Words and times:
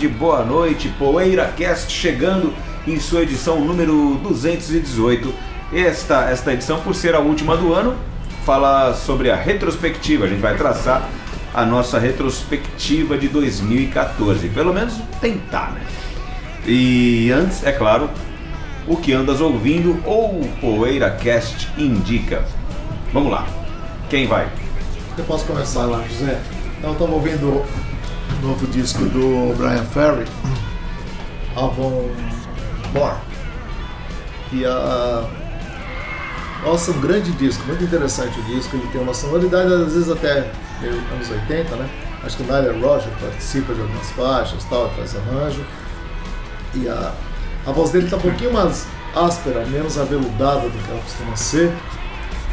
Tarde, 0.00 0.08
boa 0.08 0.42
noite, 0.42 0.88
PoeiraCast 0.98 1.92
chegando 1.92 2.54
em 2.86 2.98
sua 2.98 3.20
edição 3.20 3.60
número 3.60 4.14
218. 4.22 5.30
Esta, 5.74 6.30
esta 6.30 6.54
edição, 6.54 6.80
por 6.80 6.94
ser 6.94 7.14
a 7.14 7.18
última 7.18 7.54
do 7.54 7.74
ano, 7.74 7.94
fala 8.46 8.94
sobre 8.94 9.30
a 9.30 9.36
retrospectiva. 9.36 10.24
A 10.24 10.28
gente 10.28 10.40
vai 10.40 10.56
traçar 10.56 11.06
a 11.52 11.66
nossa 11.66 11.98
retrospectiva 11.98 13.18
de 13.18 13.28
2014, 13.28 14.48
pelo 14.48 14.72
menos 14.72 14.94
tentar, 15.20 15.72
né? 15.72 15.82
E 16.66 17.30
antes, 17.30 17.62
é 17.66 17.72
claro, 17.72 18.08
o 18.88 18.96
que 18.96 19.12
andas 19.12 19.38
ouvindo 19.42 20.00
ou 20.06 20.40
o 20.40 20.48
PoeiraCast 20.62 21.68
indica. 21.76 22.42
Vamos 23.12 23.30
lá, 23.30 23.46
quem 24.08 24.26
vai? 24.26 24.48
Eu 25.18 25.24
posso 25.24 25.44
começar 25.44 25.84
lá, 25.84 26.02
José. 26.08 26.40
Então, 26.78 26.92
estamos 26.92 27.14
ouvindo 27.14 27.62
novo 28.42 28.66
disco 28.68 29.04
do 29.04 29.54
Brian 29.56 29.84
Ferry, 29.84 30.26
Avon 31.56 32.10
More. 32.94 33.16
E 34.52 34.64
a. 34.64 35.28
Nossa, 36.64 36.90
um 36.90 37.00
grande 37.00 37.32
disco, 37.32 37.64
muito 37.66 37.84
interessante 37.84 38.38
o 38.38 38.42
disco. 38.44 38.76
Ele 38.76 38.86
tem 38.88 39.00
uma 39.00 39.14
sonoridade, 39.14 39.72
às 39.72 39.94
vezes 39.94 40.10
até 40.10 40.50
anos 40.82 41.30
80, 41.30 41.76
né? 41.76 41.88
Acho 42.22 42.36
que 42.36 42.42
o 42.42 42.46
Nile 42.46 42.80
Roger 42.80 43.10
participa 43.18 43.72
de 43.72 43.80
algumas 43.80 44.10
faixas, 44.10 44.64
tal, 44.64 44.90
faz 44.90 45.16
arranjo. 45.16 45.64
E 46.74 46.86
a, 46.88 47.12
a 47.66 47.72
voz 47.72 47.90
dele 47.90 48.04
está 48.04 48.16
um 48.18 48.20
pouquinho 48.20 48.52
mais 48.52 48.86
áspera, 49.14 49.64
menos 49.66 49.98
aveludada 49.98 50.68
do 50.68 50.84
que 50.84 50.90
ela 50.90 51.00
costuma 51.00 51.36
ser 51.36 51.72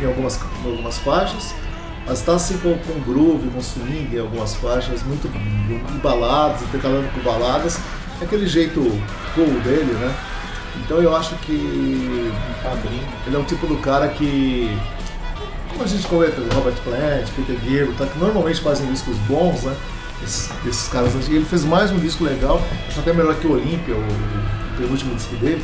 em 0.02 0.06
algumas, 0.06 0.40
em 0.64 0.70
algumas 0.70 0.98
faixas, 1.00 1.54
mas 2.08 2.20
está 2.20 2.36
assim 2.36 2.58
com, 2.60 2.78
com 2.78 3.00
groove, 3.02 3.50
com 3.50 3.62
swing 3.62 4.16
em 4.16 4.20
algumas 4.20 4.56
faixas, 4.56 5.04
muito 5.04 5.30
baladas, 6.02 6.62
intercalando 6.62 7.10
com 7.10 7.20
baladas, 7.20 7.78
é 8.22 8.24
aquele 8.24 8.48
jeito 8.48 8.80
cool 9.36 9.60
dele, 9.62 9.94
né? 9.94 10.16
Então 10.78 11.02
eu 11.02 11.14
acho 11.16 11.36
que 11.40 11.52
ele 11.52 13.36
é 13.36 13.38
um 13.38 13.44
tipo 13.44 13.68
do 13.68 13.78
cara 13.78 14.08
que, 14.08 14.72
como 15.70 15.84
a 15.84 15.88
gente 15.88 16.08
comenta, 16.08 16.42
Robert 16.56 16.76
Plant, 16.84 17.30
Peter 17.36 17.56
Gabriel, 17.56 17.94
tá, 17.98 18.06
que 18.06 18.18
normalmente 18.18 18.62
fazem 18.62 18.90
discos 18.90 19.18
bons, 19.28 19.64
né? 19.64 19.76
Esses, 20.24 20.50
esses 20.66 20.88
caras 20.88 21.14
antigos. 21.14 21.36
Ele 21.36 21.46
fez 21.46 21.66
mais 21.66 21.92
um 21.92 22.00
disco 22.00 22.24
legal, 22.24 22.62
acho 22.88 23.00
até 23.02 23.12
melhor 23.12 23.36
que 23.36 23.48
o 23.48 23.52
Olympia, 23.52 23.96
o, 23.96 24.00
o 24.00 24.78
penúltimo 24.78 25.14
disco 25.14 25.36
dele 25.36 25.64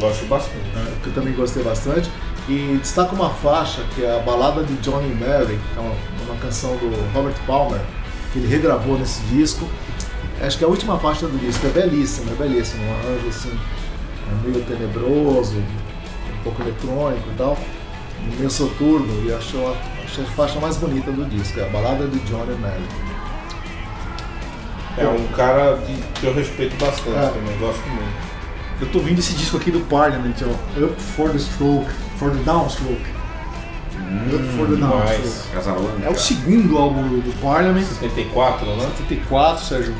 Gosto 0.00 0.24
bastante. 0.24 0.64
que 1.02 1.08
eu 1.08 1.12
também 1.12 1.34
gostei 1.34 1.62
bastante. 1.62 2.10
E 2.50 2.78
destaca 2.82 3.14
uma 3.14 3.30
faixa 3.30 3.80
que 3.94 4.04
é 4.04 4.16
a 4.16 4.18
balada 4.18 4.64
de 4.64 4.74
Johnny 4.78 5.14
Mary, 5.14 5.56
que 5.72 5.78
é 5.78 5.80
uma, 5.80 5.94
uma 6.26 6.34
canção 6.40 6.72
do 6.78 6.90
Robert 7.14 7.36
Palmer, 7.46 7.80
que 8.32 8.40
ele 8.40 8.48
regravou 8.48 8.98
nesse 8.98 9.20
disco. 9.26 9.68
Acho 10.42 10.58
que 10.58 10.64
é 10.64 10.66
a 10.66 10.70
última 10.70 10.98
faixa 10.98 11.28
do 11.28 11.38
disco, 11.38 11.64
é 11.66 11.70
belíssima, 11.70 12.32
é 12.32 12.34
belíssima, 12.34 12.82
um 12.82 12.92
arranjo 12.94 13.28
assim, 13.28 13.56
é 14.28 14.48
meio 14.48 14.64
tenebroso, 14.64 15.54
um 15.58 16.42
pouco 16.42 16.60
eletrônico 16.62 17.28
e 17.30 17.36
tal, 17.36 17.56
meio 18.36 18.50
soturno, 18.50 19.22
e 19.28 19.32
acho, 19.32 19.56
a- 19.58 19.76
acho 20.04 20.20
a 20.22 20.24
faixa 20.24 20.58
mais 20.58 20.76
bonita 20.76 21.12
do 21.12 21.24
disco, 21.26 21.60
é 21.60 21.62
a 21.64 21.68
balada 21.68 22.06
de 22.08 22.18
Johnny 22.20 22.54
Mary. 22.58 22.82
É 24.98 25.06
um 25.06 25.26
cara 25.36 25.78
que 26.14 26.26
eu 26.26 26.34
respeito 26.34 26.74
bastante 26.84 27.16
É. 27.16 27.28
também, 27.28 27.56
gosto 27.58 27.86
muito. 27.88 28.29
Eu 28.80 28.88
tô 28.88 28.98
ouvindo 28.98 29.18
esse 29.18 29.34
disco 29.34 29.56
aqui 29.58 29.70
do 29.70 29.80
Parliament, 29.80 30.34
ó. 30.42 30.84
Up 30.84 31.00
for 31.00 31.30
the 31.30 31.38
stroke, 31.38 31.90
for 32.18 32.30
the 32.30 32.42
downstroke. 32.44 33.04
Up 34.32 34.44
for 34.56 34.66
the 34.66 34.76
downstroke. 34.76 36.02
É 36.02 36.08
o 36.08 36.14
segundo 36.14 36.78
álbum 36.78 37.02
do, 37.08 37.20
do 37.20 37.40
Parliament, 37.42 37.84
74, 37.84 38.66
né? 38.76 38.90
74, 38.96 39.64
Sérgio. 39.64 39.94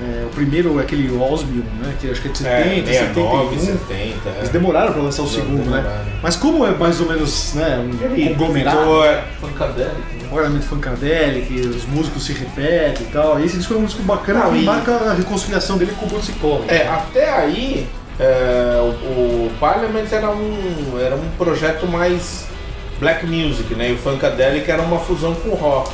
É, 0.00 0.24
o 0.24 0.28
primeiro 0.28 0.78
é 0.78 0.82
aquele 0.82 1.10
Osmium, 1.16 1.64
né? 1.82 1.92
Que 2.00 2.08
acho 2.08 2.22
que 2.22 2.28
é 2.28 2.30
de 2.30 2.38
70, 2.38 2.90
É, 2.90 2.92
69, 2.92 3.58
71. 3.58 3.78
70. 3.88 4.28
é. 4.28 4.38
Eles 4.38 4.48
demoraram 4.50 4.92
pra 4.92 5.02
lançar 5.02 5.22
o 5.22 5.28
segundo, 5.28 5.68
né? 5.68 5.78
Demoraram. 5.78 6.04
Mas 6.22 6.36
como 6.36 6.64
é 6.64 6.70
mais 6.70 7.00
ou 7.00 7.08
menos 7.08 7.54
né, 7.54 7.78
um 7.78 8.28
conglomerado, 8.28 8.78
Ficou, 8.78 9.04
é, 9.04 9.24
Funkadelic, 9.40 9.92
né? 10.22 10.28
Parliament 10.30 10.60
Funkadelic, 10.62 11.60
os 11.66 11.84
músicos 11.86 12.24
se 12.26 12.32
repetem 12.32 13.06
e 13.06 13.10
tal. 13.10 13.40
E 13.40 13.44
esse 13.46 13.56
disco 13.56 13.74
é 13.74 13.76
um 13.76 13.84
disco 13.86 14.02
bacana 14.02 14.48
que 14.50 14.58
e- 14.58 14.62
marca 14.64 14.92
a 14.92 15.14
reconciliação 15.14 15.76
dele 15.76 15.92
com 15.98 16.06
o 16.06 16.08
Bon. 16.40 16.64
É, 16.68 16.86
até 16.86 17.28
aí, 17.32 17.84
é, 18.20 18.78
o, 18.80 18.86
o 19.46 19.50
Parliament 19.58 20.06
era 20.12 20.30
um, 20.30 20.96
era 21.04 21.16
um 21.16 21.28
projeto 21.36 21.88
mais 21.88 22.46
black 23.00 23.26
music, 23.26 23.74
né? 23.74 23.90
E 23.90 23.92
o 23.94 23.98
Funkadelic 23.98 24.70
era 24.70 24.82
uma 24.82 25.00
fusão 25.00 25.34
com 25.34 25.48
o 25.48 25.54
rock. 25.54 25.90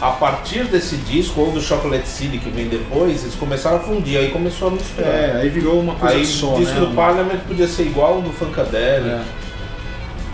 A 0.00 0.10
partir 0.12 0.64
desse 0.64 0.96
disco, 0.96 1.40
ou 1.40 1.52
do 1.52 1.60
Chocolate 1.60 2.08
City 2.08 2.38
que 2.38 2.48
vem 2.50 2.68
depois, 2.68 3.22
eles 3.22 3.34
começaram 3.34 3.76
a 3.76 3.80
fundir, 3.80 4.18
aí 4.18 4.30
começou 4.30 4.68
a 4.68 4.70
misturar. 4.70 5.10
É, 5.10 5.40
aí 5.42 5.48
virou 5.50 5.80
uma 5.80 5.94
coisa 5.94 6.14
aí 6.14 6.24
só, 6.24 6.54
o 6.54 6.58
disco 6.58 6.74
né? 6.74 6.86
do 6.86 6.94
Parliament 6.94 7.38
podia 7.46 7.68
ser 7.68 7.82
igual 7.82 8.14
ao 8.14 8.22
do 8.22 8.30
Funkadelic. 8.32 9.08
É. 9.10 9.20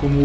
Como 0.01 0.19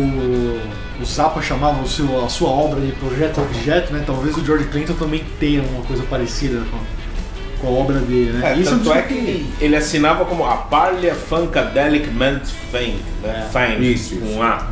o 1.01 1.05
Zappa 1.05 1.41
chamava 1.41 1.85
seu- 1.87 2.23
a 2.23 2.29
sua 2.29 2.49
obra 2.49 2.81
de 2.81 2.91
projeto 2.93 3.39
objeto, 3.41 3.93
né? 3.93 4.03
Talvez 4.05 4.35
o 4.37 4.45
George 4.45 4.65
Clinton 4.65 4.93
também 4.93 5.23
tenha 5.39 5.61
uma 5.63 5.81
coisa 5.83 6.03
parecida 6.03 6.61
com, 6.69 6.77
com 7.61 7.67
a 7.67 7.79
obra 7.79 7.99
dele, 7.99 8.33
né? 8.33 8.51
É, 8.53 8.59
Isso 8.59 8.71
tanto 8.71 8.89
um 8.89 8.93
é 8.95 9.01
que 9.03 9.45
ele 9.61 9.75
assinava 9.75 10.25
como 10.25 10.45
a 10.45 10.55
Parlia 10.57 11.15
Funkadelic 11.15 12.09
Ment 12.09 12.41
Fame, 12.71 12.99
né? 13.23 13.45
É. 13.47 13.49
Fame, 13.51 13.93
Isso, 13.93 14.17
com 14.17 14.43
A. 14.43 14.67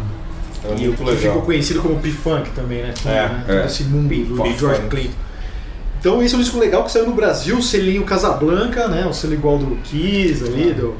Era 0.63 0.73
E 0.75 0.79
muito 0.88 0.91
que 1.03 1.03
ficou 1.16 1.29
legal. 1.29 1.41
conhecido 1.41 1.81
como 1.81 2.00
P-Funk 2.00 2.50
também, 2.51 2.81
né? 2.84 2.94
É, 3.06 3.09
né? 3.09 3.45
é. 3.47 3.66
Esse 3.66 3.84
mundo 3.84 4.09
do. 4.09 4.57
George 4.57 4.81
Clinton. 4.90 5.13
Então 6.00 6.22
esse 6.22 6.35
é 6.35 6.38
um 6.38 6.41
disco 6.41 6.57
legal 6.59 6.84
que 6.84 6.91
saiu 6.91 7.07
no 7.07 7.13
Brasil, 7.13 7.62
selinho 7.62 8.03
Casablanca, 8.03 8.88
né? 8.88 9.06
Um 9.06 9.13
selo 9.13 9.34
igual 9.34 9.57
do 9.57 9.75
Kiss 9.78 10.44
ali, 10.44 10.73
do, 10.73 10.95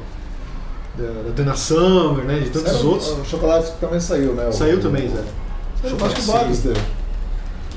da, 0.98 1.06
da 1.24 1.30
Dana 1.36 1.56
Summer, 1.56 2.24
né? 2.26 2.40
De 2.40 2.50
tantos 2.50 2.74
Era 2.74 2.84
o- 2.84 2.90
outros. 2.90 3.10
O 3.10 3.26
Chocolate 3.26 3.72
também 3.80 4.00
saiu, 4.00 4.34
né? 4.34 4.48
O- 4.48 4.52
Saiu 4.54 4.80
também, 4.80 5.08
Zé. 5.10 5.24
Eu 5.84 6.06
acho 6.06 6.16
que 6.16 6.22
vários. 6.22 6.64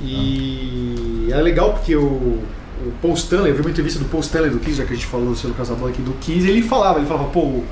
E 0.03 1.29
é 1.31 1.37
legal 1.43 1.75
porque 1.75 1.95
o, 1.95 2.03
o 2.03 2.93
Paul 3.03 3.15
Stanley, 3.15 3.51
eu 3.51 3.55
vi 3.55 3.61
uma 3.61 3.71
entrevista 3.71 3.99
do 3.99 4.07
Paul 4.07 4.21
Stanley 4.23 4.51
do 4.51 4.59
Kiss, 4.59 4.79
já 4.79 4.85
que 4.85 4.93
a 4.93 4.97
gente 4.97 5.07
falou 5.07 5.35
sobre 5.35 5.53
o 5.53 5.55
Casablanca 5.55 5.91
aqui 5.93 6.03
do 6.03 6.13
Kiss, 6.15 6.49
ele 6.49 6.63
falava, 6.63 6.99
ele 6.99 7.07
falava, 7.07 7.29
pô, 7.29 7.41
o, 7.41 7.65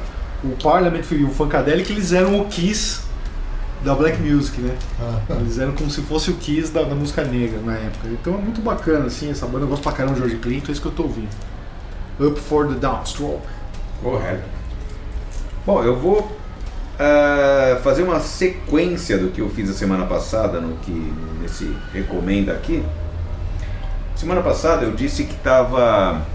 o 0.44 0.48
Parliament 0.62 1.02
e 1.10 1.25
o 1.25 1.30
Funkadelic, 1.30 1.90
eles 1.90 2.12
eram 2.12 2.38
o 2.40 2.44
Kiss 2.46 3.00
da 3.83 3.94
Black 3.94 4.21
Music, 4.21 4.61
né? 4.61 4.77
Ah. 5.00 5.21
Eles 5.41 5.59
eram 5.59 5.72
como 5.72 5.91
se 5.91 6.03
fosse 6.03 6.31
o 6.31 6.34
Kiss 6.34 6.72
da, 6.72 6.83
da 6.83 6.94
música 6.94 7.25
negra 7.25 7.61
na 7.61 7.75
época. 7.75 8.09
Então 8.09 8.34
é 8.34 8.39
muito 8.39 8.61
bacana, 8.61 9.06
assim, 9.06 9.31
essa 9.31 9.47
banda, 9.47 9.65
eu 9.65 9.69
gosto 9.69 9.83
pra 9.83 9.93
caramba 9.93 10.15
de 10.15 10.21
George 10.21 10.37
Clinton, 10.37 10.69
é 10.69 10.72
isso 10.72 10.81
que 10.81 10.89
eu 10.89 10.93
tô 10.93 11.05
ouvindo. 11.05 11.28
Up 12.21 12.38
for 12.41 12.67
the 12.67 12.75
Downstroke. 12.75 13.47
Correto. 14.03 14.44
Bom, 15.65 15.83
eu 15.84 15.97
vou 15.97 16.37
ah, 16.99 17.78
fazer 17.83 18.03
uma 18.03 18.19
sequência 18.19 19.17
do 19.19 19.28
que 19.28 19.41
eu 19.41 19.49
fiz 19.49 19.71
a 19.71 19.72
semana 19.72 20.05
passada, 20.05 20.61
no 20.61 20.77
que 20.78 21.12
nesse 21.41 21.77
recomenda 21.93 22.53
aqui. 22.53 22.83
Semana 24.17 24.41
passada 24.41 24.84
eu 24.84 24.93
disse 24.93 25.22
que 25.25 25.34
estava 25.34 26.26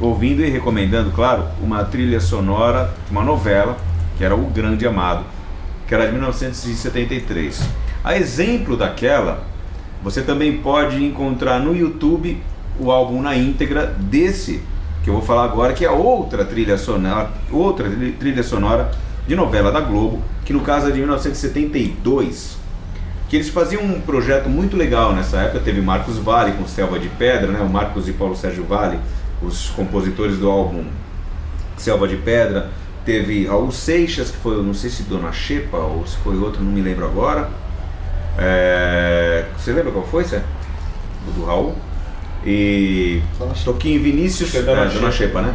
ouvindo 0.00 0.42
e 0.42 0.48
recomendando, 0.48 1.10
claro, 1.10 1.44
uma 1.60 1.84
trilha 1.84 2.20
sonora 2.20 2.94
de 3.04 3.10
uma 3.10 3.24
novela, 3.24 3.76
que 4.16 4.24
era 4.24 4.34
O 4.34 4.44
Grande 4.50 4.86
Amado, 4.86 5.24
que 5.86 5.94
era 5.94 6.06
de 6.06 6.12
1973. 6.12 7.60
A 8.04 8.16
exemplo 8.16 8.76
daquela, 8.76 9.44
você 10.02 10.22
também 10.22 10.58
pode 10.58 11.02
encontrar 11.04 11.58
no 11.60 11.74
YouTube 11.76 12.40
o 12.78 12.90
álbum 12.90 13.22
na 13.22 13.34
íntegra 13.36 13.86
desse 13.98 14.62
que 15.02 15.10
eu 15.10 15.14
vou 15.14 15.22
falar 15.22 15.44
agora, 15.44 15.72
que 15.72 15.84
é 15.84 15.90
outra 15.90 16.44
trilha 16.44 16.76
sonora, 16.76 17.30
outra 17.50 17.88
tri- 17.88 18.12
trilha 18.12 18.42
sonora 18.42 18.90
de 19.26 19.36
novela 19.36 19.70
da 19.70 19.80
Globo, 19.80 20.20
que 20.44 20.52
no 20.52 20.60
caso 20.60 20.88
é 20.88 20.90
de 20.90 20.98
1972, 20.98 22.56
que 23.28 23.36
eles 23.36 23.48
faziam 23.48 23.82
um 23.84 24.00
projeto 24.00 24.48
muito 24.48 24.76
legal 24.76 25.12
nessa 25.12 25.38
época, 25.38 25.60
teve 25.60 25.80
Marcos 25.80 26.18
Vale 26.18 26.52
com 26.52 26.66
Selva 26.66 26.98
de 26.98 27.08
Pedra, 27.08 27.52
né? 27.52 27.60
o 27.60 27.68
Marcos 27.68 28.08
e 28.08 28.12
Paulo 28.12 28.36
Sérgio 28.36 28.64
Vale, 28.64 28.98
os 29.42 29.70
compositores 29.70 30.38
do 30.38 30.48
álbum 30.50 30.84
Selva 31.76 32.06
de 32.08 32.16
Pedra, 32.16 32.70
teve 33.06 33.46
Raul 33.46 33.70
Seixas, 33.70 34.32
que 34.32 34.36
foi, 34.38 34.60
não 34.62 34.74
sei 34.74 34.90
se 34.90 35.04
Dona 35.04 35.32
Xepa 35.32 35.78
ou 35.78 36.04
se 36.04 36.16
foi 36.18 36.36
outro, 36.36 36.62
não 36.62 36.72
me 36.72 36.82
lembro 36.82 37.06
agora. 37.06 37.48
É, 38.36 39.46
Você 39.56 39.72
lembra 39.72 39.92
qual 39.92 40.04
foi, 40.04 40.24
Cé? 40.24 40.42
O 41.26 41.30
do 41.30 41.46
Raul? 41.46 41.74
E. 42.44 43.22
Toquinho 43.64 43.96
e 43.96 43.98
Vinícius, 43.98 44.54
é 44.54 44.62
Dona 44.62 44.82
é, 44.82 44.88
Dona 44.88 45.10
Xepa. 45.10 45.40
Né? 45.40 45.54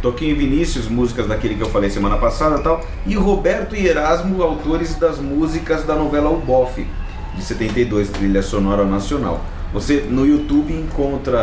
Toquinho 0.00 0.30
e 0.30 0.34
Vinícius, 0.34 0.88
músicas 0.88 1.26
daquele 1.26 1.56
que 1.56 1.62
eu 1.62 1.68
falei 1.68 1.90
semana 1.90 2.16
passada 2.16 2.58
e 2.58 2.62
tal. 2.62 2.84
E 3.04 3.14
Roberto 3.16 3.76
e 3.76 3.86
Erasmo, 3.86 4.42
autores 4.42 4.94
das 4.94 5.18
músicas 5.18 5.84
da 5.84 5.94
novela 5.94 6.30
O 6.30 6.38
Bofe, 6.38 6.86
de 7.36 7.42
72, 7.42 8.08
trilha 8.10 8.42
sonora 8.42 8.84
nacional. 8.84 9.44
Você 9.72 10.06
no 10.08 10.26
YouTube 10.26 10.72
encontra 10.72 11.38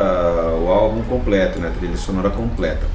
o 0.62 0.68
álbum 0.70 1.02
completo, 1.04 1.60
né? 1.60 1.72
Trilha 1.78 1.98
sonora 1.98 2.30
completa. 2.30 2.86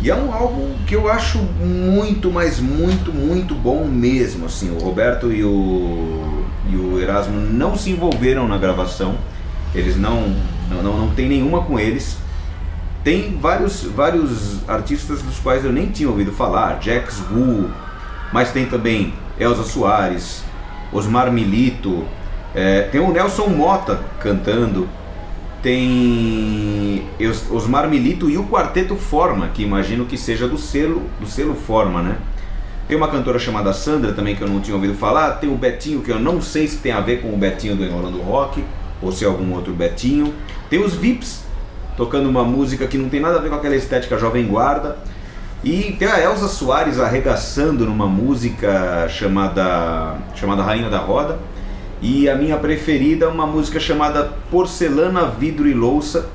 E 0.00 0.10
é 0.10 0.14
um 0.14 0.32
álbum 0.32 0.74
que 0.86 0.94
eu 0.94 1.10
acho 1.10 1.38
muito, 1.38 2.30
mas 2.30 2.60
muito, 2.60 3.12
muito 3.12 3.54
bom 3.54 3.84
mesmo. 3.86 4.46
Assim, 4.46 4.70
o 4.70 4.78
Roberto 4.78 5.32
e 5.32 5.42
o, 5.42 6.44
e 6.70 6.76
o 6.76 7.00
Erasmo 7.00 7.40
não 7.40 7.76
se 7.76 7.90
envolveram 7.90 8.46
na 8.46 8.58
gravação. 8.58 9.16
Eles 9.74 9.96
não, 9.96 10.34
não, 10.70 10.82
não, 10.82 10.98
não 10.98 11.14
tem 11.14 11.28
nenhuma 11.28 11.62
com 11.62 11.78
eles. 11.78 12.18
Tem 13.02 13.38
vários, 13.40 13.84
vários 13.84 14.68
artistas 14.68 15.22
dos 15.22 15.38
quais 15.38 15.64
eu 15.64 15.72
nem 15.72 15.86
tinha 15.86 16.08
ouvido 16.08 16.32
falar, 16.32 16.82
Jax 16.82 17.22
Wu, 17.30 17.70
mas 18.32 18.50
tem 18.50 18.66
também 18.66 19.14
Elza 19.38 19.62
Soares, 19.62 20.42
Osmar 20.92 21.30
Milito, 21.30 22.04
é, 22.52 22.82
tem 22.82 23.00
o 23.00 23.12
Nelson 23.12 23.46
Mota 23.48 24.00
cantando, 24.18 24.88
tem 25.62 27.06
Os- 27.50 27.66
Milito 27.88 28.28
e 28.30 28.36
o 28.38 28.44
Quarteto 28.44 28.96
Forma, 28.96 29.48
que 29.48 29.62
imagino 29.62 30.06
que 30.06 30.16
seja 30.16 30.46
do 30.48 30.58
selo, 30.58 31.02
do 31.20 31.26
selo 31.26 31.54
Forma, 31.54 32.02
né? 32.02 32.16
Tem 32.88 32.96
uma 32.96 33.08
cantora 33.08 33.38
chamada 33.38 33.72
Sandra 33.72 34.12
também 34.12 34.36
que 34.36 34.42
eu 34.42 34.48
não 34.48 34.60
tinha 34.60 34.74
ouvido 34.76 34.94
falar, 34.94 35.32
tem 35.32 35.50
o 35.52 35.56
Betinho 35.56 36.02
que 36.02 36.10
eu 36.10 36.20
não 36.20 36.40
sei 36.40 36.68
se 36.68 36.76
tem 36.78 36.92
a 36.92 37.00
ver 37.00 37.20
com 37.20 37.34
o 37.34 37.36
Betinho 37.36 37.74
do 37.76 37.84
Enrolando 37.84 38.20
Rock 38.22 38.64
ou 39.02 39.10
se 39.10 39.24
é 39.24 39.26
algum 39.26 39.52
outro 39.54 39.72
Betinho. 39.72 40.32
Tem 40.70 40.82
os 40.82 40.94
Vips 40.94 41.44
tocando 41.96 42.28
uma 42.28 42.44
música 42.44 42.86
que 42.86 42.96
não 42.96 43.08
tem 43.08 43.20
nada 43.20 43.38
a 43.38 43.40
ver 43.40 43.48
com 43.48 43.56
aquela 43.56 43.74
estética 43.74 44.16
jovem 44.18 44.46
guarda. 44.46 44.98
E 45.64 45.96
tem 45.98 46.06
a 46.06 46.20
Elza 46.22 46.46
Soares 46.46 47.00
arregaçando 47.00 47.86
numa 47.86 48.06
música 48.06 49.08
chamada 49.08 50.16
chamada 50.36 50.62
Rainha 50.62 50.88
da 50.88 50.98
Roda. 50.98 51.38
E 52.00 52.28
a 52.28 52.34
minha 52.34 52.56
preferida 52.58 53.26
é 53.26 53.28
uma 53.28 53.46
música 53.46 53.80
chamada 53.80 54.32
Porcelana, 54.50 55.26
Vidro 55.26 55.66
e 55.66 55.74
Louça, 55.74 56.28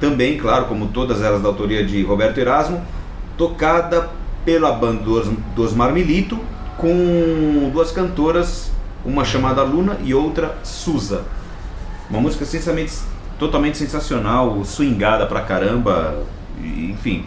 também, 0.00 0.36
claro, 0.38 0.66
como 0.66 0.88
todas 0.88 1.22
elas 1.22 1.42
da 1.42 1.48
autoria 1.48 1.84
de 1.84 2.02
Roberto 2.02 2.38
Erasmo, 2.38 2.82
tocada 3.36 4.10
pela 4.44 4.72
banda 4.72 5.02
dos, 5.02 5.28
dos 5.54 5.72
Marmilito, 5.72 6.38
com 6.76 7.70
duas 7.72 7.90
cantoras, 7.90 8.70
uma 9.04 9.24
chamada 9.24 9.62
Luna 9.62 9.98
e 10.04 10.14
outra 10.14 10.56
Suza. 10.62 11.22
Uma 12.10 12.20
música 12.20 12.44
sinceramente, 12.44 12.92
totalmente 13.38 13.78
sensacional, 13.78 14.64
swingada 14.64 15.26
pra 15.26 15.42
caramba, 15.42 16.22
enfim. 16.60 17.24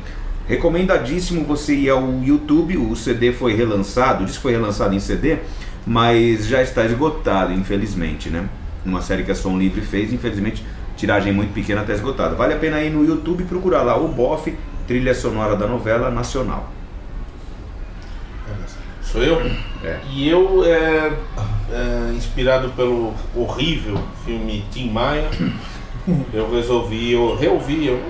Recomendadíssimo 0.47 1.43
você 1.43 1.75
ir 1.75 1.89
ao 1.89 2.21
YouTube, 2.23 2.77
o 2.77 2.95
CD 2.95 3.33
foi 3.33 3.53
relançado, 3.53 4.25
diz 4.25 4.37
que 4.37 4.41
foi 4.41 4.53
relançado 4.53 4.95
em 4.95 4.99
CD, 4.99 5.39
mas 5.87 6.45
já 6.45 6.61
está 6.61 6.83
esgotado, 6.85 7.53
infelizmente, 7.53 8.29
né? 8.29 8.47
Uma 8.85 9.01
série 9.01 9.23
que 9.23 9.31
a 9.31 9.35
Som 9.35 9.57
Livre 9.57 9.79
fez, 9.81 10.11
infelizmente, 10.11 10.63
tiragem 10.97 11.31
muito 11.31 11.53
pequena 11.53 11.81
está 11.81 11.93
esgotada. 11.93 12.35
Vale 12.35 12.53
a 12.53 12.57
pena 12.57 12.81
ir 12.81 12.89
no 12.89 13.05
YouTube 13.05 13.43
e 13.43 13.47
procurar 13.47 13.83
lá 13.83 13.97
o 13.97 14.09
BOF, 14.09 14.53
trilha 14.85 15.15
sonora 15.15 15.55
da 15.55 15.65
novela 15.65 16.11
nacional. 16.11 16.69
Sou 19.01 19.23
eu? 19.23 19.39
É. 19.81 19.99
E 20.11 20.27
eu, 20.27 20.65
é, 20.65 21.13
é, 21.71 22.13
inspirado 22.13 22.69
pelo 22.71 23.13
horrível 23.33 23.97
filme 24.25 24.65
Tim 24.69 24.91
Maia, 24.91 25.29
eu 26.33 26.51
resolvi, 26.51 27.13
eu 27.13 27.37
reouvi 27.37 27.87
eu, 27.87 28.01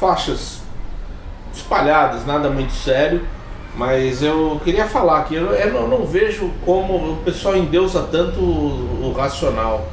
faixas 0.00 0.60
espalhadas, 1.54 2.26
nada 2.26 2.50
muito 2.50 2.72
sério, 2.72 3.22
mas 3.76 4.22
eu 4.22 4.60
queria 4.64 4.86
falar 4.86 5.24
que 5.24 5.34
eu, 5.34 5.52
eu 5.52 5.72
não, 5.72 5.88
não 5.88 6.06
vejo 6.06 6.50
como 6.64 7.12
o 7.12 7.16
pessoal 7.24 7.56
endeusa 7.56 8.02
tanto 8.10 8.40
o, 8.40 9.08
o 9.08 9.12
Racional, 9.12 9.88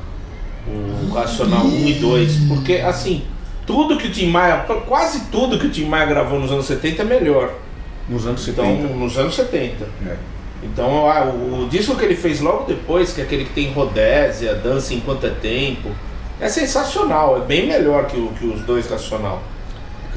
o 0.67 1.13
Racional 1.13 1.65
1 1.65 1.87
e 1.87 1.93
2, 1.93 2.35
porque 2.47 2.75
assim, 2.75 3.23
tudo 3.65 3.97
que 3.97 4.07
o 4.07 4.11
Tim 4.11 4.27
Maia, 4.27 4.65
quase 4.87 5.25
tudo 5.31 5.59
que 5.59 5.67
o 5.67 5.69
Tim 5.69 5.85
Maia 5.85 6.05
gravou 6.05 6.39
nos 6.39 6.51
anos 6.51 6.65
70 6.65 7.01
é 7.01 7.05
melhor. 7.05 7.53
Nos 8.09 8.25
anos 8.25 8.47
Então, 8.47 8.65
70. 8.65 8.93
nos 8.93 9.17
anos 9.17 9.35
70. 9.35 9.85
É. 10.07 10.15
Então, 10.63 11.09
ah, 11.09 11.25
o, 11.25 11.63
o 11.63 11.69
disco 11.69 11.95
que 11.95 12.05
ele 12.05 12.15
fez 12.15 12.41
logo 12.41 12.65
depois, 12.65 13.13
que 13.13 13.21
é 13.21 13.23
aquele 13.23 13.45
que 13.45 13.53
tem 13.53 13.71
Rodésia, 13.71 14.55
Dança 14.55 14.93
Enquanto 14.93 15.25
é 15.27 15.29
Tempo, 15.29 15.89
é 16.39 16.49
sensacional, 16.49 17.37
é 17.37 17.41
bem 17.41 17.67
melhor 17.67 18.07
que, 18.07 18.17
o, 18.17 18.29
que 18.29 18.45
os 18.45 18.61
dois 18.61 18.89
Racional. 18.89 19.41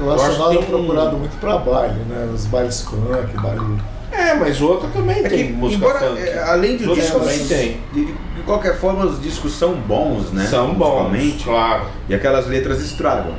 Porque 0.01 0.03
o 0.03 0.07
Eu 0.07 0.13
acho 0.13 0.37
que 0.37 0.49
tem 0.49 0.57
um- 0.57 0.63
procurado 0.85 1.17
muito 1.17 1.39
pra 1.39 1.57
baile, 1.57 1.99
né? 2.09 2.29
Os 2.33 2.45
bailes 2.47 2.81
funk, 2.81 3.37
baile. 3.41 3.81
É, 4.11 4.33
mas 4.33 4.59
o 4.59 4.67
outro 4.67 4.89
também 4.89 5.19
É 5.23 5.29
tem 5.29 5.47
que, 5.47 5.53
música 5.53 5.85
embora, 5.85 5.99
funk. 5.99 6.21
é, 6.21 6.43
além 6.43 6.75
de 6.77 6.85
discos, 6.93 7.21
também 7.21 7.47
tem. 7.47 7.77
de, 7.93 8.05
de 8.07 8.41
qualquer 8.45 8.77
forma, 8.77 9.05
os 9.05 9.21
discos 9.21 9.53
são 9.53 9.73
bons, 9.73 10.31
né? 10.31 10.45
São 10.47 10.73
bons, 10.73 11.41
claro. 11.43 11.83
E 12.09 12.13
aquelas 12.15 12.47
letras 12.47 12.81
estragam. 12.81 13.35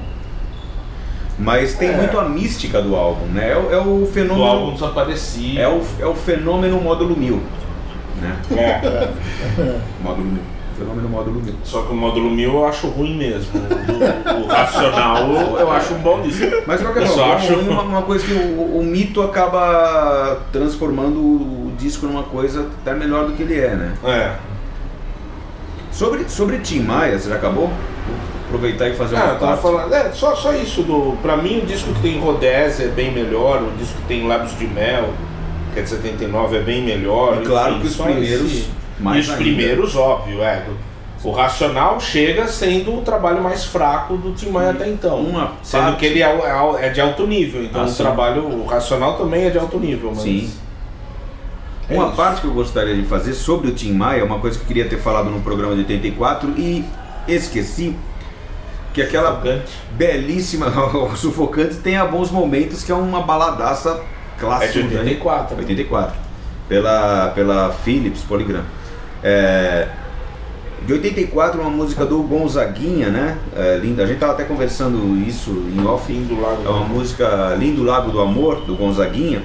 Mas 1.38 1.74
tem 1.74 1.88
É. 1.90 1.96
muito 1.96 2.18
a 2.18 2.28
mística 2.28 2.80
do 2.80 2.94
álbum, 2.94 3.26
né? 3.26 3.50
É, 3.52 3.56
o- 3.56 3.72
é 3.72 3.78
o 3.78 4.00
Do 4.00 4.06
fenômeno. 4.12 4.44
álbum 4.46 4.74
desaparecido. 4.74 5.58
É 5.60 5.68
o, 5.68 5.82
é 6.00 6.06
o 6.06 6.14
fenômeno 6.14 6.80
módulo 6.80 7.16
mil. 7.16 7.42
Né? 8.20 8.36
É, 8.56 9.08
Módulo 10.02 10.26
mil. 10.28 10.42
Fenômeno 10.82 11.08
módulo 11.08 11.40
mil. 11.40 11.54
só 11.64 11.82
que 11.82 11.92
o 11.92 11.96
módulo 11.96 12.30
1000 12.30 12.52
eu 12.52 12.66
acho 12.66 12.86
ruim 12.88 13.16
mesmo. 13.16 13.50
O, 13.60 14.44
o 14.44 14.46
Racional 14.46 15.30
eu 15.58 15.70
acho 15.72 15.94
um 15.94 15.98
bom 15.98 16.20
disco. 16.22 16.44
Mas 16.66 16.78
de 16.80 16.84
qualquer 16.84 17.06
forma, 17.06 17.34
acho- 17.34 17.54
uma, 17.54 17.82
uma 17.82 18.02
coisa 18.02 18.24
que 18.26 18.32
o, 18.32 18.78
o 18.80 18.84
mito 18.84 19.22
acaba 19.22 20.38
transformando 20.52 21.18
o 21.18 21.72
disco 21.78 22.06
numa 22.06 22.22
coisa 22.24 22.68
até 22.82 22.94
melhor 22.94 23.26
do 23.26 23.32
que 23.32 23.42
ele 23.42 23.58
é, 23.60 23.74
né? 23.74 23.94
É. 24.04 24.34
Sobre, 25.90 26.28
sobre 26.28 26.58
Tim 26.58 26.80
Maia, 26.80 27.18
você 27.18 27.28
já 27.28 27.36
acabou? 27.36 27.66
Vou 27.66 28.58
aproveitar 28.58 28.88
e 28.88 28.94
fazer 28.94 29.16
Ah, 29.16 29.24
uma 29.24 29.34
tava 29.34 29.46
parte. 29.46 29.62
falando, 29.62 29.92
é, 29.94 30.10
só, 30.12 30.34
só 30.34 30.52
isso 30.54 30.82
do. 30.82 31.16
Pra 31.22 31.36
mim 31.36 31.58
o 31.58 31.66
disco 31.66 31.92
que 31.94 32.00
tem 32.02 32.18
Rodésia 32.20 32.84
é 32.84 32.88
bem 32.88 33.12
melhor, 33.12 33.62
o 33.62 33.70
disco 33.78 33.94
que 34.00 34.08
tem 34.08 34.26
Lábios 34.26 34.58
de 34.58 34.66
Mel, 34.66 35.10
que 35.74 35.80
é 35.80 35.82
de 35.82 35.88
79, 35.88 36.56
é 36.56 36.60
bem 36.60 36.82
melhor. 36.82 37.38
E 37.42 37.46
claro 37.46 37.78
que 37.80 37.86
os 37.86 37.96
primeiros, 37.96 38.46
esse- 38.52 38.68
mais 39.02 39.16
e 39.18 39.20
os 39.20 39.28
ainda. 39.30 39.42
primeiros, 39.42 39.96
óbvio, 39.96 40.42
é. 40.42 40.64
O 41.24 41.30
Racional 41.30 42.00
chega 42.00 42.48
sendo 42.48 42.98
o 42.98 43.02
trabalho 43.02 43.40
mais 43.42 43.64
fraco 43.64 44.16
do 44.16 44.32
Tim 44.32 44.50
Maia 44.50 44.70
até 44.70 44.88
então. 44.88 45.18
Uma 45.20 45.52
Sendo 45.62 45.82
parte- 45.84 45.98
que 45.98 46.06
ele 46.06 46.20
é, 46.22 46.26
é- 46.26 46.86
é 46.86 46.88
de 46.90 47.00
alto 47.00 47.26
nível, 47.28 47.62
então 47.62 47.82
Ah, 47.82 47.86
o 47.86 47.94
trabalho, 47.94 48.42
o 48.44 48.66
Racional 48.66 49.16
também 49.16 49.44
é 49.44 49.50
de 49.50 49.58
alto 49.58 49.78
nível, 49.78 50.10
mas. 50.12 50.22
Sim. 50.22 50.50
É 51.88 51.94
uma 51.94 52.06
isso. 52.08 52.16
parte 52.16 52.40
que 52.40 52.46
eu 52.46 52.52
gostaria 52.52 52.94
de 52.96 53.02
fazer 53.04 53.34
sobre 53.34 53.68
o 53.68 53.74
Tim 53.74 53.92
Maia, 53.92 54.24
uma 54.24 54.38
coisa 54.38 54.56
que 54.58 54.64
eu 54.64 54.68
queria 54.68 54.88
ter 54.88 54.98
falado 54.98 55.30
no 55.30 55.40
programa 55.40 55.74
de 55.74 55.80
84 55.80 56.50
e 56.56 56.84
esqueci, 57.28 57.94
que 58.94 59.00
aquela 59.02 59.30
Sufocante. 59.30 59.72
belíssima, 59.92 60.66
o 61.12 61.16
Sufocante 61.16 61.76
tem 61.76 61.96
a 61.96 62.04
bons 62.04 62.30
momentos, 62.32 62.82
que 62.82 62.90
é 62.90 62.94
uma 62.94 63.22
baladaça 63.22 64.00
É 64.36 64.40
clássica. 64.40 64.72
de 64.82 64.96
84. 64.96 65.56
84. 65.56 66.16
Pela, 66.68 67.28
pela 67.34 67.70
Philips 67.84 68.22
Polygram. 68.22 68.62
É, 69.22 69.88
de 70.86 70.92
84, 70.94 71.60
uma 71.60 71.70
música 71.70 72.04
do 72.04 72.22
Gonzaguinha, 72.22 73.08
né? 73.08 73.38
É, 73.56 73.76
linda. 73.76 74.02
A 74.02 74.06
gente 74.06 74.18
tava 74.18 74.32
até 74.32 74.44
conversando 74.44 75.16
isso 75.26 75.50
em 75.50 75.86
off. 75.86 76.06
Fim 76.06 76.24
do 76.24 76.40
lago. 76.40 76.62
É 76.64 76.68
uma 76.68 76.84
música 76.84 77.54
Lindo 77.58 77.84
Lago 77.84 78.10
do 78.10 78.20
Amor, 78.20 78.62
do 78.62 78.74
Gonzaguinha. 78.74 79.42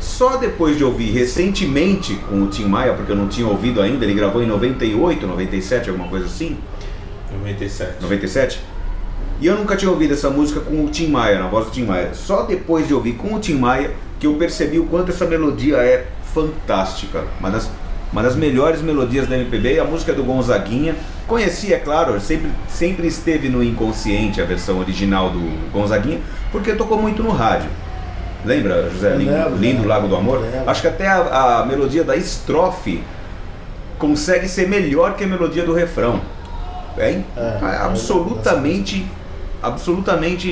Só 0.00 0.36
depois 0.36 0.76
de 0.76 0.84
ouvir 0.84 1.10
recentemente 1.10 2.14
com 2.28 2.42
o 2.42 2.46
Tim 2.46 2.64
Maia, 2.64 2.94
porque 2.94 3.12
eu 3.12 3.16
não 3.16 3.28
tinha 3.28 3.46
ouvido 3.46 3.82
ainda, 3.82 4.04
ele 4.04 4.14
gravou 4.14 4.42
em 4.42 4.46
98, 4.46 5.26
97, 5.26 5.90
alguma 5.90 6.08
coisa 6.08 6.26
assim. 6.26 6.56
97. 7.32 8.00
97. 8.00 8.60
E 9.40 9.46
eu 9.46 9.56
nunca 9.56 9.76
tinha 9.76 9.90
ouvido 9.90 10.14
essa 10.14 10.30
música 10.30 10.60
com 10.60 10.84
o 10.84 10.88
Tim 10.88 11.08
Maia, 11.08 11.38
na 11.38 11.48
voz 11.48 11.66
do 11.66 11.72
Tim 11.72 11.84
Maia. 11.84 12.14
Só 12.14 12.42
depois 12.42 12.86
de 12.86 12.94
ouvir 12.94 13.14
com 13.14 13.34
o 13.34 13.40
Tim 13.40 13.54
Maia 13.54 13.92
que 14.18 14.26
eu 14.26 14.34
percebi 14.34 14.78
o 14.78 14.86
quanto 14.86 15.10
essa 15.10 15.26
melodia 15.26 15.76
é 15.76 16.06
fantástica. 16.34 17.24
Uma 17.38 17.50
das, 17.50 17.70
uma 18.12 18.22
das 18.22 18.34
melhores 18.36 18.80
melodias 18.82 19.26
da 19.26 19.36
MPB 19.36 19.74
e 19.74 19.80
a 19.80 19.84
música 19.84 20.12
do 20.12 20.22
Gonzaguinha. 20.24 20.94
Conheci, 21.26 21.74
é 21.74 21.78
claro, 21.78 22.18
sempre, 22.20 22.50
sempre 22.68 23.06
esteve 23.06 23.48
no 23.48 23.62
inconsciente 23.62 24.40
a 24.40 24.44
versão 24.44 24.78
original 24.78 25.28
do 25.30 25.70
Gonzaguinha, 25.72 26.20
porque 26.50 26.72
tocou 26.74 27.00
muito 27.00 27.22
no 27.22 27.30
rádio. 27.30 27.68
Lembra, 28.44 28.88
José? 28.90 29.14
Lindo, 29.16 29.30
lembro, 29.32 29.50
Lindo 29.56 29.60
lembro. 29.78 29.88
Lago 29.88 30.08
do 30.08 30.16
Amor? 30.16 30.42
Acho 30.66 30.80
que 30.82 30.86
até 30.88 31.06
a, 31.08 31.58
a 31.60 31.66
melodia 31.66 32.02
da 32.04 32.16
estrofe 32.16 33.02
consegue 33.98 34.48
ser 34.48 34.68
melhor 34.68 35.14
que 35.16 35.24
a 35.24 35.26
melodia 35.26 35.64
do 35.64 35.74
refrão. 35.74 36.20
É, 36.96 37.12
in- 37.12 37.24
É, 37.36 37.58
é 37.62 37.76
absolutamente, 37.82 39.04
absolutamente 39.62 40.48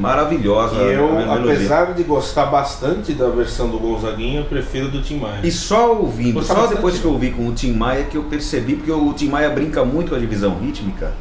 maravilhosa 0.00 0.76
E 0.76 0.92
eu, 0.94 1.32
apesar 1.32 1.94
de 1.94 2.02
gostar 2.02 2.46
bastante 2.46 3.12
da 3.12 3.28
versão 3.28 3.68
do 3.68 3.78
Gonzaguinha, 3.78 4.40
eu 4.40 4.44
prefiro 4.44 4.88
do 4.90 5.02
Tim 5.02 5.18
Maia. 5.18 5.40
E 5.42 5.50
só 5.50 5.94
ouvindo, 5.94 6.34
Gosta 6.34 6.48
só 6.52 6.60
bastante. 6.60 6.76
depois 6.76 6.98
que 6.98 7.04
eu 7.04 7.12
ouvi 7.12 7.30
com 7.30 7.46
o 7.48 7.52
Tim 7.52 7.72
Maia 7.72 8.04
que 8.04 8.16
eu 8.16 8.24
percebi, 8.24 8.74
porque 8.76 8.90
o 8.92 9.12
Tim 9.12 9.28
Maia 9.28 9.50
brinca 9.50 9.84
muito 9.84 10.10
com 10.10 10.16
a 10.16 10.18
divisão 10.18 10.58
rítmica. 10.58 11.12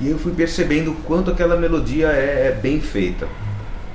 E 0.00 0.08
eu 0.10 0.18
fui 0.18 0.32
percebendo 0.32 0.90
o 0.90 0.94
quanto 0.96 1.30
aquela 1.30 1.56
melodia 1.56 2.08
é, 2.08 2.48
é 2.48 2.58
bem 2.60 2.80
feita. 2.80 3.26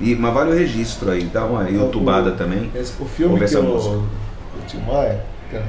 E, 0.00 0.14
mas 0.14 0.32
vale 0.32 0.50
o 0.50 0.54
registro 0.54 1.10
aí, 1.10 1.24
dá 1.24 1.44
uma 1.44 1.68
youtubada 1.68 2.32
também. 2.32 2.70
Esse, 2.74 2.92
o 3.00 3.04
filme 3.04 3.38
que 3.46 3.54
eu, 3.54 3.62
o 3.62 4.06
Tim 4.66 4.78
Maia, 4.78 5.20
quero 5.50 5.64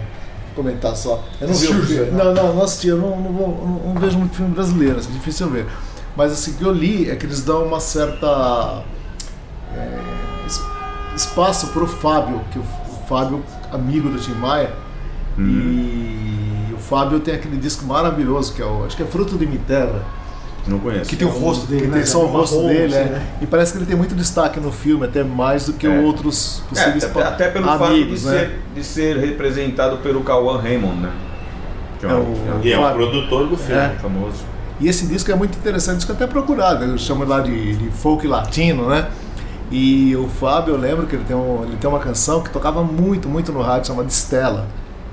comentar 0.56 0.96
só. 0.96 1.22
Eu 1.42 1.50
não 1.50 1.54
vi 1.56 1.68
o 1.68 1.70
filme. 1.74 1.86
José? 1.86 2.12
Não, 2.12 2.34
não, 2.34 2.54
não 2.56 2.64
assisti, 2.64 2.88
eu 2.88 2.98
não, 2.98 3.10
não, 3.20 3.32
vou- 3.34 3.82
não- 3.84 3.94
não 3.94 4.02
vejo 4.02 4.18
muito 4.18 4.34
filme 4.36 4.54
brasileiro, 4.54 5.00
assim, 5.00 5.12
difícil 5.12 5.48
eu 5.48 5.52
ver. 5.52 5.66
Mas 6.15 6.32
assim, 6.32 6.51
o 6.51 6.53
que 6.56 6.63
eu 6.63 6.72
li 6.74 7.10
é 7.10 7.15
que 7.15 7.25
eles 7.25 7.41
dão 7.44 7.63
uma 7.65 7.80
certa 7.80 8.84
é, 9.75 10.00
es- 10.46 10.62
espaço 11.15 11.68
pro 11.68 11.88
Fábio, 11.88 12.41
que 12.51 12.60
o, 12.60 12.62
o 12.62 13.08
Fábio, 13.08 13.44
amigo 13.72 14.10
do 14.10 14.20
Tim 14.20 14.34
Maia, 14.34 14.72
e 15.38 16.74
o 16.74 16.77
Fábio 16.77 17.20
tem 17.20 17.34
aquele 17.36 17.58
disco 17.58 17.86
maravilhoso 17.86 18.53
que 18.53 18.62
é 18.62 18.65
o, 18.65 18.86
acho 18.86 18.96
que 18.98 19.03
é 19.03 19.06
Fruto 19.06 19.38
de 19.38 19.46
Miterra. 19.46 20.01
Não 20.68 20.77
conheço. 20.77 21.10
Que 21.10 21.15
tem 21.15 21.27
o 21.27 21.32
rosto 21.32 21.65
dele, 21.65 21.82
que 21.82 21.88
né? 21.88 21.94
tem 21.98 22.06
só 22.06 22.20
o 22.20 22.25
Marrom, 22.27 22.38
rosto 22.41 22.68
dele, 22.68 22.96
assim, 22.96 23.10
é. 23.10 23.12
né? 23.13 23.27
E 23.41 23.48
parece 23.48 23.72
que 23.72 23.80
ele 23.80 23.86
tem 23.88 23.96
muito 23.96 24.13
destaque 24.13 24.60
no 24.60 24.72
filme, 24.72 25.06
até 25.06 25.24
mais 25.24 25.65
do 25.65 25.74
que 25.74 25.88
É. 25.88 26.00
outros 26.01 26.62
É, 26.65 26.70
possíveis 26.70 27.03
até, 27.06 27.13
pa- 27.13 27.27
até 27.30 27.50
pelo 27.50 27.65
fato 27.65 27.80
de 27.80 27.86
amigos, 27.86 28.24
né? 28.25 28.32
ser, 28.39 28.60
de 28.75 28.84
ser 28.84 29.18
representado 29.18 29.98
pelo 29.98 30.22
Cauã 30.24 30.62
Raymond, 30.62 30.98
né? 31.01 31.12
Que 32.00 32.06
É 32.06 32.10
o- 32.13 32.60
E 32.63 32.72
é 32.74 32.77
o 32.77 32.82
Fábio. 32.84 33.08
produtor 33.10 33.48
do 33.48 33.58
filme. 33.58 33.82
É. 33.82 33.89
famoso. 34.00 34.50
E 34.82 34.88
esse 34.88 35.06
disco 35.06 35.32
é 35.32 35.36
muito 35.36 35.56
interessante, 35.58 35.98
disco 35.98 36.12
até 36.12 36.26
procurado, 36.26 36.84
eu 36.84 36.98
chamo 36.98 37.24
lá 37.24 37.40
de, 37.40 37.76
de 37.76 37.92
folk 37.92 38.26
latino, 38.28 38.88
né? 38.88 39.10
E 39.72 40.16
o 40.16 40.28
Fábio, 40.28 40.74
eu 40.74 40.78
lembro 40.78 41.06
que 41.06 41.16
ele 41.16 41.24
tem, 41.24 41.36
um, 41.36 41.64
ele 41.64 41.78
tem 41.78 41.90
uma 41.90 42.00
canção 42.00 42.42
que 42.42 42.50
tocava 42.50 42.84
muito, 42.84 43.30
muito 43.30 43.52
no 43.52 43.62
rádio, 43.62 43.88
chamada 43.88 44.10
Estela. 44.10 44.68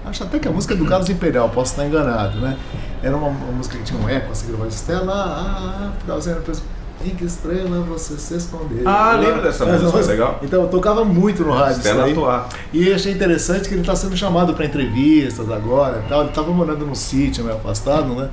Acho 0.05 0.25
até 0.25 0.39
que 0.39 0.49
a 0.49 0.51
música 0.51 0.73
é 0.73 0.77
do 0.77 0.87
Carlos 0.87 1.11
Imperial, 1.11 1.51
posso 1.51 1.73
estar 1.73 1.87
enganado, 1.87 2.41
né? 2.41 2.57
Era 3.03 3.15
uma, 3.15 3.29
uma 3.29 3.53
música 3.53 3.77
que 3.77 3.85
tinha 3.85 4.01
um 4.01 4.09
eco, 4.09 4.33
assim, 4.33 4.47
que 4.53 4.67
Estela, 4.69 5.13
ah, 5.13 5.93
ah, 6.09 6.19
depois, 6.19 6.63
em 7.05 7.11
que 7.11 7.25
estrela 7.25 7.81
você 7.83 8.17
se 8.17 8.35
escondeu? 8.35 8.83
Ah, 8.89 9.17
lembro 9.21 9.43
dessa 9.43 9.65
música, 9.65 9.99
legal. 9.99 10.41
Então, 10.43 10.63
eu 10.63 10.69
tocava 10.69 11.05
muito 11.05 11.45
no 11.45 11.53
rádio 11.53 11.79
Estela 11.79 12.11
atuar. 12.11 12.49
E 12.73 12.93
achei 12.93 13.13
interessante 13.13 13.69
que 13.69 13.75
ele 13.75 13.83
está 13.83 13.95
sendo 13.95 14.17
chamado 14.17 14.55
para 14.55 14.65
entrevistas 14.65 15.49
agora 15.51 16.03
e 16.05 16.09
tal. 16.09 16.21
Ele 16.21 16.31
estava 16.31 16.51
morando 16.51 16.85
num 16.85 16.95
sítio 16.95 17.45
meio 17.45 17.57
afastado, 17.57 18.15
né? 18.15 18.29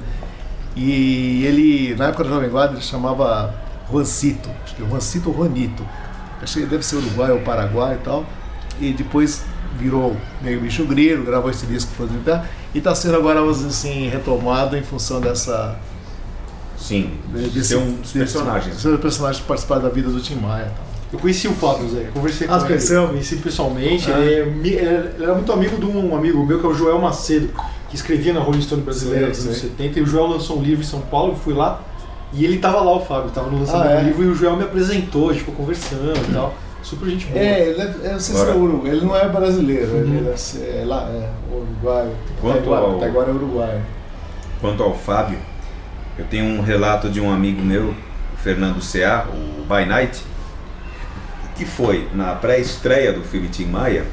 E 0.76 1.46
ele, 1.46 1.96
na 1.96 2.08
época 2.08 2.24
da 2.26 2.30
Jovem 2.32 2.50
Guarda, 2.50 2.74
ele 2.74 2.82
chamava 2.82 3.54
Juancito. 3.90 4.50
Acho 4.64 4.76
que 4.76 4.84
é 4.84 4.88
Juancito 4.88 5.30
ou 5.30 5.36
Juanito. 5.36 5.86
Acho 6.42 6.60
que 6.60 6.66
deve 6.66 6.86
ser 6.86 6.98
Uruguai 6.98 7.32
ou 7.32 7.40
Paraguai 7.40 7.96
e 7.96 8.04
tal. 8.04 8.26
E 8.80 8.92
depois 8.92 9.44
virou 9.80 10.16
meio 10.42 10.60
bicho 10.60 10.84
grilo, 10.86 11.24
gravou 11.26 11.50
esse 11.50 11.66
disco 11.66 11.92
que 11.92 11.98
foi 11.98 12.08
do 12.08 12.24
Terra. 12.24 12.48
E 12.74 12.80
está 12.80 12.94
sendo 12.94 13.16
agora, 13.16 13.40
vamos 13.40 13.58
dizer 13.58 13.70
assim, 13.70 14.10
retomado 14.10 14.76
em 14.76 14.84
função 14.84 15.22
dessa... 15.22 15.78
Sim, 16.78 17.12
desse, 17.30 17.64
ser 17.70 17.76
um 17.78 17.86
dos 17.94 18.12
desse- 18.12 18.18
personagens. 18.20 18.76
Ser 18.76 18.90
um 18.94 18.98
personagem 18.98 19.42
participar 19.44 19.80
da 19.80 19.90
vida 19.90 20.10
do 20.10 20.20
Tim 20.20 20.36
Maia 20.36 20.66
e 20.66 20.70
tal. 20.70 20.86
Eu 21.14 21.20
conheci 21.20 21.48
o 21.48 21.54
Fábio, 21.54 21.90
Zé. 21.90 22.10
Conversei 22.14 22.48
Ah, 22.48 22.50
com 22.50 22.56
você 22.60 22.66
ele. 22.66 22.68
conheceu? 22.68 23.08
Conheci 23.08 23.36
pessoalmente. 23.38 24.12
Ah. 24.12 24.20
Ele, 24.20 24.76
é 24.76 24.82
ele 25.16 25.24
era 25.24 25.34
muito 25.34 25.52
amigo 25.54 25.78
de 25.78 25.86
um 25.86 26.14
amigo 26.16 26.46
meu, 26.46 26.60
que 26.60 26.66
é 26.66 26.70
o 26.70 26.74
Joel 26.74 27.00
Macedo, 27.00 27.50
que 27.90 27.96
escrevia 27.96 28.34
na 28.34 28.40
Rolling 28.40 28.62
Stone 28.62 28.82
brasileira 28.82 29.28
nos 29.28 29.46
anos 29.46 29.58
sei. 29.60 29.70
70. 29.70 30.00
E 30.00 30.02
o 30.04 30.06
Joel 30.06 30.28
lançou 30.28 30.58
um 30.60 30.62
livro 30.62 30.84
em 30.84 30.88
São 30.88 31.02
Paulo, 31.02 31.34
eu 31.34 31.38
fui 31.38 31.54
lá. 31.54 31.82
E 32.34 32.44
ele 32.44 32.58
tava 32.58 32.82
lá, 32.82 32.92
o 32.96 33.00
Fábio, 33.00 33.30
tava 33.32 33.50
no 33.50 33.60
lançamento 33.60 33.88
Ah, 33.88 33.94
é? 33.94 34.02
do 34.02 34.08
livro. 34.08 34.24
E 34.24 34.28
o 34.28 34.36
Joel 34.36 34.58
me 34.58 34.64
apresentou, 34.64 35.30
a 35.30 35.34
gente 35.34 35.42
ficou 35.46 35.56
conversando 35.56 36.14
e 36.30 36.34
tal. 36.34 36.54
Super 36.84 37.10
gente 37.10 37.26
boa. 37.28 37.40
É, 37.44 37.68
ele, 37.70 37.82
é, 37.82 37.96
eu 38.04 38.12
não 38.14 38.20
sei 38.20 38.36
se 38.36 38.42
é 38.50 38.54
Uruguai, 38.54 38.92
ele 38.92 39.06
não 39.06 39.16
é 39.16 39.28
brasileiro, 39.28 39.92
Uhum. 39.92 40.18
ele 40.18 40.38
ser 40.38 40.82
é 40.82 40.86
lá, 40.86 41.10
é 41.10 41.30
Uruguai. 41.52 42.10
Quanto 42.42 42.58
até, 42.58 42.66
agora, 42.68 42.82
ao- 42.82 42.98
até 42.98 43.06
agora 43.06 43.30
é 43.32 43.34
Uruguai. 43.34 43.82
Quanto 44.62 44.84
ao 44.84 44.94
Fábio, 44.96 45.40
eu 46.18 46.26
tenho 46.26 46.46
um 46.46 46.62
relato 46.62 47.10
de 47.10 47.20
um 47.20 47.32
amigo 47.34 47.62
meu, 47.64 47.90
o 47.90 48.38
Fernando 48.38 48.82
C.A., 48.82 49.26
o 49.34 49.64
By 49.64 49.86
Night, 49.86 50.22
que 51.56 51.66
foi 51.66 52.08
na 52.14 52.36
pré-estreia 52.36 53.14
do 53.14 53.22
filme 53.22 53.48
Tim 53.48 53.66
Maia 53.66 54.06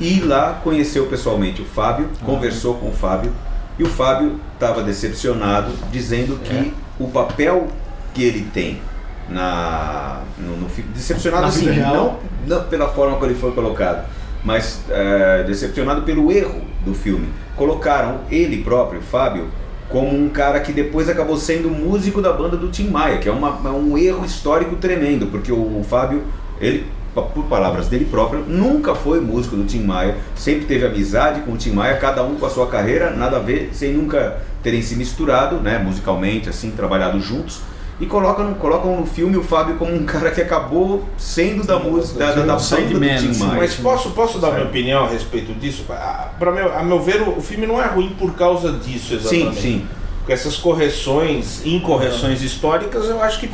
e 0.00 0.20
lá 0.20 0.60
conheceu 0.64 1.06
pessoalmente 1.06 1.60
o 1.62 1.64
Fábio, 1.64 2.08
conversou 2.24 2.74
com 2.74 2.88
o 2.88 2.92
Fábio 2.92 3.32
e 3.78 3.82
o 3.82 3.86
Fábio 3.88 4.40
estava 4.54 4.82
decepcionado, 4.82 5.70
dizendo 5.92 6.38
que 6.42 6.54
É. 6.54 6.70
o 6.98 7.08
papel 7.08 7.68
que 8.14 8.22
ele 8.24 8.46
tem 8.52 8.80
na 9.28 10.20
no, 10.38 10.56
no 10.56 10.66
decepcionado 10.94 11.42
Na 11.42 11.48
assim, 11.48 11.66
não, 11.78 12.18
não 12.46 12.64
pela 12.64 12.88
forma 12.88 13.14
como 13.16 13.26
ele 13.26 13.38
foi 13.38 13.52
colocado, 13.52 14.06
mas 14.44 14.80
é, 14.88 15.44
decepcionado 15.44 16.02
pelo 16.02 16.30
erro 16.32 16.62
do 16.84 16.94
filme. 16.94 17.28
Colocaram 17.56 18.20
ele 18.30 18.62
próprio, 18.62 19.00
Fábio, 19.02 19.48
como 19.88 20.16
um 20.16 20.28
cara 20.28 20.60
que 20.60 20.72
depois 20.72 21.08
acabou 21.08 21.36
sendo 21.36 21.68
músico 21.70 22.20
da 22.22 22.32
banda 22.32 22.56
do 22.56 22.68
Tim 22.68 22.88
Maia, 22.88 23.18
que 23.18 23.28
é 23.28 23.32
uma- 23.32 23.60
é 23.64 23.72
um 23.72 23.96
erro 23.98 24.24
histórico 24.24 24.76
tremendo, 24.76 25.26
porque 25.26 25.52
o 25.52 25.84
Fábio, 25.88 26.22
ele, 26.60 26.86
por 27.14 27.44
palavras 27.44 27.88
dele 27.88 28.04
próprio, 28.04 28.44
nunca 28.46 28.94
foi 28.94 29.20
músico 29.20 29.56
do 29.56 29.64
Tim 29.64 29.82
Maia, 29.82 30.16
sempre 30.34 30.66
teve 30.66 30.86
amizade 30.86 31.40
com 31.40 31.52
o 31.52 31.56
Tim 31.56 31.72
Maia, 31.72 31.96
cada 31.96 32.22
um 32.22 32.36
com 32.36 32.46
a 32.46 32.50
sua 32.50 32.66
carreira, 32.66 33.10
nada 33.10 33.36
a 33.36 33.40
ver, 33.40 33.70
sem 33.72 33.92
nunca 33.92 34.38
terem 34.62 34.80
se 34.82 34.94
misturado, 34.96 35.56
né, 35.56 35.78
musicalmente, 35.78 36.48
assim, 36.48 36.70
trabalhado 36.70 37.20
juntos. 37.20 37.60
E 38.00 38.06
colocam, 38.06 38.54
colocam 38.54 38.98
no 38.98 39.06
filme 39.06 39.36
o 39.36 39.42
Fábio 39.42 39.76
como 39.76 39.94
um 39.94 40.06
cara 40.06 40.30
que 40.30 40.40
acabou 40.40 41.04
sendo 41.18 41.66
da 41.66 41.78
música, 41.78 42.18
da, 42.18 42.26
da, 42.32 42.42
da 42.46 42.56
banda 42.56 42.76
do 42.76 42.98
Tim 42.98 43.38
Maia. 43.38 43.54
Mas 43.56 43.74
posso, 43.74 44.10
posso 44.10 44.38
dar 44.38 44.52
minha 44.52 44.64
opinião 44.64 45.04
a 45.04 45.08
respeito 45.08 45.52
disso? 45.52 45.84
A, 45.90 46.30
pra 46.38 46.50
meu, 46.50 46.74
a 46.74 46.82
meu 46.82 46.98
ver, 46.98 47.20
o, 47.20 47.42
filme 47.42 47.66
não 47.66 47.80
é 47.80 47.86
ruim 47.86 48.16
por 48.18 48.34
causa 48.34 48.72
disso 48.72 49.08
Sim, 49.08 49.16
exatamente. 49.16 49.60
sim. 49.60 49.86
Porque 50.18 50.32
essas 50.32 50.56
correções, 50.56 51.60
incorreções 51.66 52.40
históricas, 52.40 53.06
eu 53.06 53.22
acho 53.22 53.40
que 53.40 53.50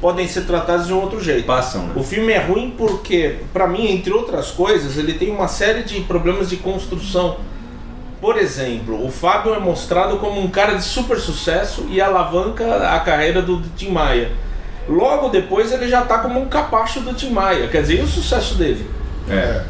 podem 0.00 0.26
ser 0.28 0.42
tratadas 0.42 0.86
de 0.86 0.92
um 0.92 1.00
outro 1.00 1.22
jeito. 1.22 1.46
Passam, 1.46 1.82
né? 1.84 1.92
O 1.96 2.02
filme 2.02 2.32
é 2.32 2.38
ruim 2.38 2.74
porque, 2.76 3.36
pra 3.52 3.66
mim, 3.66 3.90
entre 3.90 4.12
outras 4.12 4.50
coisas, 4.50 4.96
ele 4.96 5.14
tem 5.14 5.30
uma 5.30 5.48
série 5.48 5.82
de 5.82 6.00
problemas 6.02 6.50
de 6.50 6.56
construção. 6.56 7.36
Por 8.20 8.36
exemplo, 8.38 9.04
o 9.04 9.10
Fábio 9.10 9.54
é 9.54 9.58
mostrado 9.58 10.16
como 10.16 10.40
um 10.40 10.48
cara 10.48 10.74
de 10.74 10.82
super 10.84 11.18
sucesso 11.18 11.86
e 11.90 12.00
alavanca 12.00 12.88
a 12.90 13.00
carreira 13.00 13.42
do, 13.42 13.62
Tim 13.76 13.90
Maia. 13.90 14.32
Logo 14.88 15.28
depois 15.28 15.72
ele 15.72 15.88
já 15.88 16.02
tá 16.02 16.18
como 16.18 16.40
um 16.40 16.46
capacho 16.46 17.00
do 17.00 17.12
Tim 17.12 17.30
Maia. 17.30 17.68
Quer 17.68 17.82
dizer, 17.82 18.00
e 18.00 18.02
o 18.02 18.06
sucesso 18.08 18.54
dele? 18.54 18.88
É. 19.28 19.62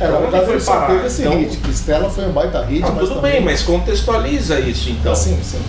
É, 0.00 0.08
na 0.08 0.18
verdade 0.18 0.44
foi 0.46 0.54
ele 0.54 0.60
só 0.60 0.80
teve 0.86 1.06
esse 1.06 1.22
Então- 1.22 1.38
hit, 1.38 1.56
que 1.58 1.70
Stella 1.70 2.10
foi 2.10 2.24
um 2.24 2.32
baita 2.32 2.64
hit, 2.64 2.82
Ah, 2.82 2.90
mas 2.90 2.98
tudo 3.08 3.16
também... 3.16 3.32
bem, 3.32 3.40
mas 3.42 3.62
contextualiza 3.62 4.58
isso 4.58 4.90
então. 4.90 5.14
Sim, 5.14 5.38
sim. 5.42 5.60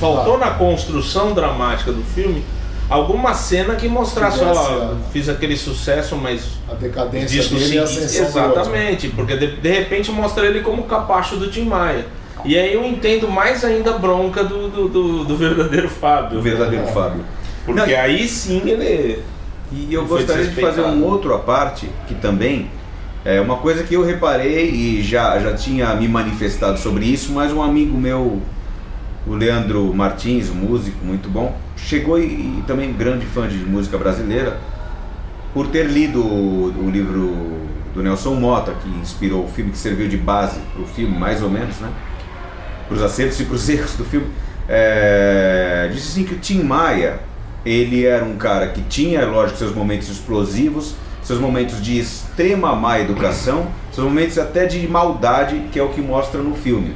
Faltou 0.00 0.38
na 0.38 0.52
construção 0.52 1.34
dramática 1.34 1.92
do 1.92 2.02
filme 2.02 2.42
alguma 2.88 3.34
cena 3.34 3.74
que 3.76 3.88
mostrasse, 3.88 4.40
ó, 4.42 4.52
ó. 4.52 4.94
fiz 5.12 5.28
aquele 5.28 5.56
sucesso, 5.56 6.16
mas 6.16 6.42
A 6.70 6.74
decadência 6.74 7.28
disco 7.28 7.54
dele 7.54 7.74
e 7.74 7.78
a 7.78 7.86
seguinte. 7.86 8.12
do. 8.18 8.22
Exatamente, 8.26 9.08
porque 9.08 9.36
de, 9.36 9.56
de 9.56 9.68
repente 9.70 10.10
mostra 10.10 10.46
ele 10.46 10.60
como 10.60 10.82
capacho 10.84 11.36
do 11.36 11.50
Tim 11.50 11.64
Maia. 11.64 12.04
E 12.44 12.58
aí 12.58 12.74
eu 12.74 12.84
entendo 12.84 13.26
mais 13.26 13.64
ainda 13.64 13.94
a 13.94 13.98
bronca 13.98 14.44
do, 14.44 14.68
do, 14.68 14.88
do- 14.88 15.24
do 15.24 15.36
verdadeiro 15.36 15.88
Fábio. 15.88 16.38
O 16.38 16.42
verdadeiro 16.42 16.86
Fábio. 16.88 17.24
Porque 17.64 17.80
Não, 17.92 18.00
aí 18.00 18.28
sim 18.28 18.60
ele. 18.66 19.22
E 19.72 19.92
eu 19.94 20.04
gostaria 20.04 20.44
de 20.44 20.60
fazer 20.60 20.82
um 20.82 21.02
outro 21.04 21.34
à 21.34 21.38
parte, 21.38 21.88
que 22.06 22.14
também 22.14 22.70
é 23.24 23.40
uma 23.40 23.56
coisa 23.56 23.82
que 23.82 23.94
eu 23.94 24.04
reparei 24.04 24.68
e 24.70 25.02
já, 25.02 25.38
já 25.38 25.54
tinha 25.54 25.94
me 25.94 26.06
manifestado 26.06 26.78
sobre 26.78 27.06
isso, 27.06 27.32
mas 27.32 27.50
um 27.50 27.62
amigo 27.62 27.96
meu, 27.96 28.42
o 29.26 29.34
Leandro 29.34 29.92
Martins, 29.94 30.50
um 30.50 30.54
músico 30.54 31.04
muito 31.04 31.28
bom, 31.28 31.56
chegou 31.76 32.18
e, 32.18 32.24
e 32.24 32.64
também 32.66 32.92
grande 32.92 33.26
fã 33.26 33.48
de 33.48 33.56
música 33.58 33.96
brasileira, 33.96 34.58
por 35.52 35.68
ter 35.68 35.86
lido 35.86 36.20
o, 36.20 36.86
o 36.86 36.90
livro 36.90 37.64
do 37.94 38.02
Nelson 38.02 38.34
Mota, 38.34 38.72
que 38.72 38.88
inspirou 38.88 39.44
o 39.44 39.48
filme, 39.48 39.70
que 39.70 39.78
serviu 39.78 40.08
de 40.08 40.16
base 40.16 40.58
para 40.72 40.82
o 40.82 40.86
filme, 40.86 41.16
mais 41.16 41.42
ou 41.42 41.48
menos, 41.48 41.78
né? 41.78 41.88
Para 42.88 42.96
os 42.96 43.02
acertos 43.02 43.40
e 43.40 43.44
para 43.44 43.54
os 43.54 43.68
erros 43.68 43.94
do 43.94 44.04
filme. 44.04 44.26
É, 44.68 45.88
disse 45.92 46.08
assim 46.08 46.24
que 46.24 46.34
o 46.34 46.38
Tim 46.38 46.62
Maia, 46.62 47.20
ele 47.64 48.04
era 48.04 48.24
um 48.24 48.36
cara 48.36 48.68
que 48.68 48.82
tinha, 48.82 49.24
lógico, 49.24 49.58
seus 49.58 49.74
momentos 49.74 50.08
explosivos, 50.08 50.96
seus 51.22 51.38
momentos 51.38 51.82
de 51.82 51.98
extrema 51.98 52.74
má 52.74 53.00
educação, 53.00 53.68
seus 53.90 54.06
momentos 54.06 54.38
até 54.38 54.66
de 54.66 54.86
maldade, 54.86 55.68
que 55.72 55.78
é 55.78 55.82
o 55.82 55.88
que 55.88 56.00
mostra 56.00 56.42
no 56.42 56.54
filme. 56.54 56.94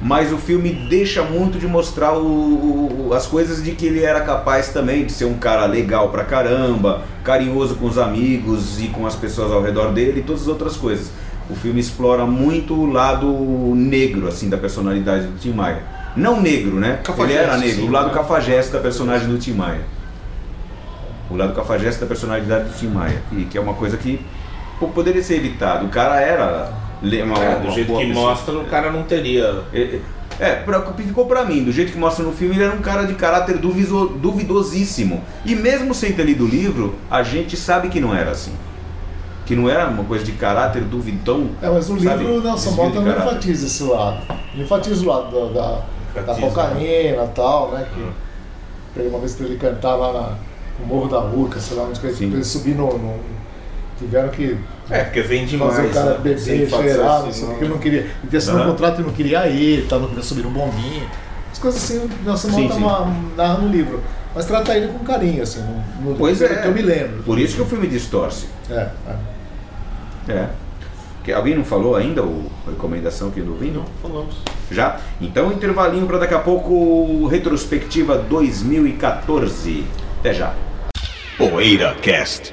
Mas 0.00 0.30
o 0.32 0.36
filme 0.36 0.72
deixa 0.90 1.22
muito 1.22 1.58
de 1.58 1.66
mostrar 1.66 2.12
o- 2.12 3.08
o- 3.08 3.14
as 3.14 3.26
coisas 3.26 3.62
de 3.64 3.72
que 3.72 3.86
ele 3.86 4.02
era 4.04 4.20
capaz 4.20 4.68
também 4.68 5.06
de 5.06 5.12
ser 5.12 5.24
um 5.24 5.34
cara 5.34 5.64
legal 5.66 6.10
pra 6.10 6.22
caramba, 6.24 7.02
carinhoso 7.24 7.76
com 7.76 7.86
os 7.86 7.96
amigos 7.96 8.78
e 8.80 8.88
com 8.88 9.06
as 9.06 9.14
pessoas 9.14 9.50
ao 9.50 9.62
redor 9.62 9.92
dele 9.92 10.20
e 10.20 10.22
todas 10.22 10.42
as 10.42 10.48
outras 10.48 10.76
coisas. 10.76 11.10
O 11.48 11.54
filme 11.54 11.80
explora 11.80 12.26
muito 12.26 12.74
o 12.74 12.86
lado 12.92 13.26
negro 13.74 14.28
assim 14.28 14.48
da 14.50 14.56
personalidade 14.58 15.26
do 15.26 15.38
Tim 15.38 15.52
Maia. 15.52 15.82
Não 16.14 16.40
negro, 16.40 16.76
né? 16.76 17.00
Cafajeste, 17.02 17.32
ele 17.38 17.44
era 17.44 17.56
negro, 17.56 17.76
sim, 17.82 17.88
o 17.88 17.90
lado 17.90 18.08
né? 18.08 18.14
cafajeste 18.14 18.72
da 18.72 18.78
personagem 18.80 19.28
do 19.28 19.38
Tim 19.38 19.52
Maia. 19.52 19.80
O 21.30 21.36
lado 21.36 21.54
cafajeste 21.54 22.00
da 22.00 22.06
personalidade 22.06 22.64
do 22.68 22.74
Tim 22.78 22.88
Maia, 22.88 23.20
que, 23.30 23.44
que 23.46 23.58
é 23.58 23.60
uma 23.60 23.74
coisa 23.74 23.96
que 23.96 24.20
poderia 24.94 25.22
ser 25.22 25.36
evitado. 25.36 25.86
O 25.86 25.88
cara 25.88 26.20
era 26.20 26.70
le- 27.02 27.22
uma, 27.22 27.38
É, 27.38 27.56
do 27.56 27.64
uma 27.64 27.72
jeito 27.72 27.88
boa 27.88 28.00
que 28.00 28.06
pessoa. 28.08 28.30
mostra, 28.30 28.58
o 28.58 28.64
cara 28.64 28.90
não 28.90 29.02
teria. 29.04 29.62
É, 29.72 29.80
é, 29.80 30.00
É, 30.38 30.54
pra, 30.56 30.82
ficou 30.98 31.24
pra 31.24 31.44
mim, 31.46 31.64
do 31.64 31.72
jeito 31.72 31.92
que 31.92 31.98
mostra 31.98 32.22
no 32.22 32.30
filme, 32.32 32.54
ele 32.56 32.64
era 32.64 32.74
um 32.74 32.82
cara 32.82 33.04
de 33.04 33.14
caráter 33.14 33.56
duviso- 33.56 34.08
duvidosíssimo. 34.20 35.24
E 35.46 35.54
mesmo 35.54 35.94
sem 35.94 36.12
ter 36.12 36.24
lido 36.24 36.44
o 36.44 36.46
livro, 36.46 36.94
a 37.10 37.22
gente 37.22 37.56
sabe 37.56 37.88
que 37.88 37.98
não 38.00 38.14
era 38.14 38.32
assim. 38.32 38.52
Que 39.46 39.56
não 39.56 39.70
era 39.70 39.88
uma 39.88 40.04
coisa 40.04 40.24
de 40.24 40.32
caráter 40.32 40.82
duvidão. 40.82 41.48
É, 41.62 41.70
mas 41.70 41.88
o 41.88 41.98
sabe? 42.00 42.22
livro 42.24 42.42
Nelson 42.42 42.72
Bota 42.72 43.00
não 43.00 43.12
enfatiza 43.16 43.66
esse 43.66 43.82
lado. 43.84 44.18
Ele 44.52 44.64
enfatiza 44.64 45.02
o 45.02 45.08
lado 45.08 45.54
da, 45.54 45.82
da, 46.20 46.34
cocaína 46.34 47.24
e 47.24 47.28
tal, 47.34 47.70
né? 47.72 47.86
Que, 47.94 48.04
pra 48.92 49.02
ele- 49.04 49.10
uma 49.10 49.20
vez 49.20 49.34
pra 49.34 49.46
ele 49.46 49.56
cantar 49.56 49.94
lá 49.94 50.12
na, 50.12 50.30
no 50.80 50.86
Morro 50.86 51.08
da 51.08 51.20
Urca, 51.20 51.58
sei 51.60 51.76
lá 51.78 51.84
onde 51.84 51.98
que 52.00 52.06
ele, 52.08 52.24
ele 52.34 52.44
subir 52.44 52.74
no, 52.74 52.86
no- 52.98 53.35
Tiveram 53.98 54.28
que 54.28 54.56
É, 54.90 55.04
porque 55.04 55.22
vem 55.22 55.46
demais. 55.46 55.74
fazer 55.76 55.88
o 55.88 55.90
cara 55.92 56.10
né? 56.10 56.18
beber, 56.18 56.38
Sem 56.38 56.68
cheirar, 56.68 57.24
assim, 57.26 57.46
não 57.46 57.58
sei 57.58 57.66
o 57.66 57.70
não- 57.70 57.78
queria. 57.78 58.00
Ele 58.00 58.10
tinha 58.28 58.38
assinado 58.38 58.64
um 58.64 58.70
contrato 58.72 59.00
e 59.00 59.04
não 59.04 59.12
queria 59.12 59.46
ir, 59.48 59.86
tá, 59.88 59.98
não 59.98 60.08
queria 60.08 60.22
subir 60.22 60.42
no 60.42 60.50
bombinho. 60.50 61.06
As 61.50 61.58
coisas 61.58 61.82
assim, 61.82 61.98
o 62.04 62.10
Nelson 62.24 62.50
Sim, 62.50 62.62
Bota 62.64 62.74
sim. 62.74 62.80
ma- 62.80 63.14
narra 63.36 63.58
no 63.58 63.68
livro. 63.68 64.02
Mas 64.34 64.44
trata 64.44 64.76
ele 64.76 64.88
com 64.88 64.98
carinho, 64.98 65.42
assim, 65.42 65.62
no, 65.62 66.10
no 66.10 66.16
Pois 66.16 66.42
é. 66.42 66.48
que 66.56 66.68
eu 66.68 66.72
me 66.72 66.82
lembro. 66.82 67.22
Por 67.22 67.38
isso 67.38 67.56
que 67.56 67.62
o 67.62 67.66
filme 67.66 67.86
distorce. 67.86 68.46
É, 68.70 68.88
é. 70.28 70.32
É. 70.32 70.48
Que 71.24 71.32
alguém 71.32 71.56
não 71.56 71.64
falou 71.64 71.96
ainda 71.96 72.22
o 72.22 72.44
a 72.66 72.70
recomendação 72.70 73.30
que 73.30 73.40
eu 73.40 73.46
não 73.46 73.54
vi? 73.54 73.70
Não. 73.70 73.84
Falamos. 74.02 74.36
Já? 74.70 75.00
Então, 75.20 75.50
intervalinho 75.50 76.06
para 76.06 76.18
daqui 76.18 76.34
a 76.34 76.38
pouco, 76.38 77.26
retrospectiva 77.26 78.18
2014. 78.18 79.84
Até 80.20 80.34
já. 80.34 80.54
PoeiraCast. 81.38 82.52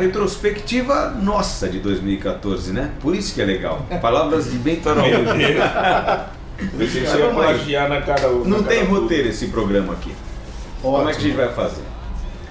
retrospectiva 0.00 1.10
nossa 1.10 1.68
de 1.68 1.78
2014, 1.78 2.72
né? 2.72 2.90
Por 3.00 3.14
isso 3.14 3.34
que 3.34 3.40
é 3.40 3.44
legal. 3.44 3.86
Palavras 4.00 4.50
de 4.50 4.58
Bento 4.58 4.88
Araújo. 4.88 5.14
Aí. 5.30 5.56
plagiar 7.34 7.88
na 7.88 8.00
cara. 8.02 8.28
Não 8.28 8.60
na 8.60 8.68
tem 8.68 8.80
cara 8.80 8.90
do- 8.90 9.00
roteiro 9.00 9.28
esse 9.28 9.46
programa 9.48 9.92
aqui. 9.94 10.12
Como 10.82 11.08
é 11.08 11.12
que 11.12 11.18
a 11.18 11.22
gente 11.22 11.36
vai 11.36 11.52
fazer? 11.52 11.82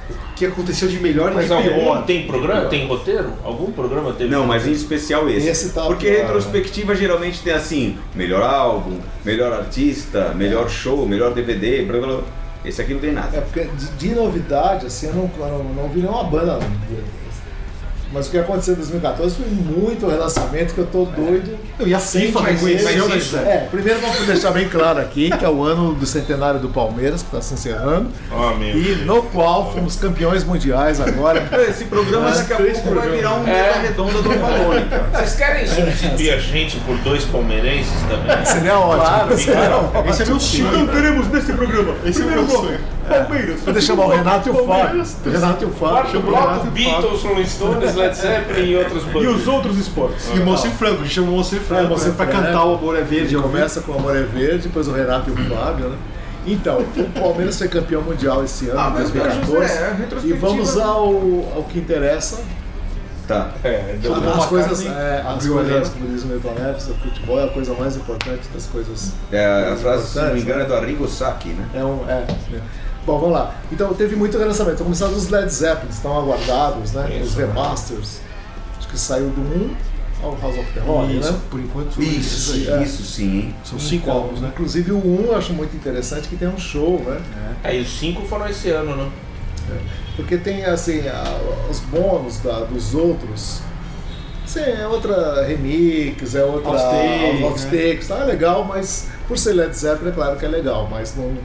O 0.09 0.33
que 0.39 0.45
aconteceu 0.45 0.87
de 0.87 0.99
melhor 0.99 1.31
e 1.33 1.35
Mas 1.35 1.47
de 1.47 1.53
algum 1.53 1.69
pior. 1.69 2.05
tem 2.05 2.25
programa? 2.25 2.65
Tem 2.67 2.87
roteiro? 2.87 3.33
Algum 3.43 3.71
programa 3.71 4.13
teve? 4.13 4.29
Não, 4.31 4.45
mas 4.47 4.65
em 4.65 4.71
especial 4.71 5.29
esse. 5.29 5.47
Esse 5.47 5.73
tá- 5.73 5.83
Porque 5.85 6.07
ah. 6.07 6.21
retrospectiva 6.21 6.95
geralmente 6.95 7.41
tem 7.41 7.51
assim, 7.53 7.97
melhor 8.15 8.41
álbum, 8.41 8.99
melhor 9.25 9.51
artista, 9.51 10.33
melhor 10.35 10.69
show, 10.69 11.05
melhor 11.05 11.33
DVD, 11.33 11.83
blá 11.83 11.99
blá 11.99 12.07
blá. 12.07 12.23
Esse 12.63 12.81
aqui 12.81 12.93
não 12.93 12.99
tem 13.01 13.11
nada. 13.11 13.35
É 13.37 13.41
porque 13.41 13.63
de, 13.65 13.85
de 13.91 14.15
novidade, 14.15 14.85
assim, 14.85 15.07
eu 15.07 15.13
não, 15.13 15.29
eu 15.39 15.47
não, 15.47 15.63
não 15.83 15.89
vi 15.89 15.99
nenhuma 16.01 16.23
banda. 16.23 16.59
Não. 18.11 18.19
Mas 18.19 18.27
o 18.27 18.31
que 18.31 18.37
aconteceu 18.37 18.73
em 18.73 18.77
2014 18.77 19.35
foi 19.35 19.45
muito 19.47 20.07
relançamento 20.07 20.73
que 20.73 20.79
eu 20.79 20.87
tô 20.87 21.05
doido. 21.05 21.57
E 21.85 21.93
a 21.93 21.99
FIFA 21.99 22.41
reconheceu, 22.41 23.07
né, 23.07 23.19
José? 23.19 23.37
É, 23.39 23.57
primeiro 23.69 23.99
vamos 24.01 24.19
deixar 24.25 24.51
bem 24.51 24.67
claro 24.67 24.99
aqui 24.99 25.29
que 25.29 25.45
é 25.45 25.49
o 25.49 25.63
ano 25.63 25.93
do 25.93 26.05
centenário 26.05 26.59
do 26.59 26.69
Palmeiras, 26.69 27.21
que 27.21 27.27
está 27.27 27.41
se 27.41 27.53
encerrando, 27.53 28.09
meu 28.57 28.69
e 28.77 28.83
Deus. 28.95 29.05
no 29.05 29.23
qual 29.23 29.71
fomos 29.71 29.95
campeões 29.95 30.43
mundiais 30.43 30.99
agora. 30.99 31.47
Esse 31.69 31.85
programa 31.85 32.29
Mas 32.29 32.39
daqui 32.39 32.53
a 32.53 32.57
pouco 32.57 32.95
vai 32.95 33.09
virar 33.09 33.35
um 33.35 33.47
É. 33.47 33.79
redonda 33.81 34.21
do 34.21 34.29
Malone. 34.29 34.85
Vocês 35.13 35.35
querem 35.35 35.67
substituir 35.67 36.31
a 36.31 36.39
gente 36.39 36.77
por 36.81 36.97
dois 36.97 37.25
palmeirenses 37.25 37.93
também? 38.09 38.45
Seria 38.45 38.79
ótimo. 38.79 39.37
seria 39.37 39.75
ótimo. 39.77 40.09
Esse 40.09 40.23
é 40.23 40.25
meu 40.25 40.39
sonho. 40.39 40.87
teremos 40.87 41.27
nesse 41.27 41.53
programa. 41.53 41.95
Esse 42.03 42.21
é 42.21 42.25
meu 42.25 42.47
sonho. 42.47 42.79
Palmeiras. 43.09 43.61
Vou 43.61 43.73
deixar 43.73 43.93
o 43.93 44.07
Renato 44.07 44.49
e 44.49 44.51
o 44.51 44.67
Fábio. 44.67 45.03
Renato 45.25 45.63
e 45.63 45.67
o 45.67 45.71
Fábio. 45.71 45.89
Quarto 45.89 46.19
bloco, 46.19 46.43
Renato 46.47 46.65
e 46.65 46.69
o 46.69 46.71
Fábio. 46.71 46.71
Beatles, 46.71 47.23
Rolling 47.23 47.45
Stones, 47.45 47.95
Led 47.99 48.15
Zeppelin 48.15 48.69
e 48.69 48.75
outros 48.77 49.03
bandas. 49.05 49.47
outros 49.47 49.77
esportes? 49.77 50.27
E 50.35 50.39
o 50.39 50.45
Moacir 50.45 50.71
Franco, 50.71 51.01
a 51.01 51.03
gente 51.03 51.13
chama 51.13 51.27
o 51.27 51.31
Moacir 51.31 51.59
Franco 51.61 51.83
É, 51.83 51.87
Moacir 51.87 52.07
né, 52.09 52.13
pra 52.17 52.25
Franco. 52.27 52.41
cantar 52.43 52.65
o 52.65 52.73
Amor 52.75 52.97
é 52.97 53.01
Verde. 53.01 53.35
Começa 53.35 53.81
com 53.81 53.91
o 53.91 53.95
Amor 53.97 54.15
é 54.15 54.23
Verde, 54.23 54.67
depois 54.67 54.87
o 54.87 54.91
Renato 54.91 55.29
e 55.29 55.33
o 55.33 55.55
Fábio, 55.55 55.89
né? 55.89 55.97
Então, 56.47 56.79
o 56.79 57.19
Palmeiras 57.19 57.57
foi 57.57 57.67
campeão 57.67 58.01
mundial 58.01 58.43
esse 58.43 58.69
ano, 58.69 58.79
Ah, 58.79 58.87
em 58.89 58.93
mas, 58.93 59.11
2014. 59.11 59.45
José, 59.67 59.85
a 59.85 60.25
e 60.25 60.33
vamos 60.33 60.77
ao, 60.77 61.05
ao 61.55 61.65
que 61.69 61.79
interessa. 61.79 62.41
Tá. 63.27 63.51
É, 63.63 63.95
deu 64.01 64.11
As 64.15 64.19
uma 64.23 64.47
coisas, 64.47 64.81
carne- 64.81 64.97
é, 64.99 65.23
as 65.27 65.45
coisas, 65.47 65.89
como 65.89 66.07
diz 66.07 66.23
o 66.23 66.27
Milton 66.27 66.51
Neves, 66.57 66.87
o 66.87 66.95
futebol 66.95 67.39
é 67.39 67.43
a 67.43 67.47
coisa 67.49 67.73
mais 67.75 67.95
importante 67.95 68.41
das 68.51 68.65
coisas. 68.65 69.11
É, 69.31 69.69
a 69.71 69.75
frase, 69.75 70.07
se 70.07 70.19
não 70.19 70.33
me 70.33 70.41
engano, 70.41 70.61
é 70.61 70.63
né? 70.63 70.69
do 70.69 70.75
Arrigo 70.75 71.07
Sacchi, 71.07 71.49
né? 71.49 71.63
É 71.75 71.83
um. 71.83 72.03
É, 72.09 72.25
é. 72.55 72.59
Bom, 73.05 73.17
vamos 73.19 73.33
lá. 73.33 73.55
Então 73.71 73.93
teve 73.93 74.15
muito 74.15 74.37
relançamento. 74.37 74.83
Começaram 74.83 75.13
os 75.13 75.29
Led 75.29 75.49
Zeppelin, 75.51 75.89
estão 75.89 76.17
aguardados, 76.17 76.91
né? 76.93 77.09
Isso, 77.17 77.29
os 77.29 77.35
né? 77.35 77.45
remasters. 77.45 78.19
Acho 78.77 78.87
que 78.87 78.99
saiu 78.99 79.29
do 79.29 79.41
1 79.41 79.75
ao 80.21 80.37
House 80.39 80.57
of 80.57 80.67
the 80.73 80.81
Isso, 81.17 81.31
né? 81.31 81.39
por 81.49 81.59
enquanto. 81.59 82.01
Isso, 82.01 82.53
aí. 82.53 82.69
é. 82.69 82.83
isso 82.83 83.03
sim, 83.03 83.37
hein? 83.39 83.55
São 83.63 83.79
cinco 83.79 84.03
Então, 84.09 84.17
álbuns, 84.21 84.41
né? 84.41 84.49
Inclusive 84.53 84.91
o 84.91 84.97
1 84.97 85.25
eu 85.27 85.35
acho 85.37 85.53
muito 85.53 85.75
interessante 85.75 86.27
que 86.27 86.35
tem 86.35 86.47
um 86.47 86.57
show, 86.57 86.99
né? 87.05 87.21
É, 87.63 87.75
e 87.77 87.81
os 87.81 87.89
cinco 87.99 88.23
foram 88.27 88.47
esse 88.47 88.69
ano, 88.69 88.95
né? 88.95 89.09
Porque 90.15 90.37
tem 90.37 90.65
assim, 90.65 91.07
a- 91.07 91.39
os 91.69 91.79
bônus 91.79 92.39
da- 92.39 92.61
dos 92.61 92.93
outros. 92.95 93.61
Sim, 94.45 94.61
é 94.61 94.87
outra 94.87 95.45
remix, 95.45 96.33
é 96.33 96.43
outra 96.43 96.71
Outtakes, 96.71 97.43
outtakes, 97.43 98.07
tá? 98.07 98.15
É 98.17 98.23
legal, 98.23 98.65
mas 98.65 99.07
por 99.27 99.37
ser 99.37 99.53
Led 99.53 99.73
Zeppelin 99.75 100.09
é 100.09 100.13
claro 100.13 100.37
que 100.37 100.45
é 100.45 100.49
legal, 100.49 100.87
mas 100.89 101.15
não, 101.15 101.37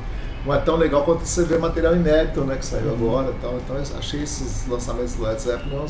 não 0.44 0.54
é 0.54 0.58
tão 0.58 0.76
legal 0.76 1.04
quanto 1.04 1.24
você 1.24 1.42
vê 1.44 1.56
material 1.58 1.96
inédito, 1.96 2.42
né, 2.42 2.56
que 2.56 2.66
saiu 2.66 2.92
agora 2.92 3.30
e 3.30 3.40
tal. 3.40 3.56
Então 3.56 3.76
achei 3.98 4.22
esses 4.22 4.66
lançamentos 4.66 5.14
do 5.14 5.22
Led 5.22 5.40
Zeppelin 5.40 5.86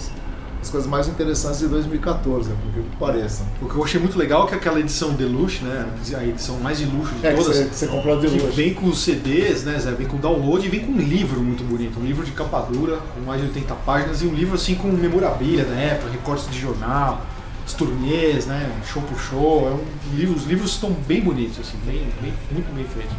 as 0.64 0.70
coisas 0.70 0.88
mais 0.88 1.06
interessantes 1.06 1.60
de 1.60 1.68
2014, 1.68 2.48
né, 2.48 2.56
por 2.62 2.72
que 2.72 2.96
pareça. 2.96 3.44
O 3.60 3.68
que 3.68 3.74
eu 3.74 3.84
achei 3.84 4.00
muito 4.00 4.16
legal 4.18 4.46
é 4.46 4.48
que 4.48 4.54
aquela 4.54 4.80
edição 4.80 5.12
deluxe, 5.12 5.62
né? 5.62 5.86
A 6.16 6.24
edição 6.24 6.58
mais 6.58 6.78
de 6.78 6.86
luxo 6.86 7.14
de 7.14 7.26
É, 7.26 7.34
todas. 7.34 7.68
que 7.68 7.74
você 7.74 7.86
comprou 7.86 8.18
de 8.18 8.28
luxo. 8.28 8.46
vem 8.46 8.72
com 8.72 8.90
CDs, 8.94 9.64
né, 9.64 9.78
Zé? 9.78 9.90
Vem 9.90 10.06
com 10.06 10.16
download 10.16 10.66
e 10.66 10.70
vem 10.70 10.80
com 10.80 10.92
um 10.92 10.98
livro 10.98 11.38
muito 11.40 11.62
bonito. 11.62 12.00
Um 12.00 12.04
livro 12.04 12.24
de 12.24 12.32
capa 12.32 12.60
dura, 12.60 12.96
com 13.14 13.20
mais 13.20 13.42
de 13.42 13.48
80 13.48 13.74
páginas, 13.74 14.22
e 14.22 14.26
um 14.26 14.32
livro 14.32 14.54
assim 14.54 14.74
com 14.74 14.88
memorabilia 14.88 15.66
da 15.66 15.74
época, 15.74 16.10
recortes 16.10 16.50
de 16.50 16.58
jornal, 16.58 17.20
os 17.66 17.74
turnês, 17.74 18.46
né? 18.46 18.72
Show 18.90 19.02
por 19.02 19.18
show. 19.18 19.68
É 19.68 19.70
um 19.72 20.32
os 20.34 20.44
livros 20.44 20.70
estão 20.70 20.90
bem 21.06 21.20
bonitos, 21.20 21.58
assim, 21.60 21.76
bem, 21.84 22.08
bem, 22.22 22.32
muito 22.50 22.74
bem 22.74 22.86
feitos. 22.86 23.14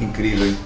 Incrível, 0.00 0.46
hein? 0.46 0.56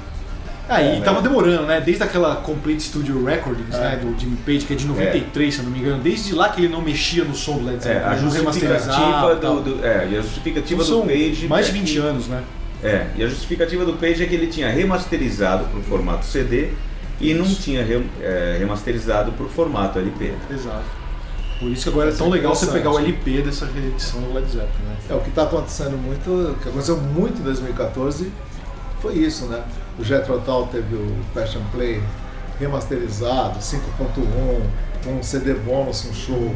Aí 0.68 1.02
tava 1.02 1.20
demorando, 1.20 1.64
né? 1.66 1.80
Desde 1.80 2.02
aquela 2.02 2.36
Complete 2.36 2.82
Studio 2.84 3.22
Recordings, 3.24 3.74
É. 3.74 3.80
né? 3.80 3.96
Do 4.00 4.18
Jimmy 4.18 4.36
Page, 4.46 4.60
que 4.60 4.72
é 4.72 4.76
de 4.76 4.86
93, 4.86 5.52
se 5.54 5.60
eu 5.60 5.64
não 5.64 5.72
me 5.72 5.80
engano. 5.80 6.02
Desde 6.02 6.32
lá 6.34 6.48
que 6.48 6.60
ele 6.62 6.68
não 6.72 6.80
mexia 6.80 7.24
no 7.24 7.34
som 7.34 7.58
do 7.58 7.64
Led 7.66 7.76
É, 7.78 7.80
Zeppelin. 7.80 8.04
a 8.04 8.10
não 8.22 8.30
justificativa 8.30 9.34
do, 9.34 9.60
do- 9.60 9.84
é, 9.84 10.08
e 10.10 10.16
a 10.18 10.22
justificativa 10.22 10.84
do 10.84 11.02
Page 11.02 11.46
mais 11.48 11.66
de 11.66 11.72
é 11.72 11.74
20 11.74 11.92
que- 11.92 11.98
anos, 11.98 12.26
né? 12.28 12.42
É, 12.82 13.06
e 13.16 13.22
a 13.22 13.26
justificativa 13.28 13.84
do 13.84 13.94
Page 13.94 14.22
é 14.22 14.26
que 14.26 14.34
ele 14.34 14.46
tinha 14.46 14.68
remasterizado 14.70 15.64
para 15.66 15.78
o 15.78 15.82
formato 15.82 16.24
CD 16.24 16.68
e 17.20 17.34
não 17.34 17.44
tinha 17.44 17.84
re- 17.84 18.06
é, 18.20 18.56
remasterizado 18.58 19.32
para 19.32 19.44
o 19.44 19.48
formato 19.48 19.98
LP. 19.98 20.32
Exato. 20.50 20.84
Por 21.60 21.70
isso 21.70 21.82
que 21.84 21.88
agora 21.90 22.10
é 22.10 22.12
tão 22.12 22.26
é 22.28 22.30
legal 22.30 22.54
você 22.54 22.66
pegar 22.66 22.90
o. 22.90 22.98
LP 22.98 23.42
dessa 23.42 23.66
reedição 23.66 24.20
do 24.22 24.32
Led 24.32 24.46
Zeppelin, 24.46 24.84
né? 24.88 24.96
É, 25.10 25.14
o 25.14 25.20
que 25.20 25.28
está 25.28 25.42
acontecendo 25.44 25.96
muito, 25.96 26.28
o 26.30 26.54
que 26.60 26.68
aconteceu 26.68 26.96
muito 26.96 27.40
em 27.40 27.44
2014 27.44 28.32
foi 29.02 29.14
isso, 29.14 29.46
né? 29.46 29.64
O 29.98 30.04
Jethro 30.04 30.40
Tull 30.40 30.68
teve 30.68 30.94
o 30.94 31.16
Passion 31.34 31.60
Play 31.72 32.00
remasterizado, 32.58 33.58
5.1, 33.58 34.62
com 35.04 35.10
um 35.10 35.22
CD 35.22 35.54
bônus, 35.54 36.06
um 36.06 36.14
show 36.14 36.54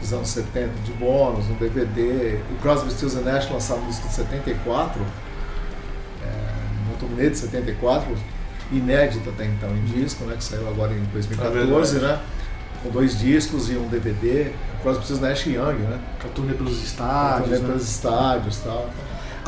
dos 0.00 0.12
anos 0.12 0.28
70 0.28 0.70
de 0.84 0.92
bônus, 0.92 1.46
um 1.50 1.54
DVD. 1.54 2.40
O 2.50 2.62
Crosby, 2.62 2.90
Stills 2.90 3.20
Nash 3.22 3.50
lançaram 3.50 3.82
um 3.82 3.88
disco 3.88 4.08
de 4.08 4.14
74, 4.14 5.02
é, 6.24 6.94
um 6.94 6.98
turnê 6.98 7.28
de 7.28 7.36
74, 7.36 8.16
inédito 8.72 9.28
até 9.28 9.44
então 9.44 9.68
em 9.70 9.84
disco, 9.84 10.24
né? 10.24 10.34
Que 10.36 10.44
saiu 10.44 10.66
agora 10.68 10.94
em 10.94 11.04
2014, 11.12 11.98
É 11.98 12.00
né? 12.00 12.20
Com 12.82 12.88
dois 12.88 13.18
discos 13.18 13.68
e 13.68 13.74
um 13.74 13.86
DVD. 13.88 14.50
O 14.78 14.82
Crosby, 14.82 15.02
Stills 15.04 15.22
Nash 15.22 15.46
e 15.46 15.50
Young, 15.50 15.76
né? 15.76 16.00
Com 16.22 16.28
a 16.28 16.30
turnê 16.30 16.54
pelos 16.54 16.72
Turnê 16.72 16.86
estádios, 16.86 17.60
né? 17.60 17.66
pelos 17.66 17.86
estádios 17.86 18.56
e 18.56 18.60
tal. 18.62 18.90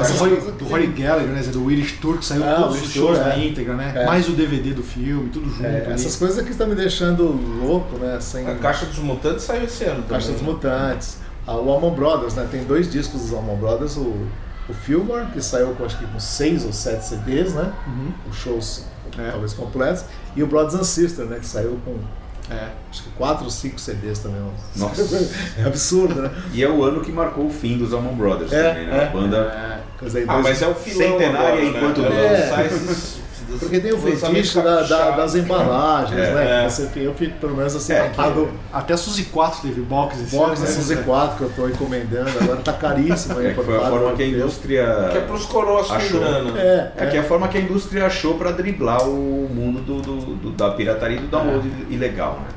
Essa 0.02 0.14
foi 0.14 0.30
coisas 0.37 0.54
do 0.54 0.64
Rory 0.66 0.87
Gallagher, 0.88 1.28
né? 1.28 1.42
Do 1.42 1.70
Irish 1.70 1.92
Tour, 2.00 2.18
que 2.18 2.24
saiu 2.24 2.44
Ah, 2.44 2.54
todos 2.56 2.82
os 2.82 2.90
shows 2.92 3.18
na 3.18 3.34
é. 3.34 3.46
íntegra, 3.46 3.74
né? 3.74 3.92
É. 3.96 4.06
Mais 4.06 4.28
o 4.28 4.32
DVD 4.32 4.72
do 4.72 4.82
filme, 4.82 5.28
tudo 5.30 5.48
junto. 5.50 5.64
É, 5.66 5.90
essas 5.92 6.16
coisas 6.16 6.44
que 6.44 6.50
estão 6.50 6.66
me 6.66 6.74
deixando 6.74 7.24
louco, 7.62 7.96
né? 7.98 8.18
Sem 8.20 8.46
A 8.46 8.54
Caixa 8.56 8.87
dos 8.87 8.98
Mutantes 8.98 9.44
saiu 9.44 9.64
esse 9.64 9.84
ano 9.84 9.94
também. 10.02 10.08
Caixa 10.11 10.32
dos 10.32 10.42
Mutantes. 10.42 11.18
A, 11.46 11.54
o 11.56 11.70
Allman 11.70 11.94
Brothers, 11.94 12.34
né? 12.34 12.46
Tem 12.50 12.62
dois 12.64 12.90
discos 12.90 13.22
dos 13.22 13.32
Allman 13.32 13.56
Brothers, 13.56 13.96
o, 13.96 14.00
o 14.68 14.74
Fillmore, 14.84 15.26
que 15.32 15.40
saiu 15.42 15.68
com 15.74 15.84
acho 15.84 15.98
que 15.98 16.06
com 16.06 16.20
seis 16.20 16.64
ou 16.64 16.72
sete 16.72 17.04
CDs, 17.06 17.54
né? 17.54 17.72
Uhum. 17.87 18.12
Os 18.30 18.37
shows 18.37 18.84
É. 19.18 19.30
talvez 19.30 19.54
completos. 19.54 20.04
E 20.37 20.42
o 20.42 20.46
Brothers 20.46 20.74
and 20.74 20.84
Sisters, 20.84 21.28
né? 21.28 21.38
Que 21.40 21.46
saiu 21.46 21.78
com 21.84 21.96
É. 22.50 22.68
acho 22.90 23.02
que 23.02 23.11
quatro 23.11 23.44
ou 23.46 23.50
cinco 23.50 23.78
CDs 23.80 24.18
também. 24.20 24.40
Nossa. 24.76 25.02
É 25.58 25.64
absurdo, 25.66 26.20
né? 26.22 26.30
E 26.52 26.62
é 26.62 26.68
o 26.70 26.82
ano 26.84 27.00
que 27.00 27.11
marcou 27.11 27.46
o 27.46 27.50
fim 27.50 27.76
dos 27.78 27.92
Allman 27.94 28.14
Brothers 28.14 28.52
É, 28.52 28.68
também, 28.70 28.87
né? 28.87 28.96
é. 28.96 29.06
A 29.06 29.11
banda 29.11 29.37
É. 29.38 29.77
Ah, 30.28 30.38
mas 30.42 30.62
é 30.62 30.68
o 30.68 30.74
filão 30.74 31.18
Centenária 31.18 31.48
agora, 31.48 31.64
enquanto 31.64 32.00
né? 32.02 32.08
É. 32.08 32.26
É. 32.26 32.40
Lançar 32.40 32.66
esses- 32.66 33.18
Porque 33.58 33.80
tem 33.80 33.94
o 33.94 33.98
fetiche 33.98 34.61
da- 34.61 34.82
da- 34.82 35.11
das 35.12 35.34
embalagens, 35.34 36.20
É, 36.20 36.34
né? 36.34 36.64
é. 36.66 36.68
Você, 36.68 36.87
eu 36.96 37.14
fico, 37.14 37.38
pelo 37.38 37.56
menos 37.56 37.74
assim, 37.74 37.94
É, 37.94 38.11
pago 38.11 38.46
Até 38.70 38.92
a 38.92 38.96
Suzy 38.98 39.24
4 39.24 39.62
teve 39.62 39.80
box 39.80 40.20
esse 40.20 40.37
box 40.37 40.61
da 40.61 40.66
né? 40.68 40.72
Suzy 40.74 40.96
4 40.96 41.37
que 41.38 41.42
eu 41.44 41.48
estou 41.48 41.68
encomendando, 41.70 42.28
agora 42.42 42.61
tá 42.61 42.74
caríssimo. 42.74 43.40
É, 43.40 43.54
que 43.54 43.62
foi 43.64 43.74
a 43.78 43.80
forma 43.80 44.12
que 44.12 44.22
a 44.22 44.26
indústria. 44.26 45.08
Que 45.11 45.16
é 45.16 45.20
pros 45.22 45.46
coroas 45.46 45.90
Achou. 45.90 46.20
grana. 46.20 46.61
É, 46.61 46.92
É 46.98 47.06
que 47.06 47.16
é 47.16 47.20
a 47.20 47.24
forma 47.24 47.48
que 47.48 47.56
a 47.56 47.61
indústria 47.62 48.04
achou 48.04 48.34
para 48.34 48.50
driblar 48.52 49.02
o 49.08 49.48
mundo 49.50 49.80
do, 49.80 50.02
do- 50.02 50.34
do- 50.37 50.50
da 50.50 50.68
pirataria 50.72 51.16
e 51.16 51.20
do 51.20 51.28
download 51.28 51.66
ilegal, 51.88 52.40
né? 52.42 52.48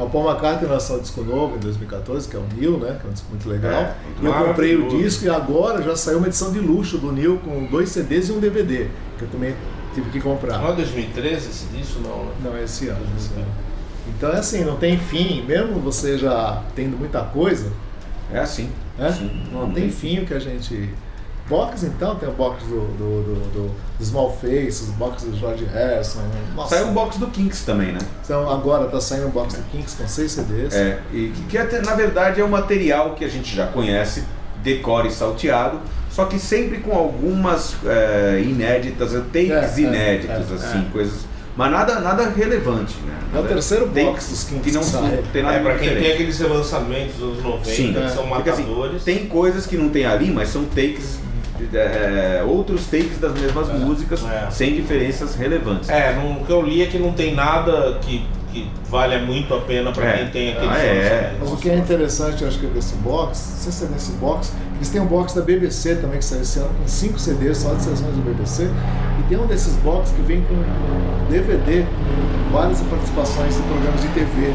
O 0.00 0.08
Paul 0.08 0.30
McCartney 0.30 0.68
lançou 0.70 0.96
um 0.96 1.00
disco 1.00 1.22
novo 1.22 1.56
em 1.56 1.60
2014, 1.60 2.28
que 2.28 2.34
é 2.36 2.38
o 2.38 2.44
Neil, 2.56 2.78
né? 2.78 2.96
Que 3.00 3.06
é 3.06 3.10
um 3.10 3.12
disco 3.12 3.28
muito 3.30 3.48
legal. 3.48 3.72
É, 3.72 3.94
e 4.22 4.24
eu 4.24 4.32
comprei 4.32 4.76
o 4.76 4.88
disco 4.88 5.24
e 5.24 5.28
agora 5.28 5.82
já 5.82 5.94
saiu 5.94 6.18
uma 6.18 6.26
edição 6.26 6.52
de 6.52 6.58
luxo 6.58 6.96
do 6.98 7.12
Neil 7.12 7.38
com 7.44 7.66
dois 7.66 7.90
CDs 7.90 8.28
e 8.28 8.32
um 8.32 8.40
DVD, 8.40 8.86
que 9.18 9.24
eu 9.24 9.28
também 9.28 9.54
tive 9.94 10.08
que 10.10 10.20
comprar. 10.20 10.58
Não 10.58 10.70
é 10.70 10.76
2013 10.76 11.48
esse 11.50 11.66
disso, 11.66 12.00
não, 12.02 12.24
né? 12.24 12.32
Não, 12.42 12.56
é 12.56 12.64
esse 12.64 12.88
ano. 12.88 13.00
esse 13.16 13.32
ano. 13.34 13.46
Então 14.08 14.30
é 14.30 14.36
assim, 14.38 14.64
não 14.64 14.76
tem 14.76 14.98
fim, 14.98 15.44
mesmo 15.46 15.78
você 15.80 16.16
já 16.16 16.62
tendo 16.74 16.96
muita 16.98 17.20
coisa, 17.22 17.70
É 18.32 18.38
assim. 18.40 18.70
né? 18.98 19.12
Sim, 19.12 19.30
não 19.52 19.70
tem 19.70 19.90
fim 19.90 20.20
o 20.20 20.26
que 20.26 20.32
a 20.34 20.38
gente. 20.38 20.88
Box 21.50 21.82
então, 21.82 22.14
tem 22.14 22.28
o 22.28 22.32
box 22.32 22.64
do, 22.64 22.80
do, 22.96 23.22
do, 23.22 23.34
do, 23.52 23.74
do 23.98 24.04
Small 24.04 24.32
Faces, 24.40 24.88
o 24.88 24.92
box 24.92 25.24
do 25.24 25.36
George 25.36 25.64
Harrison. 25.66 26.20
Nossa, 26.54 26.76
Saiu 26.76 26.88
um 26.88 26.94
box 26.94 27.18
do 27.18 27.26
Kinks 27.26 27.64
também, 27.64 27.92
né? 27.92 27.98
Então 28.24 28.48
agora 28.48 28.86
tá 28.86 29.00
saindo 29.00 29.26
o 29.26 29.30
box 29.30 29.54
do 29.56 29.62
Kinks 29.70 29.94
com 29.94 30.06
seis 30.06 30.30
CDs. 30.32 30.72
É, 30.72 31.00
e 31.12 31.32
que 31.48 31.58
até, 31.58 31.82
na 31.82 31.94
verdade 31.94 32.40
é 32.40 32.44
um 32.44 32.48
material 32.48 33.14
que 33.14 33.24
a 33.24 33.28
gente 33.28 33.54
já 33.54 33.66
conhece, 33.66 34.22
decore 34.62 35.08
e 35.08 35.10
salteado, 35.10 35.80
só 36.10 36.24
que 36.26 36.38
sempre 36.38 36.78
com 36.78 36.92
algumas 36.96 37.74
é, 37.84 38.40
inéditas, 38.44 39.10
takes 39.32 39.50
É, 39.50 39.80
é, 39.80 39.80
inéditos, 39.80 40.50
é, 40.52 40.54
assim, 40.54 40.88
coisas. 40.92 41.28
Mas 41.56 41.72
nada, 41.72 41.98
nada 42.00 42.28
relevante, 42.30 42.94
né? 43.00 43.12
É 43.32 43.38
o 43.38 43.42
Nada- 43.42 43.48
terceiro 43.48 43.86
box 43.88 44.28
dos 44.30 44.44
Kinks 44.44 44.62
que 44.64 44.72
não 44.72 44.80
que 44.82 44.86
sai. 44.86 45.24
tem 45.32 45.42
nada 45.42 45.56
É, 45.56 45.62
pra 45.62 45.72
de 45.72 45.78
quem 45.80 45.88
tem 45.88 45.96
diferente. 45.96 46.14
aqueles 46.14 46.38
relançamentos 46.38 47.14
dos 47.16 47.30
anos 47.32 47.42
90, 47.44 47.64
Sim, 47.70 47.92
que 47.92 48.10
são 48.10 48.26
Porque, 48.28 48.50
assim, 48.50 48.62
matadores. 48.62 49.02
tem 49.04 49.26
coisas 49.26 49.66
que 49.66 49.76
não 49.76 49.88
tem 49.88 50.04
ali, 50.06 50.30
mas 50.30 50.48
são 50.48 50.64
takes, 50.64 51.18
é, 51.74 52.42
outros 52.46 52.86
takes 52.86 53.18
das 53.18 53.32
mesmas 53.34 53.68
músicas, 53.68 54.22
É. 54.24 54.48
sem 54.50 54.74
diferenças 54.74 55.34
relevantes. 55.34 55.88
É, 55.88 56.14
não- 56.14 56.40
o 56.42 56.44
que 56.44 56.52
eu 56.52 56.62
li 56.62 56.82
é 56.82 56.86
que 56.86 56.98
não 56.98 57.12
tem 57.12 57.34
nada 57.34 57.98
que, 58.00 58.24
que 58.52 58.68
valha 58.88 59.18
muito 59.18 59.54
a 59.54 59.60
pena 59.60 59.92
pra 59.92 60.06
É. 60.06 60.16
quem 60.18 60.28
tem 60.30 60.52
aqueles 60.52 60.70
Ah, 60.70 60.78
é. 60.78 61.34
Mas 61.40 61.52
o 61.52 61.56
que 61.56 61.70
é 61.70 61.76
interessante, 61.76 62.42
eu 62.42 62.48
acho 62.48 62.58
que 62.58 62.66
é 62.66 62.70
desse 62.70 62.94
box, 62.96 63.36
se 63.38 63.84
é 63.84 63.88
desse 63.88 64.12
box, 64.12 64.52
eles 64.76 64.88
têm 64.88 65.00
um 65.00 65.06
box 65.06 65.34
da 65.34 65.42
BBC 65.42 65.96
também 65.96 66.18
que 66.18 66.24
saiu 66.24 66.42
esse 66.42 66.58
ano 66.58 66.70
com 66.80 66.88
cinco 66.88 67.18
CDs 67.18 67.58
só 67.58 67.74
de 67.74 67.82
sessões 67.82 68.14
do 68.14 68.22
BBC. 68.22 68.64
E 69.20 69.22
tem 69.28 69.38
um 69.38 69.46
desses 69.46 69.74
box 69.76 70.10
que 70.12 70.22
vem 70.22 70.42
com 70.42 70.54
um 70.54 71.26
DVD 71.30 71.84
com 71.84 72.52
várias 72.56 72.80
participações 72.80 73.54
de 73.56 73.62
programas 73.62 74.00
de 74.00 74.08
TV. 74.08 74.54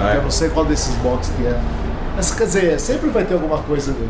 Ah, 0.00 0.14
é? 0.14 0.16
Eu 0.18 0.22
não 0.22 0.30
sei 0.30 0.48
qual 0.50 0.64
desses 0.66 0.94
box 0.96 1.30
que 1.36 1.46
é. 1.46 1.58
Mas 2.14 2.32
quer 2.34 2.44
dizer, 2.44 2.80
sempre 2.80 3.08
vai 3.10 3.24
ter 3.24 3.34
alguma 3.34 3.58
coisa 3.58 3.92
ali. 3.92 4.08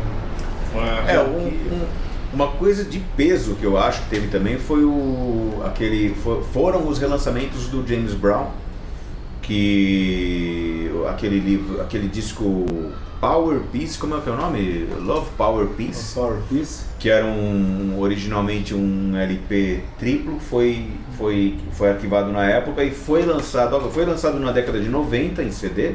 É, 1.07 1.15
É, 1.15 1.19
um- 1.19 1.47
um- 1.47 1.78
uma 2.33 2.47
coisa 2.47 2.83
de 2.83 2.99
peso 3.17 3.55
que 3.55 3.63
eu 3.63 3.77
acho 3.77 4.03
que 4.03 4.09
teve 4.09 4.27
também 4.27 4.57
foi 4.57 4.83
o 4.83 5.61
aquele 5.65 6.13
fo- 6.15 6.41
foram 6.53 6.87
os 6.87 6.97
relançamentos 6.99 7.67
do 7.67 7.85
James 7.87 8.13
Brown, 8.13 8.47
que 9.41 10.91
aquele 11.09 11.39
livro, 11.39 11.81
aquele 11.81 12.07
disco 12.07 12.65
Power 13.19 13.59
Peace, 13.71 13.97
como 13.97 14.15
é 14.15 14.21
que 14.21 14.29
é 14.29 14.31
o 14.31 14.37
nome? 14.37 14.87
Love 15.01 15.27
Power 15.37 15.67
Peace, 15.67 16.13
Power 16.15 16.37
Piece. 16.47 16.85
que 16.99 17.09
era 17.09 17.25
um 17.25 17.97
originalmente 17.99 18.73
um 18.73 19.15
LP 19.17 19.81
triplo, 19.97 20.39
foi 20.39 20.87
foi 21.17 21.57
foi 21.73 21.89
arquivado 21.89 22.31
na 22.31 22.45
época 22.45 22.83
e 22.83 22.91
foi 22.91 23.25
lançado, 23.25 23.77
foi 23.91 24.05
lançado 24.05 24.39
na 24.39 24.51
década 24.51 24.79
de 24.79 24.87
90 24.87 25.43
em 25.43 25.51
CD 25.51 25.93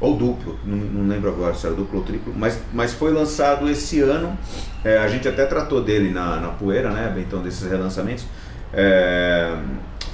ou 0.00 0.16
duplo, 0.16 0.58
não, 0.64 0.76
não 0.76 1.08
lembro 1.08 1.30
agora 1.30 1.54
se 1.54 1.66
era 1.66 1.74
duplo 1.74 2.00
ou 2.00 2.04
triplo, 2.04 2.32
mas, 2.36 2.60
mas 2.72 2.92
foi 2.92 3.12
lançado 3.12 3.68
esse 3.68 4.00
ano. 4.00 4.36
É, 4.84 4.98
a 4.98 5.08
gente 5.08 5.26
até 5.26 5.46
tratou 5.46 5.82
dele 5.82 6.10
na, 6.10 6.36
na 6.36 6.48
poeira, 6.48 6.90
né? 6.90 7.14
Então, 7.18 7.42
desses 7.42 7.68
relançamentos. 7.68 8.24
É, 8.72 9.56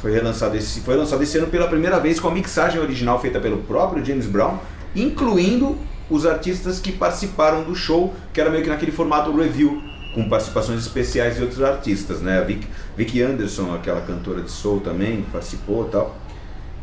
foi, 0.01 0.13
relançado 0.13 0.57
esse, 0.57 0.81
foi 0.81 0.97
lançado 0.97 1.23
esse 1.23 1.37
ano 1.37 1.49
pela 1.49 1.67
primeira 1.67 1.99
vez 1.99 2.21
com 2.21 2.29
a 2.29 2.31
mixagem 2.31 2.81
original 2.81 3.21
feita 3.21 3.41
pelo 3.41 3.59
próprio 3.59 4.05
James 4.05 4.27
Brown, 4.27 4.59
incluindo 4.95 5.77
os 6.09 6.27
artistas 6.27 6.79
que 6.79 6.93
participaram 6.93 7.65
do 7.65 7.75
show, 7.75 8.15
que 8.33 8.41
era 8.41 8.51
meio 8.51 8.63
que 8.63 8.69
naquele 8.69 8.93
formato 8.93 9.35
review, 9.35 9.83
com 10.15 10.29
participações 10.29 10.81
especiais 10.81 11.37
de 11.37 11.43
outros 11.43 11.63
artistas, 11.63 12.21
né? 12.21 12.39
A 12.39 12.43
Vic, 12.43 12.67
Vicky 12.97 13.23
Anderson, 13.23 13.75
aquela 13.75 14.03
cantora 14.03 14.43
de 14.43 14.51
soul 14.51 14.81
também, 14.81 15.23
participou 15.33 15.87
e 15.89 15.91
tal. 15.91 16.17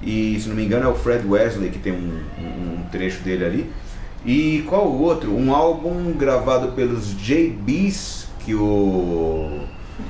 E 0.01 0.39
se 0.39 0.47
não 0.47 0.55
me 0.55 0.63
engano 0.65 0.85
é 0.85 0.87
o 0.89 0.95
Fred 0.95 1.27
Wesley 1.27 1.69
que 1.69 1.79
tem 1.79 1.91
um, 1.93 2.19
um- 2.39 2.83
trecho 2.91 3.21
dele 3.21 3.45
ali. 3.45 3.71
E 4.25 4.63
qual 4.67 4.87
o 4.87 5.01
outro? 5.01 5.31
Um 5.35 5.53
álbum 5.53 6.11
gravado 6.13 6.69
pelos 6.73 7.15
JBs 7.17 8.27
que 8.43 8.55
o 8.55 9.59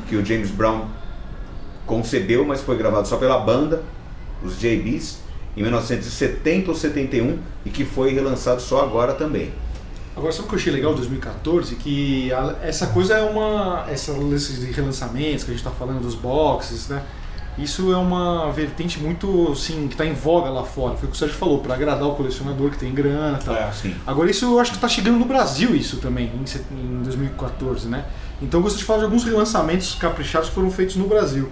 que 0.07 0.15
o 0.15 0.25
James 0.25 0.49
Brown 0.51 0.85
concebeu, 1.85 2.45
mas 2.45 2.61
foi 2.61 2.77
gravado 2.77 3.07
só 3.07 3.17
pela 3.17 3.39
banda, 3.39 3.81
os 4.43 4.59
JBs, 4.59 5.19
em 5.57 5.61
1970 5.63 6.69
ou 6.69 6.75
71 6.75 7.37
e 7.65 7.69
que 7.69 7.83
foi 7.83 8.13
relançado 8.13 8.61
só 8.61 8.83
agora 8.83 9.13
também. 9.13 9.51
Agora, 10.15 10.31
sabe 10.31 10.45
o 10.45 10.49
que 10.49 10.55
eu 10.55 10.59
achei 10.59 10.73
legal 10.73 10.91
de 10.91 10.97
2014? 10.97 11.75
Que 11.75 12.31
a- 12.33 12.55
essa 12.61 12.87
coisa 12.87 13.15
é 13.15 13.21
uma. 13.23 13.85
Essa 13.89 14.13
de 14.13 14.71
relançamentos 14.71 15.43
que 15.43 15.51
a 15.51 15.53
gente 15.53 15.63
tá 15.63 15.71
falando 15.71 16.01
dos 16.01 16.15
boxes, 16.15 16.87
né? 16.89 17.01
Isso 17.61 17.91
é 17.93 17.97
uma 17.97 18.51
vertente 18.51 18.99
muito, 18.99 19.51
assim, 19.51 19.87
que 19.87 19.95
tá 19.95 20.05
em 20.05 20.13
voga 20.13 20.49
lá 20.49 20.63
fora. 20.63 20.95
Foi 20.95 21.07
o 21.07 21.11
que 21.11 21.15
o 21.15 21.19
Sérgio 21.19 21.37
falou, 21.37 21.59
para 21.59 21.73
agradar 21.73 22.07
o 22.07 22.15
colecionador 22.15 22.71
que 22.71 22.77
tem 22.77 22.93
grana 22.93 23.37
e 23.41 23.45
tal. 23.45 23.55
É. 23.55 23.71
Sim. 23.71 23.93
Agora 24.07 24.29
isso 24.31 24.45
eu 24.45 24.59
acho 24.59 24.71
que 24.71 24.77
está 24.77 24.87
chegando 24.87 25.17
no 25.19 25.25
Brasil 25.25 25.75
isso 25.75 25.97
também, 25.97 26.31
em 26.41 26.45
set- 26.45 26.65
em 26.71 27.01
2014, 27.03 27.87
né? 27.87 28.05
Então 28.41 28.59
eu 28.59 28.63
gostaria 28.63 28.79
de 28.81 28.85
falar 28.85 28.99
de 28.99 29.05
alguns 29.05 29.23
relançamentos 29.25 29.95
caprichados 29.95 30.49
que 30.49 30.55
foram 30.55 30.71
feitos 30.71 30.95
no 30.95 31.07
Brasil. 31.07 31.49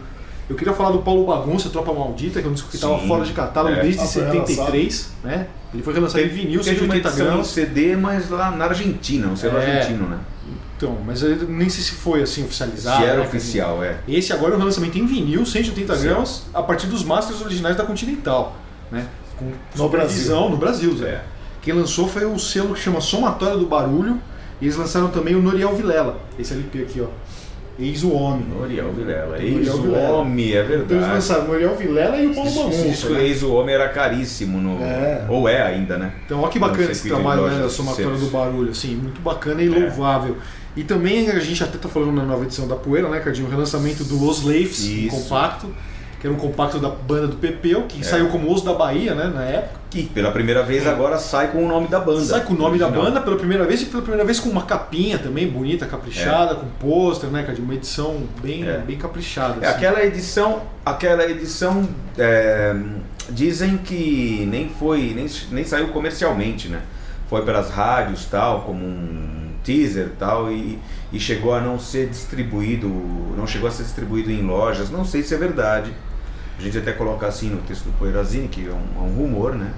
Eu 0.50 0.56
queria 0.56 0.74
falar 0.74 0.92
do 0.92 1.00
Paulo 1.00 1.26
Bagunça, 1.26 1.70
Tropa 1.70 1.92
Maldita, 1.94 2.40
que 2.42 2.48
é 2.48 2.50
um 2.50 2.54
disco 2.54 2.70
que 2.70 2.76
estava 2.78 2.98
fora 3.00 3.26
de 3.26 3.34
catálogo 3.34 3.76
é. 3.76 3.82
desde 3.82 4.02
Ah, 4.02 4.06
foi 4.06 4.24
73, 4.24 5.12
né? 5.24 5.48
Ele 5.74 5.84
foi 5.84 5.94
relançado 5.94 6.24
em 6.24 6.30
vinil, 6.30 6.62
Teve 6.62 6.86
uma 6.86 6.94
180 6.94 7.08
edição 7.10 7.26
em 7.26 7.30
gramas. 7.30 7.48
CD, 7.48 7.96
mas 7.98 8.30
lá 8.30 8.52
na 8.52 8.64
Argentina, 8.66 9.28
um 9.28 9.36
selo 9.36 9.58
É. 9.58 9.80
argentino, 9.80 10.08
né? 10.08 10.18
Então, 10.78 10.96
mas 11.06 11.24
eu 11.24 11.36
nem 11.50 11.68
sei 11.70 11.84
se 11.84 11.92
foi 11.94 12.22
assim 12.22 12.46
oficializado. 12.46 12.98
Se 12.98 13.04
era 13.04 13.20
né, 13.20 13.26
oficial, 13.26 13.84
é. 13.84 13.98
Esse 14.08 14.32
agora 14.32 14.54
é 14.54 14.56
um 14.56 14.60
relançamento 14.60 14.98
em 14.98 15.08
vinil, 15.08 15.44
180 15.44 15.96
Sim. 15.96 16.04
gramas, 16.04 16.44
a 16.54 16.62
partir 16.62 16.86
dos 16.86 17.04
masters 17.04 17.42
originais 17.42 17.76
da 17.76 17.84
Continental. 17.84 18.56
Né? 18.92 19.08
Com 19.38 19.46
No 19.46 19.54
supervisão 19.76 20.50
no 20.50 20.58
Brasil. 20.58 20.96
Zé. 20.96 21.10
É. 21.10 21.24
Quem 21.62 21.74
lançou 21.74 22.08
foi 22.08 22.26
o 22.26 22.38
selo 22.40 22.74
que 22.76 22.80
chama 22.80 23.02
Somatória 23.02 23.58
do 23.58 23.66
Barulho. 23.66 24.22
E 24.62 24.66
eles 24.66 24.76
lançaram 24.76 25.10
também 25.10 25.36
o 25.36 25.42
Noriel 25.42 25.76
Vilela. 25.76 26.18
Esse 26.40 26.54
LP 26.54 26.82
aqui, 26.84 27.02
ó. 27.02 27.08
Eis 27.80 28.04
o 28.04 28.12
Homem. 28.12 28.44
Noriel 28.48 28.92
Vilela. 28.92 29.38
Ex 29.40 29.70
o. 29.70 29.94
Homem, 29.94 30.54
é 30.54 30.62
Então 30.64 30.74
eles 30.74 30.88
verdade. 30.88 31.14
lançaram 31.14 31.44
o 31.44 31.48
Noriel 31.50 31.76
Vilela 31.76 32.18
e 32.18 32.28
o 32.28 32.34
Paulo 32.34 32.50
Esse 32.50 32.58
Manunco. 32.60 32.90
disco 32.90 33.14
né? 33.14 33.24
Ex 33.24 33.44
o 33.44 33.54
Homem 33.54 33.76
era 33.76 33.90
caríssimo 33.90 34.60
no. 34.60 34.84
É. 34.84 35.26
Ou 35.30 35.48
é 35.48 35.62
ainda, 35.62 35.98
né? 35.98 36.14
Então, 36.26 36.40
olha 36.40 36.50
que 36.50 36.58
bacana 36.58 36.92
esse 36.92 37.08
trabalho 37.08 37.48
né, 37.48 37.60
da 37.62 37.70
somatória 37.70 38.18
do 38.18 38.28
barulho, 38.32 38.72
assim, 38.72 38.96
muito 38.96 39.22
bacana 39.22 39.62
e 39.62 39.70
louvável. 39.70 40.38
E 40.78 40.84
também 40.84 41.28
a 41.32 41.40
gente 41.40 41.64
até 41.64 41.76
tá 41.78 41.90
falando 41.90 42.12
na 42.12 42.24
nova 42.24 42.44
edição 42.44 42.68
da 42.68 42.76
Poeira, 42.76 43.10
né, 43.10 43.20
Cardinho? 43.20 43.48
O 43.48 43.50
relançamento 43.50 44.04
do 44.04 44.24
Os 44.24 44.44
Leifs, 44.44 44.86
um 44.86 45.08
compacto, 45.10 45.74
que 46.22 46.28
era 46.28 46.36
um 46.36 46.38
compacto 46.38 46.78
da 46.78 46.88
banda 46.88 47.28
do 47.30 47.36
Pepeu, 47.38 47.86
que 47.90 48.06
saiu 48.06 48.28
como 48.30 48.54
Os 48.54 48.62
da 48.62 48.74
Bahia, 48.76 49.16
né, 49.16 49.26
na 49.34 49.44
época. 49.44 49.80
Que 49.90 50.04
pela 50.04 50.32
primeira 50.32 50.62
vez 50.62 50.86
agora 50.86 51.18
sai 51.18 51.48
com 51.52 51.66
o 51.66 51.68
nome 51.68 51.88
da 51.88 52.00
banda. 52.00 52.22
Sai 52.22 52.44
com 52.44 52.54
o 52.54 52.58
nome 52.58 52.78
da 52.78 52.88
banda 52.90 53.20
pela 53.22 53.38
primeira 53.38 53.66
vez 53.66 53.82
e 53.82 53.86
pela 53.86 54.04
primeira 54.04 54.24
vez 54.24 54.40
com 54.40 54.50
uma 54.50 54.64
capinha 54.64 55.18
também 55.18 55.48
bonita, 55.50 55.88
caprichada, 55.88 56.54
com 56.54 56.68
pôster, 56.80 57.28
né, 57.32 57.42
Cardinho? 57.42 57.66
Uma 57.66 57.74
edição 57.74 58.22
bem, 58.40 58.64
É. 58.68 58.78
bem 58.78 58.98
caprichada. 58.98 59.66
É, 59.66 59.68
assim. 59.70 59.78
aquela 59.78 60.06
edição, 60.06 60.62
aquela 60.86 61.26
edição 61.26 61.90
é, 62.20 62.76
dizem 63.32 63.78
que 63.78 64.46
nem 64.48 64.70
foi, 64.70 65.14
nem, 65.16 65.28
nem 65.52 65.64
saiu 65.64 65.88
comercialmente, 65.88 66.68
né? 66.68 66.82
Foi 67.28 67.42
pelas 67.44 67.72
rádios 67.72 68.26
tal, 68.26 68.62
como 68.62 68.86
um 68.86 69.47
teaser 69.68 70.12
tal 70.18 70.50
e, 70.50 70.80
e 71.12 71.20
chegou 71.20 71.54
a 71.54 71.60
não 71.60 71.78
ser 71.78 72.08
distribuído, 72.08 72.88
não 73.36 73.46
chegou 73.46 73.68
a 73.68 73.72
ser 73.72 73.84
distribuído 73.84 74.32
em 74.32 74.42
lojas. 74.42 74.90
Não 74.90 75.04
sei 75.04 75.22
se 75.22 75.36
é 75.36 75.38
verdade. 75.38 75.92
A 76.58 76.62
gente 76.62 76.78
até 76.78 76.94
coloca 76.94 77.28
assim 77.28 77.50
no 77.50 77.58
texto 77.58 77.84
do 77.84 77.98
Poeirazine, 78.00 78.48
que 78.48 78.66
é 78.66 78.72
um, 78.72 79.04
é 79.04 79.06
um 79.06 79.14
rumor, 79.14 79.54
né? 79.54 79.72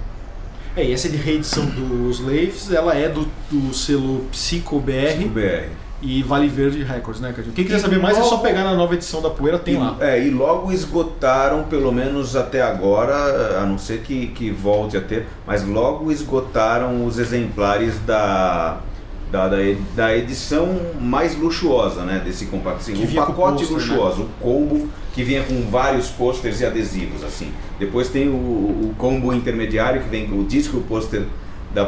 É, 0.76 0.84
e 0.84 0.92
essa 0.92 1.08
de 1.08 1.16
reedição 1.16 1.66
dos 1.66 2.20
Leifs, 2.20 2.70
ela 2.70 2.94
é 2.94 3.08
do, 3.08 3.26
do 3.50 3.74
selo 3.74 4.24
Psico 4.30 4.78
BR 4.78 5.26
BR. 5.28 5.68
e 6.00 6.22
Vale 6.22 6.46
Verde 6.46 6.84
Records, 6.84 7.20
né, 7.20 7.32
Cardinho? 7.32 7.52
Quem 7.54 7.64
quiser 7.64 7.80
saber 7.80 7.98
mais 7.98 8.16
é 8.16 8.22
só 8.22 8.38
pegar 8.38 8.62
na 8.62 8.74
nova 8.74 8.94
edição 8.94 9.20
da 9.20 9.28
Poeira, 9.28 9.58
tem 9.58 9.74
e, 9.74 9.78
lá. 9.78 9.96
É, 9.98 10.24
e 10.24 10.30
logo 10.30 10.70
esgotaram, 10.70 11.64
pelo 11.64 11.90
menos 11.90 12.36
até 12.36 12.62
agora, 12.62 13.60
a 13.60 13.66
não 13.66 13.76
ser 13.76 14.02
que, 14.02 14.28
que 14.28 14.52
volte 14.52 14.96
a 14.96 15.00
ter, 15.00 15.26
mas 15.44 15.66
logo 15.66 16.12
esgotaram 16.12 17.04
os 17.04 17.18
exemplares 17.18 17.98
da, 18.06 18.80
da, 19.30 19.48
da, 19.48 19.56
da 19.94 20.16
edição 20.16 20.68
mais 21.00 21.36
luxuosa, 21.36 22.02
né? 22.02 22.20
Desse 22.24 22.46
compacto. 22.46 22.80
Assim, 22.80 23.04
o 23.04 23.14
pacote 23.14 23.64
pôster, 23.64 23.76
luxuoso, 23.76 24.22
o 24.22 24.28
combo 24.40 24.88
que 25.14 25.22
vinha 25.22 25.42
com 25.42 25.62
vários 25.70 26.08
posters 26.08 26.60
e 26.60 26.66
adesivos, 26.66 27.24
assim. 27.24 27.52
Depois 27.78 28.08
tem 28.08 28.28
o, 28.28 28.32
o 28.32 28.94
combo 28.98 29.32
intermediário 29.32 30.02
que 30.02 30.08
vem 30.08 30.26
com 30.26 30.36
o 30.36 30.44
disco 30.44 30.76
e 30.76 30.80
o 30.80 30.82
pôster 30.82 31.24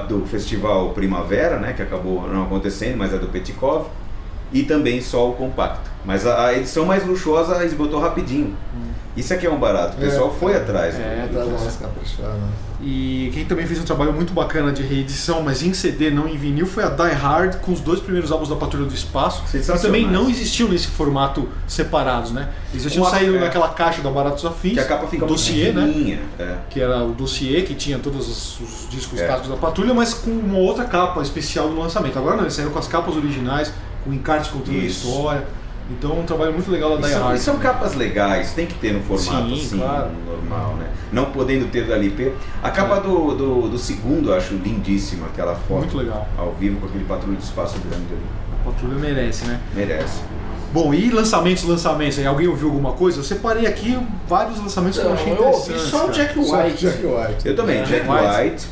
do 0.09 0.25
festival 0.27 0.91
Primavera, 0.91 1.59
né? 1.59 1.73
Que 1.73 1.83
acabou 1.83 2.29
não 2.29 2.45
acontecendo, 2.45 2.97
mas 2.97 3.13
é 3.13 3.19
do 3.19 3.27
Petikov 3.27 3.87
e 4.53 4.63
também 4.63 5.01
só 5.01 5.31
o 5.31 5.33
compacto. 5.33 5.91
Mas 6.05 6.27
a, 6.27 6.47
a 6.47 6.55
edição 6.55 6.85
mais 6.85 7.07
luxuosa 7.07 7.65
esgotou 7.65 8.01
rapidinho. 8.01 8.57
Isso 9.15 9.35
aqui 9.35 9.47
é 9.47 9.51
um 9.51 9.59
barato, 9.59 9.99
o 9.99 10.01
pessoal 10.01 10.33
É, 10.35 10.39
foi 10.41 10.53
é. 10.53 10.57
atrás. 10.57 10.95
É, 10.95 11.29
do- 11.31 11.37
Tá 11.39 11.45
do- 11.45 11.51
mais 11.51 11.77
caprichado. 11.77 12.39
E 12.81 13.31
quem 13.35 13.45
também 13.45 13.67
fez 13.67 13.79
um 13.79 13.85
trabalho 13.85 14.13
muito 14.13 14.33
bacana 14.33 14.73
de 14.73 14.83
reedição, 14.83 15.43
mas 15.43 15.63
em 15.63 15.73
CD, 15.75 16.11
não 16.11 16.27
em 16.27 16.37
vinil, 16.37 16.67
foi 16.67 16.83
a 16.83 16.89
Die 16.89 17.13
Hard 17.15 17.57
com 17.61 17.73
os 17.73 17.81
dois 17.81 18.01
primeiros 18.01 18.33
álbuns 18.33 18.49
da 18.49 18.57
Patrulha 18.57 18.87
do 18.89 18.95
Espaço. 18.95 19.43
Que 19.53 19.59
também 19.83 20.11
não 20.11 20.29
existiam 20.31 20.69
nesse 20.69 20.89
formato 20.89 21.47
separados, 21.69 22.33
né? 22.33 22.49
Eles 22.73 22.85
já 22.85 22.91
tinham 22.91 23.05
saído 23.09 23.37
é. 23.37 23.41
naquela 23.41 23.69
caixa 23.69 24.01
da 24.01 24.11
Baratos 24.11 24.45
Afins, 24.47 24.73
que 24.75 24.81
a 24.81 24.85
capa 24.87 25.07
fica 25.07 25.27
dossiê, 25.27 25.73
né? 25.73 26.19
é. 26.39 26.57
Que 26.71 26.81
era 26.81 27.05
o 27.05 27.13
dossiê 27.13 27.63
que 27.63 27.75
tinha 27.75 27.99
todos 27.99 28.27
os, 28.29 28.61
os 28.61 28.89
discos 28.91 29.21
É. 29.21 29.27
clássicos 29.27 29.51
da 29.51 29.57
Patrulha, 29.57 29.93
mas 29.95 30.15
com 30.15 30.31
uma 30.31 30.59
outra 30.59 30.85
capa 30.87 31.21
especial 31.21 31.69
no 31.69 31.81
lançamento. 31.81 32.19
Agora 32.19 32.35
não, 32.37 32.45
eles 32.45 32.55
saíram 32.55 32.73
com 32.73 32.79
as 32.79 32.89
capas 32.89 33.15
originais, 33.15 33.71
com 34.05 34.13
encarte 34.13 34.49
contando 34.51 34.75
a 34.81 34.85
história. 34.85 35.47
Então 35.91 36.19
um 36.19 36.23
trabalho 36.25 36.53
muito 36.53 36.71
legal 36.71 36.97
da 36.97 37.07
Die 37.07 37.15
Hard. 37.15 37.37
e 37.37 37.39
são 37.41 37.59
capas 37.59 37.95
legais, 37.95 38.53
tem 38.53 38.67
que 38.67 38.75
ter 38.75 38.93
no 38.93 39.01
formato 39.03 39.49
Sim, 39.49 39.55
assim, 39.55 39.79
claro. 39.79 40.11
normal, 40.27 40.77
né? 40.77 40.87
Não 41.13 41.27
podendo 41.27 41.67
ter 41.71 41.85
do 41.85 41.93
LP. 41.93 42.33
A 42.63 42.71
capa 42.71 43.01
do, 43.01 43.35
do, 43.35 43.69
do 43.69 43.79
segundo 43.79 44.31
eu 44.31 44.35
acho 44.37 44.55
lindíssima, 44.55 45.27
aquela 45.27 45.55
foto 45.55 45.81
Muito 45.81 45.99
legal. 45.99 46.27
ao 46.39 46.53
vivo 46.53 46.81
com 46.81 46.87
aquele 46.87 47.05
patrulho 47.05 47.37
de 47.37 47.43
espaço 47.45 47.77
grande 47.81 48.07
ali. 48.11 48.23
A 48.61 48.65
Patrulha 48.71 48.95
merece, 48.95 49.45
né? 49.45 49.61
Merece. 49.75 50.21
Bom, 50.73 50.95
e 50.95 51.11
lançamentos, 51.11 51.65
lançamentos 51.65 52.19
aí? 52.19 52.25
Alguém 52.27 52.47
ouviu 52.49 52.69
alguma 52.69 52.93
coisa? 52.93 53.19
Eu 53.19 53.25
separei 53.25 53.67
aqui 53.67 53.99
vários 54.27 54.59
lançamentos 54.59 54.99
que 54.99 55.05
eu 55.05 55.11
Não, 55.11 55.17
achei 55.19 55.33
eu 55.33 55.45
ouvi 55.45 55.59
interessantes. 55.73 55.91
só 55.91 56.07
o. 56.07 56.11
Jack 56.11 56.45
Só 56.47 56.63
White. 56.65 56.77
Jack 56.87 57.05
White. 57.05 57.49
Eu 57.49 57.57
também, 57.57 57.79
É, 57.81 57.83
Jack 57.83 58.09
White. 58.09 58.41
White. 58.51 58.67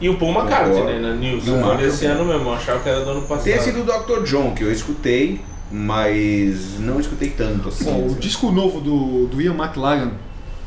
E 0.00 0.08
o 0.08 0.18
Paul 0.18 0.32
McCartney, 0.32 0.82
né, 0.82 0.98
na 0.98 1.14
News. 1.14 1.46
E 1.46 1.50
o 1.50 1.52
Foi 1.52 1.62
Mark. 1.62 1.78
desse 1.78 2.06
ano 2.06 2.24
mesmo, 2.24 2.48
eu 2.48 2.54
achava 2.54 2.80
que 2.80 2.88
era 2.88 3.04
do 3.04 3.10
ano 3.10 3.22
passado. 3.22 3.44
Tem 3.44 3.54
esse 3.54 3.70
do 3.70 3.84
Dr. 3.84 4.24
John 4.24 4.52
que 4.52 4.64
eu 4.64 4.72
escutei, 4.72 5.40
mas 5.70 6.78
não 6.78 7.00
escutei 7.00 7.30
tanto 7.30 7.68
assim. 7.68 7.84
Bom, 7.84 8.08
o 8.08 8.14
disco 8.14 8.50
novo 8.50 8.80
do, 8.80 9.26
do 9.26 9.42
Ian 9.42 9.54
McLagan, 9.54 10.12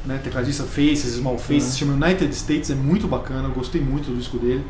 né, 0.05 0.19
tecladista 0.23 0.63
Faces, 0.63 1.15
Small 1.15 1.37
Faces, 1.37 1.63
se 1.63 1.79
chama 1.79 1.93
United 1.93 2.33
States, 2.35 2.69
é 2.69 2.75
muito 2.75 3.07
bacana, 3.07 3.47
eu 3.47 3.53
gostei 3.53 3.81
muito 3.81 4.11
do 4.11 4.17
disco 4.17 4.37
dele. 4.37 4.63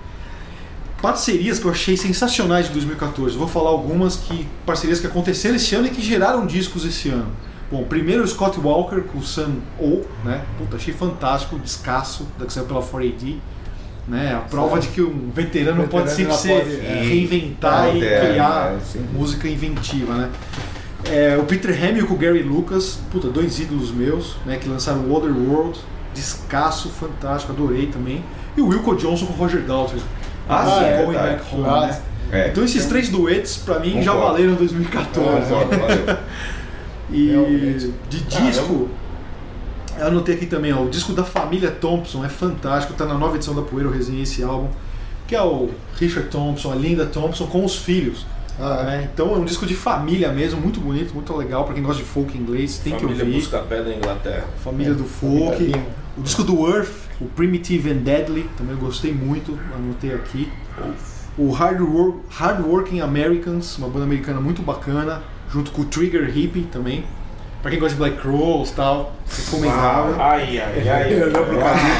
Parcerias 1.02 1.60
que 1.60 1.66
eu 1.66 1.72
achei 1.72 1.96
sensacionais 1.96 2.68
de 2.68 2.74
2014. 2.74 3.38
Vou 3.38 3.48
falar 3.48 3.70
algumas 3.70 4.18
que 4.18 4.46
parcerias 4.66 5.00
que 5.00 5.08
aconteceram 5.08 5.56
esse 5.56 5.74
ano 5.74 5.88
e 5.88 5.90
que 5.90 6.02
geraram 6.02 6.46
discos 6.46 6.84
esse 6.84 7.08
ano. 7.10 7.32
Bom, 7.72 7.84
primeiro 7.84 8.24
o 8.24 8.28
Scott 8.28 8.60
Walker 8.60 9.02
com 9.02 9.20
o 9.20 9.24
Sun 9.24 9.60
O, 9.80 10.04
né? 10.26 10.44
Puta, 10.58 10.76
achei 10.76 10.94
fantástico, 10.94 11.58
descasso, 11.58 12.28
da 12.38 12.46
que 12.46 12.52
saiu 12.52 12.66
pela 12.66 12.82
4AD. 12.82 13.38
Né? 14.10 14.34
A 14.36 14.40
prova 14.40 14.80
de 14.80 14.88
que 14.88 15.02
um 15.04 15.30
veterano, 15.34 15.88
pode 15.88 16.10
sempre 16.10 16.34
Veterano 16.34 16.66
se 16.66 16.80
é. 16.80 17.02
reinventar 17.04 17.90
É, 17.90 17.96
e 17.96 18.04
é, 18.04 18.20
criar 18.20 18.74
é, 18.74 19.00
música 19.14 19.48
inventiva, 19.48 20.16
né? 20.16 20.30
É, 21.06 21.38
o 21.38 21.44
Peter 21.44 21.72
Hamill 21.72 22.08
com 22.08 22.16
o 22.16 22.18
Gary 22.18 22.42
Lucas, 22.42 23.00
puta, 23.12 23.28
dois 23.30 23.60
ídolos 23.60 23.92
meus, 23.92 24.36
né, 24.46 24.58
que 24.58 24.68
lançaram 24.68 25.02
o 25.02 25.16
Other 25.16 25.32
World, 25.32 25.80
descasso, 26.14 26.90
fantástico, 26.90 27.54
adorei 27.54 27.88
também. 27.88 28.24
E 28.58 28.62
o 28.62 28.68
Wilco 28.68 28.96
Johnson 28.96 29.28
com 29.28 29.34
o 29.34 29.36
Roger 29.36 29.62
Daltrey. 29.62 30.02
Ah, 30.48 30.66
sim, 30.66 30.86
é 30.86 31.04
Going. 31.04 31.18
Back 31.18 31.44
Home, 31.54 31.88
né? 31.88 32.02
É. 32.32 32.48
Então 32.50 32.64
esses 32.64 32.86
três 32.88 33.10
duetos, 33.10 33.58
pra 33.58 33.80
mim, 33.80 34.02
já 34.02 34.12
Concordo. 34.12 34.34
valeram 34.34 34.56
2014. 34.56 35.50
Concordo, 35.50 35.78
valeu. 35.78 36.18
E 37.12 37.92
de 38.08 38.20
disco, 38.22 38.88
eu 40.00 40.08
anotei 40.08 40.36
aqui 40.36 40.46
também, 40.46 40.74
ó, 40.74 40.82
o 40.84 40.90
disco 40.90 41.14
da 41.14 41.24
família 41.24 41.70
Thompson 41.72 42.24
é 42.26 42.30
fantástico, 42.30 42.94
tá 42.94 43.06
na 43.06 43.14
nova 43.16 43.36
edição 43.36 43.54
da 43.56 43.62
Poeira, 43.62 43.90
eu 43.90 43.94
resenhei 43.94 44.24
esse 44.24 44.42
álbum, 44.44 44.68
que 45.28 45.36
é 45.36 45.42
o 45.42 45.70
Richard 46.00 46.30
Thompson, 46.30 46.72
a 46.72 46.76
Linda 46.76 47.06
Thompson 47.06 47.46
com 47.48 47.64
os 47.64 47.76
filhos. 47.76 48.26
Ah, 48.60 48.80
é. 48.82 48.86
né? 48.86 49.10
Então 49.14 49.34
é 49.34 49.38
um 49.38 49.46
disco 49.46 49.66
de 49.66 49.74
família 49.76 50.32
mesmo, 50.34 50.60
muito 50.60 50.80
bonito, 50.80 51.14
muito 51.14 51.34
legal, 51.36 51.64
pra 51.64 51.74
quem 51.74 51.82
gosta 51.84 52.02
de 52.04 52.08
folk 52.10 52.38
inglês, 52.38 52.80
tem 52.80 52.94
Família 52.94 53.16
que 53.16 53.22
ouvir. 53.24 53.36
Buscapé 53.36 53.82
da 53.82 53.94
Inglaterra. 53.94 54.46
Família 54.64 54.94
do 54.94 55.06
Família 55.06 55.48
folk. 55.52 55.64
Lima. 55.64 55.86
O 56.18 56.22
disco 56.22 56.44
do 56.44 56.68
Earth, 56.68 56.92
o 57.22 57.26
Primitive 57.26 57.92
and 57.92 57.98
Deadly, 57.98 58.50
também 58.58 58.74
eu 58.76 58.80
gostei 58.82 59.14
muito, 59.14 59.58
anotei 59.74 60.14
aqui. 60.14 60.52
O 61.38 61.52
Hard, 61.52 61.80
Wor- 61.80 62.16
Hard 62.30 62.66
Working 62.66 63.00
Americans, 63.00 63.78
uma 63.78 63.88
banda 63.88 64.04
americana 64.04 64.42
muito 64.42 64.62
bacana, 64.62 65.22
junto 65.50 65.72
com 65.72 65.84
o 65.84 65.86
Trigger 65.86 66.30
Hippie 66.30 66.64
também. 66.64 67.06
Pra 67.62 67.70
quem 67.70 67.78
gosta 67.80 67.94
de 67.94 68.00
Black 68.00 68.18
Crowes 68.22 68.70
e 68.70 68.74
tal, 68.74 69.12
recomendável. 69.38 70.16
Ai, 70.18 70.60
ai, 70.62 70.88
ai. 70.90 71.12
Ele 71.12 71.24
olhou 71.26 71.44
pro 71.46 71.58
caminho. 71.60 71.96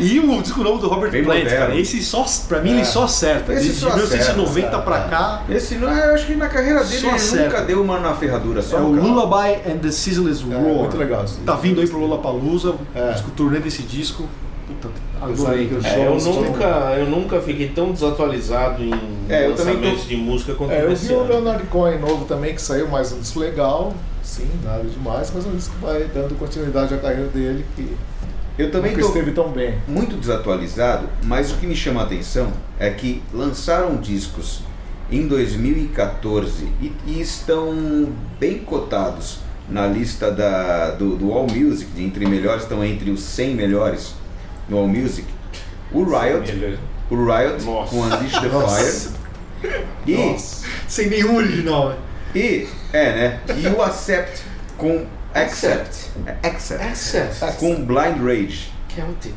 E 0.00 0.18
o 0.18 0.42
disco 0.42 0.62
novo 0.64 0.80
do 0.80 0.88
Robert 0.88 1.10
Bem 1.12 1.22
Plant, 1.22 1.44
moderno. 1.44 1.66
cara, 1.66 1.78
esse 1.78 2.02
só, 2.02 2.26
pra 2.48 2.60
mim 2.60 2.70
ele 2.72 2.84
só 2.84 3.04
acerta. 3.04 3.52
Esse 3.52 3.66
Desde 3.66 3.80
só 3.80 3.88
acerta, 3.90 4.06
1990 4.08 4.66
acerta. 4.68 4.84
pra 4.84 5.00
cá, 5.08 5.42
Esse 5.48 5.76
não 5.76 5.88
é, 5.96 6.08
eu 6.10 6.14
acho 6.14 6.26
que 6.26 6.34
na 6.34 6.48
carreira 6.48 6.82
dele 6.82 7.00
Só 7.00 7.06
ele 7.06 7.16
acerta. 7.16 7.44
nunca 7.44 7.62
deu 7.62 7.80
uma 7.80 8.00
na 8.00 8.12
ferradura, 8.14 8.60
só 8.60 8.78
é 8.78 8.80
o. 8.80 8.88
Lullaby 8.88 9.60
and 9.70 9.78
the 9.78 9.90
Sizzless 9.92 10.42
É, 10.42 10.52
Roar. 10.54 10.62
muito 10.64 10.96
legal. 10.96 11.24
Tá 11.46 11.54
vindo 11.54 11.80
aí 11.80 11.86
pro 11.86 11.98
Lollapalooza, 12.00 12.74
É. 12.92 13.12
disco 13.12 13.30
turnê 13.36 13.60
desse 13.60 13.82
disco. 13.82 14.28
Puta, 14.66 14.88
adorei. 15.20 15.68
eu. 15.70 15.80
É, 15.84 16.06
eu, 16.06 16.18
nunca, 16.18 16.64
eu 16.98 17.06
nunca 17.06 17.40
fiquei 17.40 17.68
tão 17.68 17.92
desatualizado 17.92 18.82
em 18.82 18.90
É, 19.28 19.48
lançamentos 19.48 20.02
tô- 20.02 20.08
de 20.08 20.16
música 20.16 20.54
quanto 20.54 20.72
É, 20.72 20.82
eu 20.84 20.92
esse 20.92 21.08
vi 21.08 21.14
o. 21.14 21.22
Leonard 21.24 21.64
Cohen 21.64 21.98
novo 21.98 22.24
também, 22.24 22.54
que 22.54 22.62
saiu 22.62 22.88
mais 22.88 23.12
um 23.12 23.20
disco 23.20 23.40
legal. 23.40 23.92
Sim, 24.22 24.48
nada 24.64 24.82
demais, 24.84 25.30
mas 25.34 25.44
é 25.44 25.48
um 25.48 25.56
disco 25.56 25.74
que 25.76 25.84
vai 25.84 26.04
dando 26.14 26.34
continuidade 26.38 26.94
à 26.94 26.98
carreira 26.98 27.26
dele, 27.28 27.64
que 27.76 27.94
Eu 28.58 28.70
também 28.70 28.92
nunca 28.92 29.02
tô 29.02 29.08
esteve 29.08 29.32
tão 29.32 29.50
bem. 29.50 29.74
muito 29.86 30.16
desatualizado, 30.16 31.08
mas 31.24 31.52
o 31.52 31.56
que 31.56 31.66
me 31.66 31.76
chama 31.76 32.00
a 32.00 32.04
atenção 32.04 32.50
é 32.78 32.88
que 32.90 33.22
lançaram 33.34 33.96
discos 33.96 34.62
em 35.10 35.26
2014 35.28 36.68
e, 36.80 36.90
e 37.06 37.20
estão 37.20 38.08
bem 38.40 38.58
cotados 38.60 39.40
na 39.68 39.86
lista 39.86 40.30
da, 40.30 40.90
do, 40.92 41.16
do 41.16 41.32
All 41.32 41.46
Music, 41.46 41.90
de 41.92 42.02
entre 42.02 42.26
melhores, 42.26 42.62
estão 42.62 42.82
entre 42.84 43.10
os 43.10 43.20
100 43.20 43.54
melhores 43.54 44.14
no 44.68 44.78
All 44.78 44.88
Music. 44.88 45.26
O 45.92 46.04
Riot, 46.04 46.50
Ele- 46.50 46.78
o 47.10 47.24
Riot 47.24 47.62
Nossa. 47.64 47.90
com 47.90 48.00
Unleash 48.00 48.32
the 48.40 48.48
Nossa. 48.48 49.10
Fire 49.60 49.84
E, 50.06 50.16
Nossa. 50.16 50.66
Sem 50.88 51.08
nenhum 51.08 51.36
original, 51.36 51.90
né? 51.90 51.96
e, 52.34 52.68
é, 52.92 53.12
né? 53.12 53.40
E 53.56 53.66
o 53.68 53.82
Accept 53.82 54.42
com 54.76 55.06
Accept. 55.34 56.10
É, 56.26 56.48
Accept. 56.48 56.84
Access. 56.84 57.56
Com 57.58 57.84
Blind 57.84 58.18
Rage. 58.22 58.72
Celtic. 58.94 59.34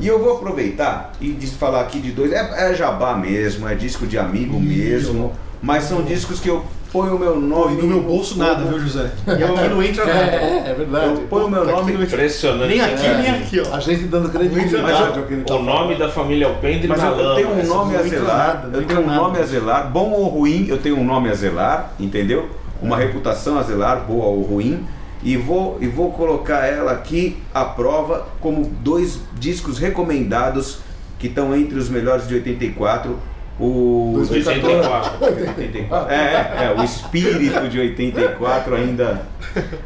E 0.00 0.06
eu 0.06 0.22
vou 0.22 0.36
aproveitar 0.36 1.12
e 1.20 1.32
de 1.32 1.46
falar 1.48 1.80
aqui 1.80 1.98
de 2.00 2.12
dois. 2.12 2.30
É, 2.32 2.70
é 2.70 2.74
jabá 2.74 3.16
mesmo, 3.16 3.68
é 3.68 3.74
disco 3.74 4.06
de 4.06 4.16
amigo 4.18 4.60
mesmo. 4.60 5.32
Mas 5.60 5.84
são 5.84 6.02
discos 6.04 6.38
que 6.40 6.48
eu 6.48 6.64
ponho 6.92 7.16
o 7.16 7.18
meu 7.18 7.40
nome. 7.40 7.78
e 7.78 7.82
no 7.82 7.86
meu 7.88 8.02
bolso 8.02 8.36
nada, 8.38 8.64
viu, 8.64 8.78
José? 8.78 9.10
E 9.26 9.30
aqui 9.42 9.68
não 9.68 9.82
entra 9.82 10.04
nada. 10.04 10.20
É, 10.30 10.70
é 10.70 10.74
verdade. 10.74 11.06
Eu 11.06 11.16
ponho 11.28 11.46
o 11.46 11.50
meu 11.50 11.64
nome 11.64 11.92
Impressionante. 11.94 12.68
nem 12.68 12.80
aqui, 12.80 13.02
né? 13.02 13.22
nem 13.22 13.30
aqui, 13.30 13.60
ó. 13.60 13.74
A 13.74 13.80
gente 13.80 14.04
dando 14.04 14.28
credibilidade 14.30 14.82
Mas 14.82 15.00
eu- 15.00 15.06
ao 15.06 15.26
que 15.26 15.32
ele 15.32 15.42
tá 15.44 15.54
O 15.54 15.62
nome 15.62 15.94
da 15.96 16.08
família 16.08 16.46
Alpendre 16.46 16.86
Mas 16.88 16.98
na 17.02 17.08
eu, 17.08 17.16
eu 17.16 17.22
lama. 17.24 17.34
tenho 17.36 17.50
um 17.50 17.66
nome 17.66 17.96
a 17.96 18.02
zelar, 18.02 18.68
eu 18.72 18.84
tenho 18.84 19.00
um 19.00 19.14
nome 19.14 19.38
a 19.38 19.42
zelar, 19.44 19.90
bom 19.90 20.10
ou 20.10 20.28
ruim, 20.28 20.66
eu 20.68 20.78
tenho 20.78 20.98
um 20.98 21.04
nome 21.04 21.28
a 21.30 21.34
zelar, 21.34 21.92
entendeu? 21.98 22.48
Uma 22.82 22.96
reputação 22.96 23.58
a 23.58 23.62
zelar, 23.62 24.00
boa 24.06 24.26
ou 24.26 24.42
ruim, 24.42 24.84
e 25.22 25.36
vou, 25.36 25.78
e 25.80 25.86
vou 25.86 26.10
colocar 26.12 26.66
ela 26.66 26.90
aqui 26.92 27.36
à 27.54 27.64
prova 27.64 28.26
como 28.40 28.64
dois 28.80 29.20
discos 29.38 29.78
recomendados 29.78 30.78
que 31.18 31.28
estão 31.28 31.54
entre 31.54 31.78
os 31.78 31.88
melhores 31.88 32.26
de 32.26 32.34
84. 32.34 33.16
O 33.58 34.14
84. 34.18 35.24
84. 35.24 36.12
É, 36.12 36.16
é, 36.16 36.64
é, 36.64 36.80
o 36.80 36.82
espírito 36.82 37.68
de 37.68 37.78
84 37.78 38.74
ainda, 38.74 39.26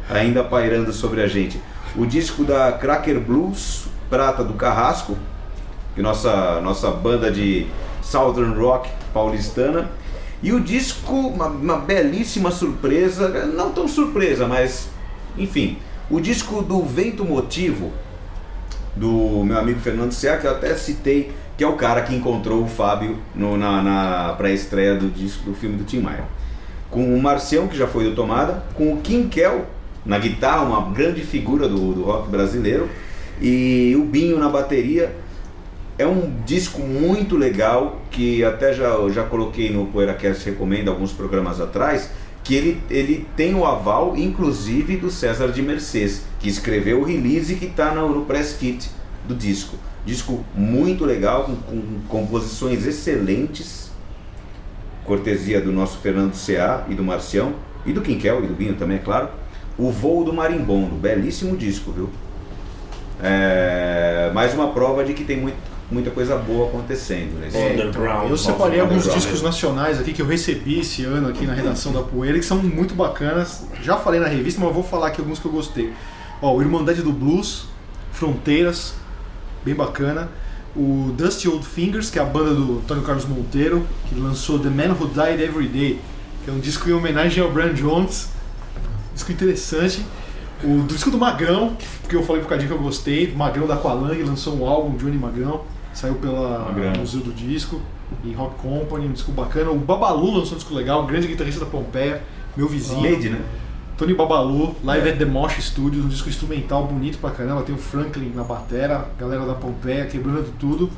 ainda 0.09 0.43
pairando 0.43 0.93
sobre 0.93 1.21
a 1.21 1.27
gente. 1.27 1.59
O 1.95 2.05
disco 2.05 2.43
da 2.43 2.71
Cracker 2.71 3.19
Blues, 3.19 3.85
Prata 4.09 4.43
do 4.43 4.53
Carrasco, 4.53 5.17
que 5.95 6.01
nossa, 6.01 6.61
nossa 6.61 6.89
banda 6.91 7.31
de 7.31 7.67
Southern 8.01 8.57
Rock 8.57 8.89
paulistana. 9.13 9.89
E 10.41 10.53
o 10.53 10.59
disco, 10.59 11.13
uma, 11.13 11.47
uma 11.47 11.77
belíssima 11.77 12.51
surpresa, 12.51 13.27
não 13.47 13.71
tão 13.71 13.87
surpresa, 13.87 14.47
mas 14.47 14.89
enfim, 15.37 15.77
o 16.09 16.19
disco 16.19 16.61
do 16.61 16.83
Vento 16.83 17.23
Motivo, 17.25 17.91
do 18.95 19.43
meu 19.43 19.57
amigo 19.57 19.79
Fernando 19.79 20.11
Serra, 20.11 20.37
que 20.37 20.47
eu 20.47 20.51
até 20.51 20.75
citei, 20.75 21.31
que 21.57 21.63
é 21.63 21.67
o 21.67 21.73
cara 21.73 22.01
que 22.03 22.15
encontrou 22.15 22.63
o 22.63 22.67
Fábio 22.67 23.17
no- 23.35 23.57
na, 23.57 23.81
na 23.81 24.33
pré-estreia 24.37 24.95
do 24.95 25.09
disco 25.09 25.43
do 25.43 25.55
filme 25.55 25.75
do 25.77 25.83
Tim 25.83 25.99
Maia. 26.01 26.23
Com 26.89 27.13
o 27.15 27.21
Marcião, 27.21 27.67
que 27.67 27.75
já 27.75 27.87
foi 27.87 28.03
do 28.05 28.15
Tomada, 28.15 28.63
com 28.75 28.93
o 28.93 28.97
Kim 28.97 29.27
Kel 29.27 29.65
na 30.05 30.17
guitarra, 30.19 30.61
uma 30.63 30.93
grande 30.93 31.21
figura 31.21 31.67
do, 31.67 31.93
do 31.93 32.03
rock 32.03 32.29
brasileiro, 32.29 32.87
e 33.41 33.93
o 33.99 34.05
Binho 34.05 34.39
na 34.39 34.47
bateria. 34.49 35.13
É 35.99 36.05
um 36.05 36.31
disco 36.45 36.79
muito 36.81 37.35
legal 37.35 37.99
que 38.11 38.43
até 38.43 38.71
já, 38.71 38.95
já 39.09 39.23
coloquei 39.23 39.71
no 39.71 39.87
PoeiraCast 39.87 40.45
Recomenda 40.45 40.91
alguns 40.91 41.11
programas 41.11 41.59
atrás, 41.59 42.11
que 42.43 42.53
ele, 42.53 42.81
ele 42.89 43.27
tem 43.35 43.55
o 43.55 43.65
aval, 43.65 44.15
inclusive, 44.15 44.95
do 44.95 45.09
César 45.09 45.47
de 45.47 45.61
Mercês, 45.63 46.21
que 46.39 46.47
escreveu 46.47 47.01
o 47.01 47.03
release 47.03 47.55
que 47.55 47.65
está 47.65 47.93
no, 47.95 48.13
no 48.13 48.25
press 48.25 48.55
kit 48.59 48.87
do 49.27 49.35
disco. 49.35 49.75
Disco 50.05 50.45
muito 50.55 51.05
legal, 51.05 51.43
com, 51.43 51.55
com 51.55 51.99
composições 52.07 52.85
excelentes, 52.85 53.91
cortesia 55.05 55.61
do 55.61 55.71
nosso 55.71 55.97
Fernando 55.99 56.33
C.A. 56.33 56.85
e 56.89 56.95
do 56.95 57.03
Marcião, 57.03 57.53
e 57.85 57.93
do 57.93 58.01
Quinquel 58.01 58.43
e 58.43 58.47
do 58.47 58.53
Binho 58.53 58.75
também, 58.75 58.97
é 58.97 58.99
claro. 58.99 59.29
O 59.77 59.91
Voo 59.91 60.23
do 60.23 60.33
Marimbondo, 60.33 60.95
belíssimo 60.95 61.55
disco, 61.55 61.91
viu? 61.91 62.09
É, 63.21 64.31
mais 64.33 64.53
uma 64.53 64.69
prova 64.69 65.03
de 65.03 65.13
que 65.13 65.23
tem 65.23 65.37
muito, 65.37 65.57
muita 65.89 66.11
coisa 66.11 66.35
boa 66.35 66.67
acontecendo 66.67 67.39
nesse 67.39 67.57
Underground. 67.57 68.29
Eu 68.29 68.37
separei 68.37 68.79
alguns 68.79 69.11
discos 69.11 69.41
nacionais 69.41 69.99
aqui 69.99 70.13
que 70.13 70.21
eu 70.21 70.25
recebi 70.25 70.79
esse 70.79 71.03
ano 71.03 71.29
aqui 71.29 71.45
na 71.45 71.53
redação 71.53 71.91
da 71.91 72.01
Poeira, 72.01 72.37
que 72.37 72.45
são 72.45 72.57
muito 72.57 72.93
bacanas. 72.93 73.65
Já 73.81 73.97
falei 73.97 74.19
na 74.19 74.27
revista, 74.27 74.59
mas 74.59 74.69
eu 74.69 74.73
vou 74.73 74.83
falar 74.83 75.07
aqui 75.07 75.21
alguns 75.21 75.39
que 75.39 75.45
eu 75.45 75.51
gostei. 75.51 75.93
Ó, 76.41 76.55
o 76.55 76.61
Irmandade 76.61 77.01
do 77.01 77.11
Blues, 77.11 77.65
Fronteiras, 78.11 78.93
bem 79.67 79.75
bacana. 79.75 80.29
O 80.75 81.13
Dusty 81.17 81.47
Old 81.49 81.65
Fingers, 81.65 82.09
que 82.09 82.17
é 82.19 82.21
a 82.21 82.25
banda 82.25 82.53
do 82.53 82.77
Antônio 82.79 83.03
Carlos 83.03 83.25
Monteiro, 83.25 83.85
que 84.07 84.15
lançou 84.19 84.57
The 84.59 84.69
Man 84.69 84.93
Who 84.93 85.07
Died 85.07 85.41
Every 85.41 85.67
Day, 85.67 85.99
que 86.43 86.49
é 86.49 86.53
um 86.53 86.59
disco 86.59 86.89
em 86.89 86.93
homenagem 86.93 87.43
ao 87.43 87.51
Brian 87.51 87.73
Jones. 87.73 88.29
Disco 89.13 89.31
interessante. 89.31 90.05
O 90.63 90.83
disco 90.87 91.11
do 91.11 91.17
Magrão, 91.17 91.75
que- 92.07 92.15
eu 92.15 92.23
falei 92.23 92.41
por 92.41 92.47
causa 92.49 92.65
que 92.65 92.71
eu 92.71 92.77
gostei, 92.79 93.33
Magrão 93.35 93.67
da 93.67 93.73
Aqualung, 93.75 94.23
lançou 94.23 94.55
um 94.57 94.65
álbum, 94.67 94.95
Johnny 94.97 95.17
Magrão, 95.17 95.61
saiu 95.93 96.15
pela 96.15 96.59
Magrão. 96.59 96.93
Museu 96.99 97.21
do 97.21 97.31
Disco 97.33 97.81
e 98.23 98.31
Rock 98.33 98.55
Company, 98.61 99.07
um 99.07 99.11
disco 99.11 99.31
bacana. 99.31 99.69
O 99.71 99.77
Babalu 99.77 100.37
lançou 100.37 100.53
um 100.53 100.57
disco 100.57 100.73
legal, 100.73 101.05
grande 101.05 101.27
guitarrista 101.27 101.59
da 101.59 101.65
Pompeia, 101.69 102.21
meu 102.55 102.67
vizinho. 102.67 103.01
Made, 103.01 103.29
né? 103.29 103.41
Tony 103.97 104.13
Babalu, 104.13 104.75
Live 104.83 105.09
at 105.09 105.17
the 105.17 105.25
Mosh 105.25 105.57
Studios, 105.59 106.05
um 106.05 106.07
disco 106.07 106.29
instrumental 106.29 106.85
bonito 106.85 107.17
pra 107.17 107.31
caramba. 107.31 107.63
Tem 107.63 107.73
o 107.73 107.79
Franklin 107.79 108.31
na 108.35 108.43
batera, 108.43 109.09
galera 109.19 109.43
da 109.43 109.55
Pompeia 109.55 110.05
quebrando 110.05 110.53
tudo. 110.59 110.89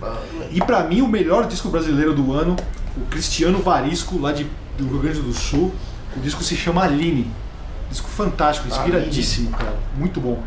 E 0.52 0.60
pra 0.60 0.84
mim, 0.84 1.02
o 1.02 1.08
melhor 1.08 1.48
disco 1.48 1.70
brasileiro 1.70 2.14
do 2.14 2.34
ano, 2.34 2.58
o 2.98 3.02
Cristiano 3.10 3.60
Varisco, 3.60 4.20
lá 4.20 4.34
de, 4.34 4.46
do 4.78 4.86
Rio 4.86 5.00
Grande 5.00 5.22
do 5.22 5.32
Sul. 5.32 5.72
O 6.18 6.20
disco 6.20 6.44
se 6.44 6.58
chama 6.58 6.84
Aline. 6.84 7.32
Disco 7.90 8.10
fantástico, 8.10 8.68
inspiradíssimo, 8.68 9.52
cara. 9.52 9.78
Muito 9.98 10.20
bom. 10.20 10.44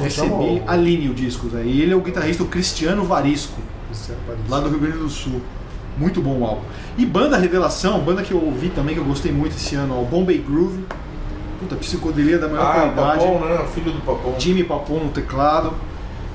Recebi 0.00 0.62
Aline 0.66 1.10
o 1.10 1.14
disco, 1.14 1.48
né? 1.48 1.64
E 1.66 1.82
ele 1.82 1.92
é 1.92 1.96
o 1.96 2.00
guitarrista 2.00 2.44
o 2.44 2.46
Cristiano 2.46 3.04
Varisco, 3.04 3.60
lá 4.48 4.60
do 4.60 4.68
Rio 4.70 4.78
Grande 4.78 4.98
do 4.98 5.10
Sul. 5.10 5.42
Muito 5.98 6.22
bom 6.22 6.38
o 6.38 6.44
álbum. 6.44 6.62
E 6.96 7.04
banda 7.04 7.36
Revelação, 7.36 8.00
banda 8.00 8.22
que 8.22 8.32
eu 8.32 8.42
ouvi 8.42 8.68
também, 8.68 8.94
que 8.94 9.00
eu 9.00 9.04
gostei 9.04 9.32
muito 9.32 9.56
esse 9.56 9.74
ano, 9.74 9.96
ó, 9.96 10.02
o 10.02 10.04
Bombay 10.04 10.38
Groove. 10.38 10.84
Puta, 11.66 11.76
psicodelia 11.76 12.38
da 12.38 12.48
maior 12.48 12.62
Ah, 12.64 12.74
qualidade. 12.74 13.18
Papon, 13.24 13.38
né? 13.40 13.66
Filho 13.74 13.90
do 13.92 14.00
Papon. 14.00 14.34
Jimmy 14.38 14.62
Papon 14.64 14.98
no 15.00 15.10
teclado. 15.10 15.72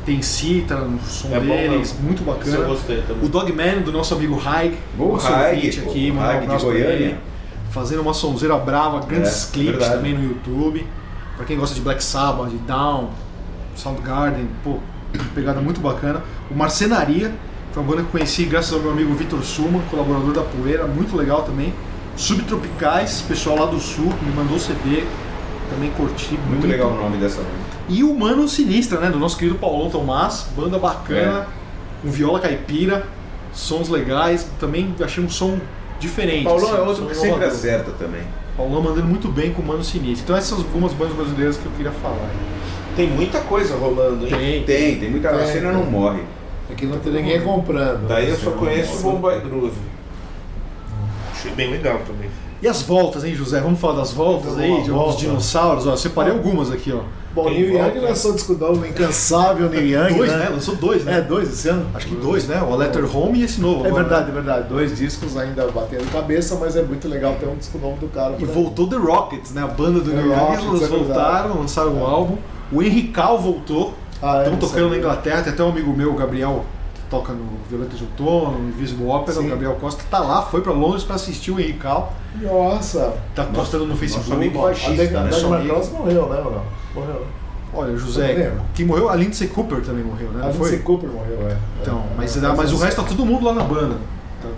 Tem 0.06 0.22
cítara 0.22 0.82
no 0.82 1.00
som 1.02 1.28
É 1.34 1.40
bom 1.40 1.56
deles, 1.56 1.94
mesmo. 1.94 2.00
muito 2.04 2.22
Isso 2.24 2.30
eu 2.30 2.34
bacana. 2.36 2.64
gostei 2.68 3.02
também. 3.04 3.24
O 3.24 3.30
Dogman 3.30 3.82
do 3.82 3.92
nosso 3.92 4.14
amigo 4.16 4.42
Haig, 4.44 4.76
nosso 4.98 5.28
Haig, 5.32 5.70
aqui, 5.80 6.12
mandar 6.12 6.36
um 6.36 6.38
abraço 6.44 6.66
pra 6.66 6.74
Goiânia. 6.74 6.94
ele. 6.94 7.18
Fazendo 7.70 8.02
uma 8.02 8.14
sonzeira 8.14 8.58
brava, 8.58 9.00
grandes 9.06 9.48
É, 9.48 9.52
clipes 9.54 9.72
verdade. 9.78 9.96
também 9.96 10.14
no 10.16 10.24
YouTube. 10.24 10.86
Pra 11.38 11.46
quem 11.46 11.56
gosta 11.58 11.76
de 11.76 11.82
Black 11.82 12.04
Sabbath, 12.04 12.50
de 12.50 12.58
Down, 12.58 13.10
Soundgarden, 13.76 14.48
pô, 14.64 14.78
pegada 15.36 15.62
muito 15.62 15.80
bacana. 15.80 16.22
O 16.50 16.56
Marcenaria, 16.56 17.32
foi 17.72 17.82
uma 17.84 17.90
banda 17.90 18.02
que 18.02 18.08
eu 18.08 18.12
conheci 18.12 18.44
graças 18.46 18.74
ao 18.74 18.80
meu 18.80 18.92
amigo 18.92 19.14
Vitor 19.14 19.42
Suman, 19.44 19.80
colaborador 19.92 20.34
da 20.34 20.42
Poeira, 20.42 20.86
muito 20.88 21.16
legal 21.16 21.44
também. 21.44 21.74
Subtropicais, 22.16 23.22
pessoal 23.28 23.58
lá 23.58 23.66
do 23.66 23.80
sul, 23.80 24.12
me 24.22 24.32
mandou 24.36 24.60
CD, 24.60 25.04
também 25.70 25.90
curti 25.92 26.34
muito. 26.34 26.50
Muito 26.50 26.68
legal 26.68 26.90
o 26.92 26.96
nome 26.96 27.18
dessa 27.18 27.38
banda. 27.38 27.72
E 27.90 28.04
o 28.04 28.14
Mano 28.14 28.48
Sinistra, 28.48 29.00
né? 29.00 29.10
Do 29.10 29.18
nosso 29.20 29.38
querido 29.38 29.58
Paulão 29.58 29.90
Tomás, 29.90 30.48
banda 30.56 30.78
bacana, 30.78 31.48
com 32.02 32.10
viola 32.12 32.40
caipira, 32.40 33.06
sons 33.54 33.90
legais, 33.90 34.48
também 34.60 34.94
achei 35.02 35.24
um 35.24 35.30
som 35.30 35.60
diferente. 36.00 36.44
Paulão 36.44 36.68
assim, 36.70 36.78
é 36.78 36.82
um 36.82 36.88
outro 36.88 37.06
que 37.06 37.14
sempre 37.16 37.28
inovador. 37.30 37.54
acerta 37.56 37.92
também. 37.92 38.22
Paulão 38.58 38.82
mandando 38.82 39.08
muito 39.08 39.28
bem 39.30 39.52
com 39.54 39.62
o 39.62 39.66
Mano 39.66 39.84
Sinistro. 39.84 40.24
Então 40.26 40.36
essas 40.36 40.60
algumas 40.60 40.94
bandas 40.94 41.16
brasileiras 41.16 41.58
que 41.58 41.66
eu 41.66 41.72
queria 41.72 41.92
falar. 41.92 42.30
Tem 42.96 43.08
muita 43.10 43.40
coisa 43.42 43.76
rolando, 43.76 44.26
hein? 44.26 44.32
Tem. 44.32 44.64
Tem, 44.66 45.00
tem 45.00 45.10
muita. 45.10 45.30
A 45.30 45.42
É. 45.42 45.46
cena 45.46 45.72
não 45.72 45.86
morre. 45.86 46.22
Aqui 46.70 46.86
não 46.86 47.00
tem 47.00 47.12
ninguém 47.14 47.42
comprando. 47.42 48.08
Daí 48.08 48.30
eu 48.30 48.36
só 48.38 48.52
conheço 48.52 49.00
o 49.00 49.12
Bombay 49.12 49.40
Groove. 49.40 49.72
Achei 51.42 51.52
bem 51.54 51.72
legal 51.72 52.00
também. 52.06 52.30
E 52.62 52.68
as 52.68 52.84
voltas, 52.84 53.24
hein, 53.24 53.34
José? 53.34 53.60
Vamos 53.60 53.80
falar 53.80 53.96
das 53.96 54.14
voltas 54.14 54.56
aí, 54.60 54.70
Uma 54.70 54.84
de 54.84 54.92
volta. 54.92 55.06
alguns 55.06 55.20
dinossauros. 55.20 55.88
Ó, 55.88 55.96
separei 55.96 56.32
algumas 56.32 56.72
aqui, 56.72 56.92
ó. 56.92 57.00
Bom, 57.34 57.46
Tem 57.46 57.54
Neil 57.62 57.74
Young 57.74 58.00
lançou 58.02 58.34
disco 58.34 58.54
novo, 58.54 58.86
Incansável 58.86 59.68
Neil 59.70 59.88
Young, 59.88 60.18
Dois, 60.18 60.32
né? 60.32 60.38
né? 60.38 60.50
Lançou 60.50 60.76
dois, 60.76 61.04
né? 61.04 61.18
É, 61.18 61.22
dois 61.22 61.50
esse 61.50 61.70
ano? 61.70 61.88
Acho 61.96 62.08
que 62.08 62.16
dois, 62.16 62.48
né? 62.48 62.62
O 62.62 62.76
Letter 62.76 63.18
Home 63.18 63.40
e 63.40 63.44
esse 63.44 63.60
novo. 63.60 63.86
É 63.86 63.88
agora, 63.88 64.04
verdade, 64.04 64.26
né? 64.26 64.32
é 64.32 64.34
verdade. 64.34 64.68
Dois 64.70 64.96
discos 64.96 65.36
ainda 65.36 65.66
batendo 65.72 66.12
cabeça, 66.12 66.56
mas 66.60 66.76
é 66.76 66.84
muito 66.84 67.08
legal 67.08 67.36
ter 67.40 67.48
um 67.48 67.56
disco 67.56 67.80
novo 67.80 67.98
do 67.98 68.08
cara. 68.10 68.36
E 68.38 68.44
aí. 68.44 68.46
voltou 68.46 68.88
The 68.88 68.98
Rockets, 68.98 69.54
né? 69.54 69.64
A 69.64 69.68
banda 69.68 70.02
do 70.02 70.12
The 70.12 70.18
Neil 70.18 70.32
Young, 70.32 70.76
eles 70.76 70.84
é 70.84 70.88
voltaram, 70.88 71.58
lançaram 71.58 71.94
um 71.94 72.06
álbum. 72.06 72.38
O 72.72 72.84
Henrical 72.84 73.40
voltou. 73.40 73.94
Ah, 74.22 74.42
é, 74.42 74.44
Estão 74.44 74.58
tocando 74.60 74.90
na. 74.90 74.98
Inglaterra, 74.98 75.42
tem 75.42 75.54
até 75.54 75.64
um 75.64 75.70
amigo 75.70 75.92
meu, 75.96 76.12
o 76.12 76.16
Gabriel, 76.16 76.64
toca 77.12 77.34
no 77.34 77.46
Violeta 77.70 77.96
de 77.96 78.04
Outono, 78.04 78.58
no 78.58 78.70
Invisible 78.70 79.06
Opera, 79.06 79.38
Sim. 79.38 79.46
o 79.46 79.50
Gabriel 79.50 79.76
Costa, 79.76 80.02
tá 80.10 80.20
lá, 80.20 80.42
foi 80.44 80.62
pra 80.62 80.72
Londres 80.72 81.04
pra 81.04 81.16
assistir 81.16 81.52
o 81.52 81.60
Henrical. 81.60 82.14
Nossa! 82.42 83.14
Tá 83.36 83.44
postando 83.44 83.86
no 83.86 83.96
Facebook. 83.98 84.32
amigo 84.32 84.58
Ó, 84.58 84.64
baixista, 84.64 85.20
A 85.20 85.24
né? 85.24 85.30
Nosso 85.30 85.54
amigo. 85.54 85.76
Morreu, 85.92 86.30
né? 86.30 86.42
Morreu. 86.96 87.26
Olha, 87.74 87.96
José, 87.98 88.54
quem 88.74 88.86
morreu, 88.86 89.10
a 89.10 89.16
Lindsay 89.16 89.48
Cooper 89.50 89.82
também 89.82 90.04
morreu, 90.04 90.30
né? 90.32 90.42
A 90.44 90.48
Lindsay 90.48 90.60
foi? 90.70 90.80
Cooper 90.80 91.10
morreu, 91.10 91.48
é. 91.50 91.58
Então, 91.82 92.00
É, 92.00 92.18
mas, 92.18 92.36
é, 92.36 92.48
mas 92.56 92.74
o 92.74 92.82
é, 92.82 92.86
resto 92.86 93.02
tá 93.02 93.08
todo 93.08 93.26
mundo 93.26 93.46
lá 93.46 93.54
na 93.54 93.64
banda. 93.64 93.96
Tá- 94.42 94.50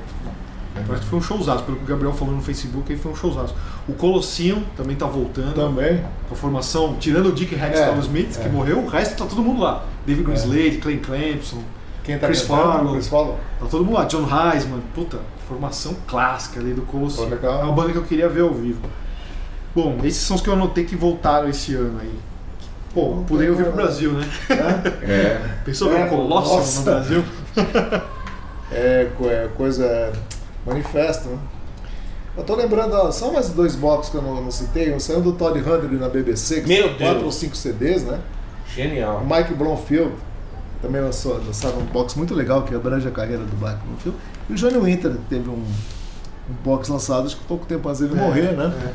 Parece 0.88 1.04
que 1.04 1.10
foi 1.12 1.20
um 1.20 1.22
showzaço, 1.22 1.64
pelo 1.64 1.78
que 1.78 1.84
o 1.84 1.88
Gabriel 1.88 2.12
falou 2.14 2.34
no 2.34 2.42
Facebook, 2.42 2.92
aí 2.92 2.98
foi 2.98 3.12
um 3.12 3.16
showzaço. 3.16 3.54
O 3.88 3.94
Colosseum 3.94 4.64
também 4.76 4.96
tá 4.96 5.06
voltando. 5.06 5.54
Também. 5.54 6.04
Com 6.28 6.34
a 6.34 6.38
formação, 6.38 6.96
tirando 7.00 7.28
o 7.28 7.32
Dick 7.32 7.54
Hextall 7.54 7.96
É, 7.96 8.00
Smith, 8.00 8.38
que 8.40 8.48
é. 8.48 8.50
morreu, 8.50 8.80
o 8.80 8.88
resto 8.88 9.16
tá 9.16 9.26
todo 9.26 9.42
mundo 9.44 9.62
lá. 9.62 9.86
David 10.06 10.26
Greenslade, 10.26 10.78
Clay 10.80 10.98
Clemson, 10.98 11.60
Quem 12.04 12.18
tá 12.20 12.28
Chris? 12.28 12.42
Farlow. 12.42 12.94
Chris 12.94 13.08
Farlow. 13.08 13.40
Tá 13.60 13.66
todo 13.68 13.86
mundo 13.86 13.96
lá. 13.96 14.04
John 14.06 14.24
Heisman, 14.28 14.82
puta, 14.94 15.20
formação 15.48 15.96
clássica 16.08 16.60
ali 16.60 16.74
do 16.74 16.82
legal. 17.26 17.62
É 17.62 17.64
uma 17.64 17.74
banda 17.74 17.92
que 17.92 17.98
eu 17.98 18.04
queria 18.04 18.28
ver 18.30 18.42
ao 18.42 18.54
vivo. 18.54 18.82
Bom, 19.76 19.98
esses 20.04 20.22
são 20.22 20.36
os 20.36 20.42
que 20.42 20.50
eu 20.50 20.54
anotei 20.54 20.84
que 20.86 20.96
voltaram 20.96 21.50
esse 21.50 21.74
ano 21.76 22.00
aí. 22.02 22.14
Pô, 22.94 23.16
Não 23.16 23.24
poderiam 23.24 23.56
vir 23.56 23.64
tem 23.64 23.72
pro. 23.74 23.82
Brasil, 23.82 24.12
né? 24.12 24.30
É. 25.02 25.42
Pensou 25.66 25.90
ver 25.90 26.02
É, 26.02 26.06
um 26.06 26.10
Colosso 26.10 26.56
nossa. 26.56 26.80
no 26.80 26.86
Brasil? 26.86 27.24
É, 28.72 29.08
é 29.26 29.50
coisa. 29.56 29.86
é, 29.86 30.12
manifesto, 30.66 31.30
né? 31.30 31.38
Eu 32.36 32.44
tô 32.44 32.56
lembrando, 32.56 32.94
ó, 32.96 33.12
só 33.12 33.32
mais 33.32 33.50
dois 33.50 33.76
blocos 33.76 34.10
que 34.10 34.16
eu 34.16 34.22
não, 34.22 34.42
não 34.42 34.50
citei. 34.52 34.92
Um 34.94 35.00
saiu 35.00 35.22
do 35.22 35.34
Todd 35.34 35.60
Hundley 35.60 36.00
na 36.00 36.10
BBC, 36.10 36.62
que 36.62 36.68
Meu 36.68 36.88
são 36.88 36.98
quatro 36.98 37.14
Deus. 37.16 37.24
ou 37.26 37.32
cinco 37.32 37.56
CDs, 37.56 38.04
né? 38.04 38.20
O 38.66 38.72
Genial. 38.72 39.24
Mike 39.30 39.54
Blomfield 39.54 40.14
também 40.84 41.02
lançou, 41.02 41.42
lançaram 41.44 41.80
um 41.80 41.86
box 41.86 42.16
muito 42.16 42.36
legal 42.36 42.62
que 42.64 42.76
abrange 42.76 43.08
a 43.08 43.12
carreira 43.12 43.42
do 43.44 43.56
Mike 43.66 43.80
Blomfield. 43.88 44.18
E 44.50 44.54
o 44.54 44.56
Johnny 44.56 44.78
Winter 44.78 45.16
teve 45.30 45.50
um, 45.50 45.54
um 45.54 46.54
box 46.64 46.90
lançado, 46.90 47.26
acho 47.26 47.38
que 47.38 47.44
pouco 47.46 47.66
tempo 47.66 47.88
antes 47.90 48.02
dele 48.02 48.14
morrer, 48.16 48.52
né? 48.52 48.94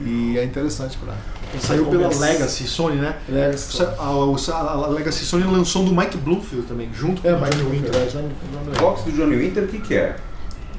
E 0.00 0.38
é 0.38 0.44
interessante 0.44 0.96
pra. 0.98 1.12
Saiu 1.60 1.86
pela. 1.86 2.08
Legacy 2.08 2.64
Sony, 2.66 2.96
né? 2.96 3.16
Legacy. 3.28 3.82
A, 3.82 3.86
a- 4.02 4.70
a 4.84 4.86
Legacy 4.88 5.24
Sony 5.24 5.44
lançou 5.44 5.84
do 5.84 5.94
Mike 5.94 6.16
Bloomfield 6.18 6.66
também, 6.66 6.88
junto 6.94 7.26
É, 7.26 7.32
com 7.32 7.38
o 7.38 7.42
Mike 7.42 7.56
Johnny. 7.56 7.70
Winter. 7.78 7.90
É, 7.94 8.78
O 8.78 8.80
box 8.80 9.02
do 9.04 9.12
Johnny 9.12 9.36
Winter, 9.36 9.64
o 9.64 9.68
que, 9.68 9.78
que 9.80 9.94
é? 9.94 10.16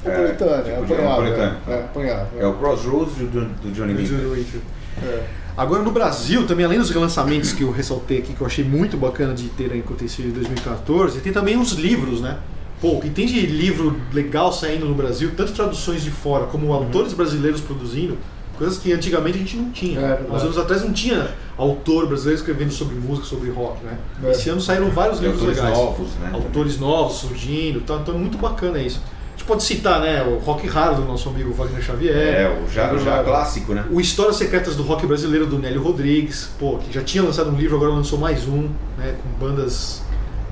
Napolitano, 0.03 0.51
é, 0.51 0.61
tipo 0.73 0.85
de 0.85 0.93
apanhado. 0.93 1.23
É, 1.25 1.57
é, 1.71 1.79
apanhado. 1.79 2.27
É 2.39 2.45
o 2.47 2.53
Crossroads 2.55 3.13
do, 3.15 3.27
do 3.27 3.71
Johnny 3.71 3.93
Do 3.93 4.03
Johnny 4.03 4.25
Winter. 4.25 4.29
Winter. 4.29 4.61
É. 5.03 5.23
Agora 5.55 5.83
no 5.83 5.91
Brasil, 5.91 6.47
também 6.47 6.65
além 6.65 6.79
dos 6.79 6.89
relançamentos 6.89 7.53
que 7.53 7.61
eu 7.63 7.71
ressaltei 7.71 8.17
aqui, 8.19 8.33
que 8.33 8.41
eu 8.41 8.47
achei 8.47 8.63
muito 8.65 8.97
bacana 8.97 9.33
de 9.33 9.49
ter 9.49 9.71
acontecido 9.73 10.29
em 10.29 10.31
2014, 10.31 11.19
tem 11.19 11.31
também 11.31 11.57
os 11.59 11.73
livros, 11.73 12.21
né? 12.21 12.37
Pô, 12.81 12.93
o 12.93 13.01
que 13.01 13.09
tem 13.09 13.25
de 13.25 13.39
livro 13.45 13.95
legal 14.11 14.51
saindo 14.51 14.85
no 14.85 14.95
Brasil, 14.95 15.31
tanto 15.37 15.53
traduções 15.53 16.03
de 16.03 16.11
fora 16.11 16.47
como 16.47 16.73
autores 16.73 17.13
brasileiros 17.13 17.61
produzindo, 17.61 18.17
coisas 18.57 18.77
que 18.77 18.91
antigamente 18.91 19.37
a 19.37 19.39
gente 19.41 19.55
não 19.55 19.69
tinha. 19.71 19.99
É. 19.99 20.25
Uns 20.29 20.41
anos 20.41 20.57
atrás 20.57 20.83
não 20.83 20.91
tinha 20.91 21.35
autor 21.55 22.07
brasileiro 22.07 22.39
escrevendo 22.39 22.71
sobre 22.71 22.95
música, 22.95 23.27
sobre 23.27 23.49
rock, 23.51 23.83
né? 23.85 23.97
É. 24.23 24.31
Esse 24.31 24.49
ano 24.49 24.59
saíram 24.59 24.89
vários 24.89 25.19
E 25.19 25.21
livros 25.21 25.39
autores 25.41 25.57
legais. 25.59 25.77
novos, 25.77 26.07
né? 26.15 26.31
Autores 26.33 26.79
novos 26.79 27.17
surgindo, 27.17 27.81
tá, 27.81 27.99
então 28.01 28.15
é 28.15 28.17
muito 28.17 28.37
bacana 28.37 28.79
isso. 28.79 29.01
Gente 29.43 29.47
pode 29.47 29.63
citar, 29.63 29.99
né, 29.99 30.23
o 30.23 30.37
rock 30.37 30.65
raro 30.67 30.95
do 30.95 31.01
nosso 31.03 31.27
amigo 31.27 31.51
Wagner 31.53 31.81
Xavier. 31.83 32.15
É, 32.15 32.47
o 32.63 32.69
já, 32.69 32.95
já 32.95 33.21
clássico, 33.25 33.73
né? 33.73 33.83
O 33.91 33.99
Histórias 33.99 34.37
Secretas 34.37 34.77
do 34.77 34.83
Rock 34.83 35.05
Brasileiro 35.05 35.45
do 35.45 35.59
Nélio 35.59 35.83
Rodrigues, 35.83 36.49
pô, 36.57 36.77
que 36.77 36.93
já 36.93 37.01
tinha 37.03 37.21
lançado 37.21 37.49
um 37.49 37.55
livro, 37.57 37.75
agora 37.75 37.91
lançou 37.91 38.17
mais 38.17 38.47
um, 38.47 38.69
né, 38.97 39.15
com 39.21 39.45
bandas 39.45 40.01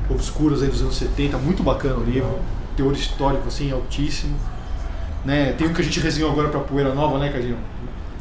obscuras 0.09 0.61
aí 0.61 0.67
dos 0.67 0.81
anos 0.81 0.97
70, 0.97 1.37
muito 1.37 1.63
bacana 1.63 1.95
o 1.95 2.03
livro, 2.03 2.37
teor 2.75 2.91
histórico 2.91 3.47
assim 3.47 3.71
altíssimo. 3.71 4.35
Né, 5.23 5.53
tem 5.57 5.67
um 5.67 5.73
que 5.73 5.79
a 5.81 5.85
gente 5.85 5.99
resenhou 6.01 6.29
agora 6.29 6.49
pra 6.49 6.59
Poeira 6.59 6.93
Nova, 6.93 7.17
né, 7.17 7.29
Cadinho? 7.31 7.57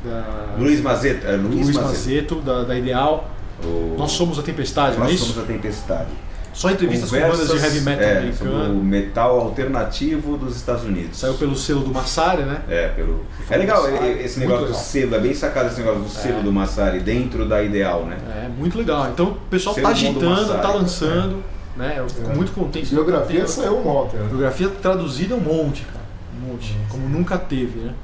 Da 0.04 0.54
Luiz 0.56 0.80
Mazeta. 0.80 1.26
é, 1.26 1.36
Luiz, 1.36 1.64
Luiz 1.66 1.76
Mazeta. 1.76 1.88
Maceto, 1.88 2.34
da, 2.42 2.62
da 2.62 2.78
Ideal. 2.78 3.28
O- 3.64 3.96
Nós 3.98 4.12
somos 4.12 4.38
a 4.38 4.42
tempestade, 4.42 4.96
não 4.96 5.02
é 5.02 5.06
Nós 5.08 5.16
isso? 5.16 5.32
somos 5.32 5.42
a 5.42 5.46
tempestade. 5.52 6.10
Só 6.52 6.70
entrevistas 6.70 7.10
com 7.10 7.20
bandas 7.20 7.48
de 7.48 7.56
heavy 7.56 7.80
metal 7.80 8.04
é, 8.04 8.32
sobre 8.32 8.48
o 8.52 8.56
americano. 8.56 8.84
metal 8.84 9.40
alternativo 9.40 10.36
dos 10.36 10.56
Estados 10.56 10.84
Unidos. 10.84 11.18
Saiu 11.18 11.34
pelo 11.34 11.56
selo 11.56 11.80
do 11.80 11.92
Massari, 11.94 12.42
né? 12.42 12.60
É, 12.68 12.88
pelo. 12.88 13.24
É 13.48 13.56
legal 13.56 13.82
Massari, 13.90 14.10
esse 14.20 14.40
negócio 14.40 14.62
do 14.62 14.66
legal. 14.68 14.80
selo, 14.82 15.14
é 15.14 15.18
bem 15.20 15.34
sacado 15.34 15.68
esse 15.68 15.78
negócio 15.80 16.00
do 16.02 16.08
selo 16.08 16.40
É. 16.40 16.42
do 16.42 16.52
Massari 16.52 17.00
dentro 17.00 17.46
da 17.48 17.62
Ideal, 17.62 18.04
né? 18.04 18.18
É, 18.44 18.48
muito 18.48 18.76
legal. 18.76 19.08
Então 19.10 19.26
o 19.30 19.34
pessoal 19.48 19.74
Selo 19.74 19.86
tá 19.86 19.92
do 19.92 19.96
agitando, 19.96 20.28
Massari. 20.30 20.62
tá 20.62 20.72
lançando, 20.72 21.44
né? 21.76 21.94
Eu 21.98 22.08
fico 22.08 22.30
É. 22.30 22.34
muito 22.34 22.52
contente. 22.52 22.86
Geografia 22.86 23.38
Tem- 23.40 23.48
saiu 23.48 23.78
um 23.78 23.82
monte, 23.84 24.16
né? 24.16 24.26
Geografia 24.28 24.68
traduzida 24.68 25.34
é 25.34 25.36
um 25.36 25.40
monte, 25.40 25.82
cara. 25.84 26.04
Um 26.42 26.52
monte. 26.52 26.76
Como 26.88 27.08
nunca 27.08 27.38
teve, 27.38 27.78
né? 27.80 27.94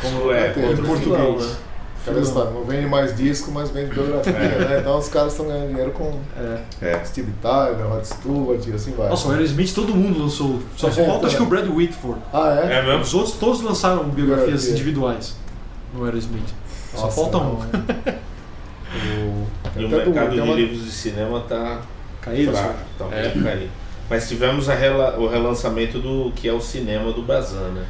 Como 0.00 0.32
é? 0.32 0.52
Em 0.56 0.74
no 0.74 0.82
português. 0.86 1.56
Né? 2.04 2.10
Aquela 2.10 2.20
história, 2.20 2.50
não 2.50 2.64
vende 2.64 2.86
mais 2.86 3.16
disco, 3.16 3.50
mas 3.52 3.70
vende 3.70 3.94
biografia, 3.94 4.32
né? 4.32 4.78
Então 4.80 4.98
os 4.98 5.08
caras 5.08 5.32
estão 5.32 5.46
ganhando 5.46 5.68
dinheiro 5.68 5.90
com 5.92 6.18
É. 6.36 6.60
É. 6.80 7.04
Steve 7.04 7.32
Tyler, 7.40 7.86
Rod 7.86 8.04
Stewart 8.04 8.66
e 8.66 8.72
assim 8.72 8.92
vai. 8.92 9.08
Nossa, 9.08 9.28
o 9.28 9.32
Aerosmith 9.32 9.72
todo 9.74 9.94
mundo 9.94 10.18
lançou. 10.20 10.60
Só 10.76 10.90
só 10.90 11.00
É, 11.00 11.06
falta 11.06 11.26
acho 11.26 11.36
é. 11.36 11.38
que 11.38 11.42
o 11.44 11.46
Brad 11.46 11.68
Whitford. 11.68 12.20
Ah, 12.32 12.60
é? 12.68 12.74
É 12.78 12.82
mesmo? 12.82 13.00
Os 13.02 13.14
outros 13.14 13.36
todos 13.36 13.62
lançaram 13.62 14.04
biografias 14.04 14.46
Biografia. 14.46 14.70
individuais 14.72 15.36
no 15.94 16.04
Aerosmith. 16.04 16.48
Só 16.94 17.02
Nossa, 17.02 17.20
falta 17.22 17.38
não. 17.38 17.52
um. 17.62 18.22
O... 18.94 19.46
E 19.80 19.84
o 19.84 19.88
do- 19.88 19.96
mercado 19.96 20.30
de 20.34 20.40
uma- 20.40 20.54
livros 20.54 20.84
de 20.84 20.90
cinema 20.90 21.40
tá 21.48 21.80
Caído, 22.20 22.52
fraco, 22.52 22.74
tá 22.98 23.04
bem 23.06 23.42
caído. 23.42 23.70
Mas 24.10 24.28
tivemos 24.28 24.68
a 24.68 24.74
rela- 24.74 25.16
o 25.18 25.26
relançamento 25.28 25.98
do 25.98 26.30
que 26.34 26.48
é 26.48 26.52
o 26.52 26.60
cinema 26.60 27.10
do 27.12 27.22
Bazan, 27.22 27.70
né? 27.70 27.84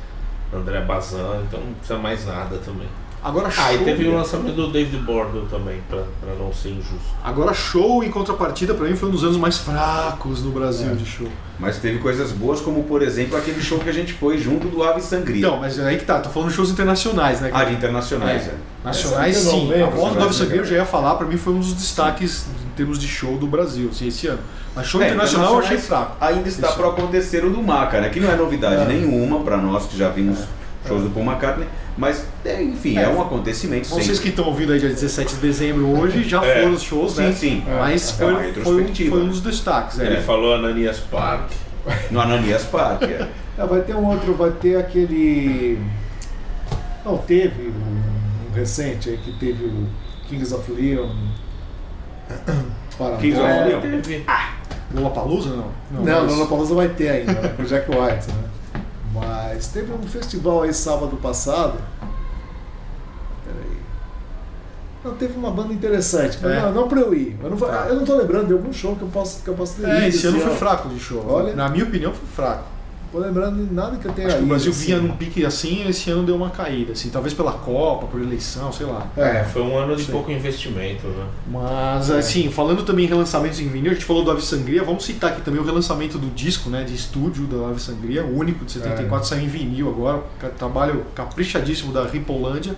André 0.54 0.80
Bazan, 0.82 1.42
então 1.48 1.58
não 1.60 1.72
precisa 1.74 1.98
mais 1.98 2.24
nada 2.26 2.58
também. 2.58 2.86
Agora 3.24 3.48
show. 3.50 3.64
Ah, 3.64 3.72
e 3.74 3.78
teve 3.84 4.08
o 4.08 4.16
lançamento 4.16 4.56
do 4.56 4.72
David 4.72 4.96
Bordo 4.98 5.46
também, 5.48 5.80
pra, 5.88 6.02
pra 6.20 6.34
não 6.34 6.52
ser 6.52 6.70
injusto. 6.70 6.98
Agora 7.22 7.54
show 7.54 8.02
em 8.02 8.10
contrapartida 8.10 8.74
pra 8.74 8.88
mim 8.88 8.96
foi 8.96 9.08
um 9.08 9.12
dos 9.12 9.22
anos 9.22 9.36
mais 9.36 9.58
fracos 9.58 10.42
no 10.42 10.50
Brasil 10.50 10.90
É. 10.90 10.94
de 10.94 11.06
show. 11.06 11.28
Mas 11.58 11.78
teve 11.78 11.98
coisas 11.98 12.32
boas, 12.32 12.60
como 12.60 12.82
por 12.82 13.00
exemplo 13.00 13.36
aquele 13.36 13.62
show 13.62 13.78
que 13.78 13.88
a 13.88 13.92
gente 13.92 14.12
foi 14.14 14.38
junto 14.38 14.66
do 14.66 14.82
Ave 14.82 15.00
Sangria. 15.00 15.38
Então, 15.46 15.56
mas 15.60 15.78
aí 15.78 15.96
que 15.98 16.04
tá, 16.04 16.18
tô 16.18 16.30
falando 16.30 16.48
de 16.48 16.56
shows 16.56 16.70
internacionais, 16.70 17.40
né? 17.40 17.48
ah, 17.52 17.58
cara? 17.58 17.66
de 17.70 17.74
internacionais, 17.76 18.42
É. 18.48 18.50
é. 18.50 18.54
Nacionais, 18.84 19.36
Essa 19.36 19.52
não 19.52 19.60
sim. 19.60 19.68
lembro, 19.68 19.86
a 19.86 19.90
volta 19.90 20.14
do 20.14 20.20
Nove 20.20 20.34
Sangria 20.34 20.56
eu 20.60 20.64
já 20.64 20.74
ia 20.74 20.84
falar, 20.84 21.14
pra 21.14 21.24
mim 21.24 21.36
foi 21.36 21.52
um 21.52 21.60
dos 21.60 21.72
destaques 21.74 22.46
em 22.66 22.76
termos 22.76 22.98
de 22.98 23.06
show 23.06 23.38
do 23.38 23.46
Brasil, 23.46 23.88
assim, 23.92 24.08
esse 24.08 24.26
ano. 24.26 24.40
Mas 24.74 24.88
show 24.88 25.00
É, 25.00 25.06
internacional 25.06 25.52
eu 25.52 25.58
achei 25.60 25.78
fraco. 25.78 26.16
Ainda 26.20 26.48
está 26.48 26.72
para 26.72 26.88
acontecer 26.88 27.44
o 27.44 27.50
do 27.50 27.62
Maca, 27.62 28.00
né? 28.00 28.08
Que 28.08 28.18
não 28.18 28.28
é 28.32 28.34
novidade 28.34 28.82
É. 28.82 28.84
nenhuma 28.86 29.38
para 29.44 29.56
nós 29.58 29.86
que 29.86 29.96
já 29.96 30.08
vimos 30.08 30.40
shows 30.88 31.04
do 31.04 31.10
Paul 31.10 31.24
McCartney, 31.26 31.68
mas 31.96 32.24
é, 32.44 32.62
enfim, 32.62 32.96
é, 32.98 33.02
É. 33.02 33.08
um 33.08 33.20
acontecimento 33.20 33.88
Vocês 33.88 34.06
sempre. 34.06 34.22
que 34.22 34.28
estão 34.30 34.46
ouvindo 34.46 34.72
aí 34.72 34.78
dia 34.80 34.88
17 34.88 35.34
de 35.34 35.40
dezembro 35.40 35.86
hoje 35.98 36.22
já 36.28 36.44
É. 36.44 36.62
foram 36.62 36.74
os 36.74 36.82
shows, 36.82 37.12
Sim, 37.12 37.22
né? 37.22 37.32
sim. 37.32 37.62
Mas 37.66 38.10
É 38.10 38.24
foi, 38.24 38.52
foi, 38.54 38.82
um, 38.84 38.94
foi 38.94 39.22
um 39.22 39.28
dos 39.28 39.40
destaques, 39.40 39.98
Ele 39.98 40.16
é. 40.16 40.20
falou 40.20 40.54
Ananias 40.54 40.98
Park. 41.00 41.50
No 42.10 42.20
Ananias 42.20 42.62
Park. 42.64 43.02
é. 43.02 43.26
Ah, 43.58 43.66
vai 43.66 43.80
ter 43.82 43.94
um 43.94 44.06
outro, 44.06 44.34
vai 44.34 44.50
ter 44.50 44.76
aquele. 44.76 45.78
Não, 47.04 47.18
teve 47.18 47.68
um, 47.68 48.50
um 48.50 48.54
recente 48.54 49.10
aí 49.10 49.16
que 49.18 49.32
teve 49.32 49.64
o 49.64 49.86
Kings 50.28 50.54
of 50.54 50.70
Leon. 50.72 51.10
Paramore. 52.98 53.20
Kings 53.20 53.38
of 53.40 53.46
É, 53.50 53.64
Leon. 53.64 53.80
teve. 53.80 54.24
Lula 54.94 55.10
Palusa 55.10 55.50
não? 55.56 55.70
Não, 56.04 56.26
não, 56.26 56.46
Palusa 56.46 56.74
vai 56.74 56.88
ter 56.88 57.08
ainda, 57.08 57.32
né? 57.32 57.48
Com 57.56 57.62
o 57.62 57.66
Jack 57.66 57.90
White, 57.90 58.28
né? 58.28 58.44
Mas 59.12 59.68
teve 59.68 59.92
um 59.92 60.02
festival 60.02 60.62
aí 60.62 60.72
sábado 60.72 61.16
passado. 61.16 61.78
Peraí. 63.44 63.76
Não, 65.04 65.14
teve 65.14 65.34
uma 65.36 65.50
banda 65.50 65.72
interessante, 65.72 66.38
mas 66.40 66.52
É. 66.52 66.60
não, 66.62 66.72
não 66.72 66.88
pra 66.88 67.00
eu 67.00 67.12
ir. 67.12 67.36
Eu 67.42 67.50
não, 67.50 67.56
Tá. 67.56 67.86
eu 67.88 67.96
não 67.96 68.04
tô 68.04 68.16
lembrando 68.16 68.46
de 68.46 68.52
algum 68.52 68.72
show 68.72 68.96
que 68.96 69.02
eu 69.02 69.08
posso, 69.08 69.42
que 69.42 69.48
eu 69.48 69.54
posso 69.54 69.80
ter 69.80 69.88
É, 69.88 69.98
ido 69.98 70.16
esse 70.16 70.26
ano 70.26 70.40
foi 70.40 70.54
fraco 70.54 70.88
de 70.88 70.98
show. 71.00 71.24
Olha. 71.28 71.54
Na 71.54 71.68
minha 71.68 71.84
opinião 71.84 72.12
foi 72.12 72.26
fraco. 72.34 72.64
Tô 73.12 73.18
lembrando 73.18 73.62
de 73.62 73.74
nada 73.74 73.98
que 73.98 74.06
eu 74.06 74.12
tenha 74.12 74.28
Acho 74.28 74.38
que 74.38 74.42
o 74.42 74.46
Brasil 74.46 74.72
assim. 74.72 74.86
vinha 74.86 74.98
num 74.98 75.14
pique 75.14 75.44
assim, 75.44 75.86
esse 75.86 76.10
ano 76.10 76.24
deu 76.24 76.34
uma 76.34 76.48
caída, 76.48 76.92
assim, 76.92 77.10
talvez 77.10 77.34
pela 77.34 77.52
Copa, 77.52 78.06
por 78.06 78.18
eleição, 78.18 78.72
sei 78.72 78.86
lá. 78.86 79.06
É, 79.14 79.44
foi 79.44 79.60
um 79.60 79.76
ano 79.76 79.94
de 79.94 80.04
Sim. 80.04 80.12
pouco 80.12 80.32
investimento, 80.32 81.06
né? 81.06 81.26
Mas, 81.46 82.10
assim, 82.10 82.50
falando 82.50 82.82
também 82.84 83.04
em 83.04 83.08
relançamentos 83.08 83.60
em 83.60 83.68
vinil, 83.68 83.90
a 83.90 83.94
gente 83.94 84.06
falou 84.06 84.24
do 84.24 84.30
Ave 84.30 84.40
Sangria, 84.40 84.82
vamos 84.82 85.04
citar 85.04 85.32
aqui 85.32 85.42
também 85.42 85.60
o 85.60 85.64
relançamento 85.64 86.16
do 86.16 86.28
disco, 86.34 86.70
né, 86.70 86.84
de 86.84 86.94
estúdio 86.94 87.44
da 87.44 87.68
Ave 87.68 87.82
Sangria, 87.82 88.24
o 88.24 88.38
único 88.38 88.64
de 88.64 88.72
74, 88.72 89.28
saiu 89.28 89.44
em 89.44 89.48
vinil 89.48 89.90
agora, 89.90 90.22
trabalho 90.56 91.04
caprichadíssimo 91.14 91.92
da 91.92 92.06
Ripolândia, 92.06 92.74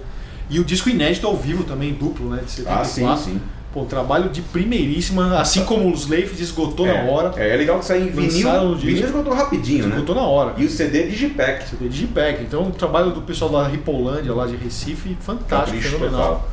e 0.51 0.59
o 0.59 0.65
disco 0.65 0.91
inédito 0.91 1.29
ao 1.29 1.37
vivo 1.37 1.63
também, 1.63 1.95
duplo, 1.95 2.29
né, 2.29 2.43
de 2.45 2.51
74. 2.51 3.07
Ah, 3.07 3.17
sim, 3.17 3.35
sim. 3.35 3.41
Pô, 3.75 3.85
trabalho 3.85 4.31
de 4.31 4.41
primeiríssima, 4.41 5.41
assim 5.41 5.65
como 5.65 5.93
os 5.93 6.07
Leif 6.07 6.41
esgotou 6.41 6.87
é, 6.87 7.03
na 7.03 7.11
hora, 7.11 7.33
É, 7.37 7.55
é 7.55 7.57
legal 7.57 7.81
que 7.81 7.85
sai 7.85 8.03
em 8.03 8.07
vinil. 8.07 8.77
Vinil 8.77 9.05
esgotou 9.05 9.35
rapidinho, 9.35 9.89
né? 9.89 9.97
esgotou 9.97 10.15
na 10.15 10.23
hora. 10.23 10.55
E 10.57 10.65
o 10.65 10.71
CD 10.71 11.09
Digipack. 11.09 11.69
CD 11.69 11.89
Digipack. 11.89 12.41
Então, 12.41 12.69
o 12.69 12.71
trabalho 12.71 13.11
do 13.11 13.23
pessoal 13.23 13.51
da 13.51 13.67
Ripolândia, 13.67 14.33
lá 14.33 14.47
de 14.47 14.55
Recife, 14.55 15.17
fantástico, 15.21 15.77
Capricho 15.77 15.97
fenomenal. 15.99 16.21
total. 16.23 16.49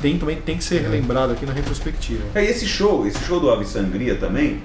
Tem, 0.00 0.18
também 0.18 0.36
tem 0.36 0.56
que 0.56 0.64
ser 0.64 0.80
relembrado 0.80 1.34
aqui 1.34 1.44
na 1.44 1.52
retrospectiva. 1.52 2.22
É, 2.34 2.42
e 2.42 2.48
esse 2.48 2.66
show, 2.66 3.06
esse 3.06 3.18
show 3.22 3.38
do 3.38 3.50
Ave 3.50 3.66
Sangria 3.66 4.14
também, 4.14 4.62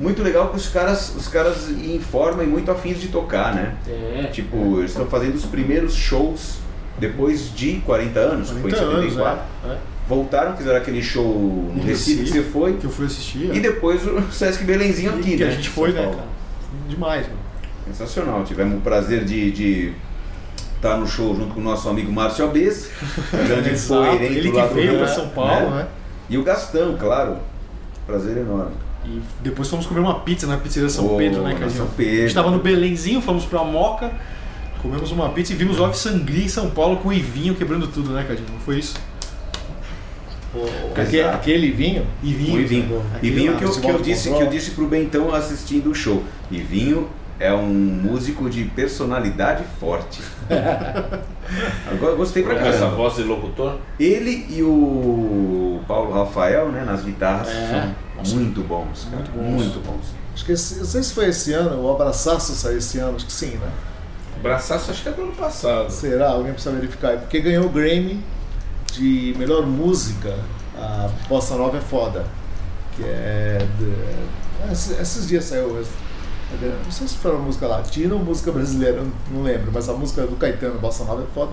muito 0.00 0.22
legal 0.22 0.48
que 0.48 0.56
os 0.56 0.68
caras, 0.68 1.14
os 1.14 1.28
caras 1.28 1.68
informam 1.68 2.44
e 2.44 2.46
muito 2.46 2.70
afins 2.70 2.98
de 2.98 3.08
tocar, 3.08 3.54
né? 3.54 3.74
É, 3.86 4.30
Tipo, 4.32 4.78
eles 4.78 4.92
estão 4.92 5.04
fazendo 5.04 5.34
os 5.34 5.44
primeiros 5.44 5.94
shows 5.94 6.56
depois 6.98 7.54
de 7.54 7.74
40 7.84 8.18
anos, 8.18 8.50
que 8.50 8.60
foi 8.60 8.70
em 8.70 8.74
40 8.74 8.90
anos, 8.96 9.12
74. 9.12 9.44
é, 9.66 9.72
é. 9.72 9.91
Voltaram, 10.14 10.54
fizeram 10.56 10.76
aquele 10.76 11.02
show 11.02 11.70
no 11.74 11.82
Recife 11.82 12.24
que 12.24 12.30
você 12.30 12.42
foi. 12.42 12.74
que 12.74 12.84
eu 12.84 12.90
fui 12.90 13.06
assistir. 13.06 13.50
E 13.52 13.58
é. 13.58 13.60
depois 13.60 14.06
o 14.06 14.20
Sesc 14.30 14.62
Belenzinho 14.64 15.14
aqui, 15.14 15.36
que 15.38 15.44
né? 15.44 15.50
a 15.50 15.54
gente 15.54 15.70
foi, 15.70 15.92
né, 15.92 16.02
cara? 16.02 16.24
Demais, 16.86 17.26
mano. 17.26 17.38
Sensacional. 17.86 18.44
Tivemos 18.44 18.76
o 18.76 18.80
prazer 18.82 19.24
de, 19.24 19.50
de 19.50 19.92
estar 20.76 20.98
no 20.98 21.06
show 21.06 21.34
junto 21.34 21.54
com 21.54 21.60
o 21.60 21.64
nosso 21.64 21.88
amigo 21.88 22.12
Márcio 22.12 22.44
Abes, 22.44 22.90
grande 23.32 23.70
Exato, 23.70 24.02
poeirento 24.02 24.32
Ele 24.34 24.52
que 24.52 24.62
veio 24.74 24.98
pra 24.98 25.08
São 25.08 25.28
Paulo, 25.30 25.70
né? 25.70 25.86
E 26.28 26.36
o 26.36 26.42
Gastão, 26.42 26.94
claro. 26.98 27.38
Prazer 28.06 28.36
enorme. 28.36 28.72
E 29.06 29.20
depois 29.42 29.68
fomos 29.68 29.86
comer 29.86 30.00
uma 30.00 30.20
pizza 30.20 30.46
na 30.46 30.58
pizzaria 30.58 30.90
São 30.90 31.06
Ô, 31.06 31.16
Pedro, 31.16 31.42
né, 31.42 31.52
Cadinho? 31.52 31.70
São 31.70 31.86
A 31.86 31.88
Pedro. 31.96 32.22
gente 32.22 32.34
tava 32.34 32.50
no 32.50 32.58
Belenzinho, 32.58 33.20
fomos 33.22 33.44
pra 33.44 33.64
Moca, 33.64 34.12
comemos 34.82 35.10
uma 35.10 35.30
pizza 35.30 35.52
e 35.52 35.56
vimos 35.56 35.80
o 35.80 35.84
Ave 35.84 35.96
Sangria 35.96 36.44
em 36.44 36.48
São 36.48 36.68
Paulo 36.70 36.98
com 36.98 37.08
o 37.08 37.12
Ivinho 37.12 37.54
quebrando 37.54 37.86
tudo, 37.86 38.10
né, 38.10 38.24
Cadinho? 38.28 38.48
Não 38.52 38.60
foi 38.60 38.78
isso? 38.78 38.94
Aquele, 40.94 41.22
aquele 41.22 41.70
vinho, 41.70 42.06
Ivinho. 42.22 42.56
O 42.56 42.60
Ivinho. 42.60 43.02
Aquele 43.14 43.32
Ivinho 43.32 43.52
lá. 43.52 43.58
que 43.58 43.64
eu, 43.64 43.70
que, 43.72 43.88
eu 43.88 43.98
disse, 44.02 44.30
que 44.30 44.40
eu 44.42 44.48
disse 44.48 44.70
pro 44.72 44.86
Bentão 44.86 45.34
assistindo 45.34 45.90
o 45.90 45.94
show. 45.94 46.22
Ivinho 46.50 47.08
é 47.40 47.52
um 47.52 47.66
músico 47.72 48.48
de 48.50 48.64
personalidade 48.64 49.64
forte. 49.80 50.20
Agora 51.90 52.12
eu 52.12 52.16
gostei 52.16 52.42
pra 52.42 52.54
Com 52.54 52.60
essa 52.66 52.78
caramba. 52.80 52.96
voz 52.96 53.14
de 53.16 53.22
locutor. 53.22 53.78
Ele 53.98 54.46
e 54.50 54.62
o 54.62 55.80
Paulo 55.88 56.12
Rafael, 56.12 56.70
né, 56.70 56.84
nas 56.84 57.02
guitarras, 57.02 57.48
É. 57.48 57.88
são 58.24 58.38
muito 58.38 58.60
bons, 58.62 59.06
cara. 59.10 59.16
Muito 59.16 59.30
bons. 59.32 59.62
Muito 59.64 59.80
bons. 59.86 60.14
acho 60.34 60.44
que 60.44 60.52
esse, 60.52 60.78
não 60.78 60.84
sei 60.84 61.02
se 61.02 61.12
foi 61.12 61.28
esse 61.28 61.52
ano, 61.52 61.82
o 61.82 61.90
Abraçaço 61.90 62.52
saiu 62.54 62.78
esse 62.78 62.98
ano, 62.98 63.16
acho 63.16 63.26
que 63.26 63.32
sim, 63.32 63.56
né? 63.56 63.68
Braçaço 64.42 64.90
acho 64.90 65.02
que 65.02 65.08
é 65.08 65.12
do 65.12 65.22
ano 65.22 65.32
passado. 65.32 65.90
Será? 65.90 66.30
Alguém 66.30 66.52
precisa 66.52 66.74
verificar. 66.74 67.16
Porque 67.18 67.40
ganhou 67.40 67.66
o 67.66 67.68
Grammy 67.68 68.18
de 68.92 69.34
melhor 69.38 69.66
música. 69.66 70.34
A 70.76 71.08
Bossa 71.28 71.54
Nova 71.56 71.76
é 71.78 71.80
foda. 71.80 72.24
Que 72.96 73.02
é. 73.04 73.66
de- 73.78 74.72
esses, 74.72 74.98
esses 75.00 75.28
dias 75.28 75.44
saiu. 75.44 75.68
Não 76.84 76.90
sei 76.92 77.08
se 77.08 77.16
foi 77.16 77.30
uma 77.32 77.40
música 77.40 77.66
latina 77.66 78.14
ou 78.14 78.20
música 78.22 78.52
brasileira, 78.52 79.02
não 79.30 79.42
lembro, 79.42 79.70
mas 79.72 79.88
a 79.88 79.94
música 79.94 80.26
do 80.26 80.36
Caetano, 80.36 80.78
Bossa 80.78 81.02
Nova 81.04 81.22
é 81.22 81.26
foda, 81.34 81.52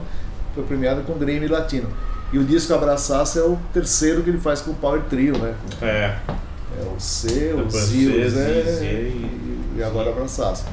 foi 0.54 0.64
premiada 0.66 1.02
com 1.04 1.14
Grammy 1.14 1.48
Latino. 1.48 1.88
E 2.34 2.38
o 2.38 2.44
disco 2.44 2.74
Abraçaço 2.74 3.40
é 3.40 3.44
o 3.44 3.58
terceiro 3.74 4.22
que 4.24 4.30
ele 4.30 4.40
faz 4.40 4.60
com 4.62 4.72
o 4.72 4.76
Power 4.76 5.02
Trio, 5.04 5.38
né? 5.38 5.56
Com- 5.80 5.86
É. 5.86 6.20
É 6.80 6.84
o 6.96 7.00
C, 7.00 7.54
o 7.54 7.58
Depois 7.64 7.84
Zio, 7.86 8.12
C, 8.14 8.20
o 8.26 8.30
Zé 8.30 8.64
Zé 8.64 8.86
e, 8.86 9.74
e 9.78 9.84
agora 9.84 10.10
Abraçaço. 10.12 10.66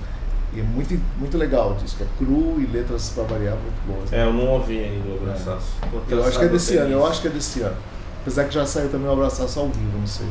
E 0.55 0.61
é 0.61 0.63
muito, 0.63 0.99
muito 1.19 1.37
legal 1.37 1.73
o 1.73 1.75
disco, 1.75 2.03
é 2.03 2.07
cru 2.19 2.61
e 2.61 2.67
letras 2.67 3.11
pra 3.11 3.25
variar 3.25 3.57
muito 3.57 3.87
boas. 3.87 4.13
É, 4.13 4.25
eu 4.25 4.33
não 4.33 4.47
ouvi 4.49 4.79
ainda 4.79 5.09
o 5.09 5.19
Braçaço. 5.21 5.73
Vou 5.91 6.03
Eu 6.09 6.25
acho 6.25 6.39
que 6.39 6.45
é 6.45 6.49
desse 6.49 6.77
ano, 6.77 6.91
eu 6.93 6.99
nisso. 6.99 7.11
acho 7.11 7.21
que 7.23 7.29
é 7.29 7.31
desse 7.31 7.61
ano. 7.63 7.77
Apesar 8.23 8.45
que 8.45 8.55
já 8.55 8.67
saiu 8.67 8.89
também 8.89 9.09
o 9.09 9.13
Abraçaço 9.13 9.59
ao 9.61 9.69
vivo, 9.69 9.99
não 9.99 10.07
sei. 10.07 10.27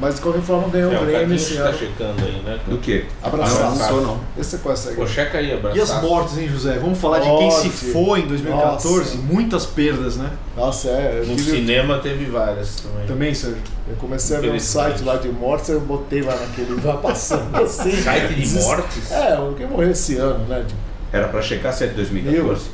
Mas 0.00 0.16
de 0.16 0.20
qualquer 0.22 0.42
forma 0.42 0.68
ganhou 0.68 0.90
É, 0.92 0.98
o 0.98 1.02
o 1.02 1.06
Grammy 1.06 1.18
Cadinho 1.20 1.36
esse 1.36 1.52
que 1.52 1.58
tá 1.58 1.64
ano. 1.64 1.78
checando 1.78 2.24
aí, 2.24 2.42
né? 2.44 2.58
Do 2.66 2.78
quê? 2.78 3.04
Abraçaço. 3.22 3.60
Ah, 3.62 3.70
não 3.70 3.88
sou, 3.88 4.00
não. 4.02 4.20
Esse 4.38 4.50
você 4.50 4.58
consegue. 4.58 4.96
Pô, 4.96 5.06
checa 5.06 5.38
aí, 5.38 5.52
abraço. 5.52 5.76
E 5.76 5.80
as 5.80 6.02
mortes, 6.02 6.38
hein, 6.38 6.48
José? 6.48 6.78
Vamos 6.78 6.98
falar 6.98 7.18
de 7.20 7.26
quem 7.28 7.50
se 7.50 7.66
Morte. 7.68 7.70
foi 7.92 8.20
em 8.20 8.26
2014. 8.26 9.16
Nossa. 9.16 9.16
Muitas 9.32 9.66
perdas, 9.66 10.16
né? 10.16 10.30
Nossa, 10.56 10.88
é. 10.88 11.22
No 11.26 11.36
tive- 11.36 11.50
cinema 11.52 11.98
teve 11.98 12.24
várias 12.24 12.76
também. 12.76 13.06
Também, 13.06 13.34
Sérgio. 13.34 13.58
eu 13.88 13.94
comecei 13.96 14.36
a 14.36 14.40
ver 14.40 14.50
um 14.52 14.58
site 14.58 15.02
lá 15.04 15.16
de 15.16 15.28
mortes, 15.28 15.68
eu 15.68 15.80
botei 15.80 16.22
lá 16.22 16.34
naquele. 16.34 16.74
Vai 16.80 16.96
passando 17.02 17.54
assim. 17.62 17.92
Site 18.02 18.34
de 18.34 18.54
mortes? 18.60 19.12
É, 19.12 19.38
o 19.38 19.52
que 19.54 19.64
morreu 19.66 19.90
esse 19.90 20.16
ano, 20.16 20.44
né? 20.48 20.64
Era 21.12 21.28
pra 21.28 21.42
checar 21.42 21.72
se 21.72 21.84
é 21.84 21.86
de 21.88 21.94
2014. 21.94 22.70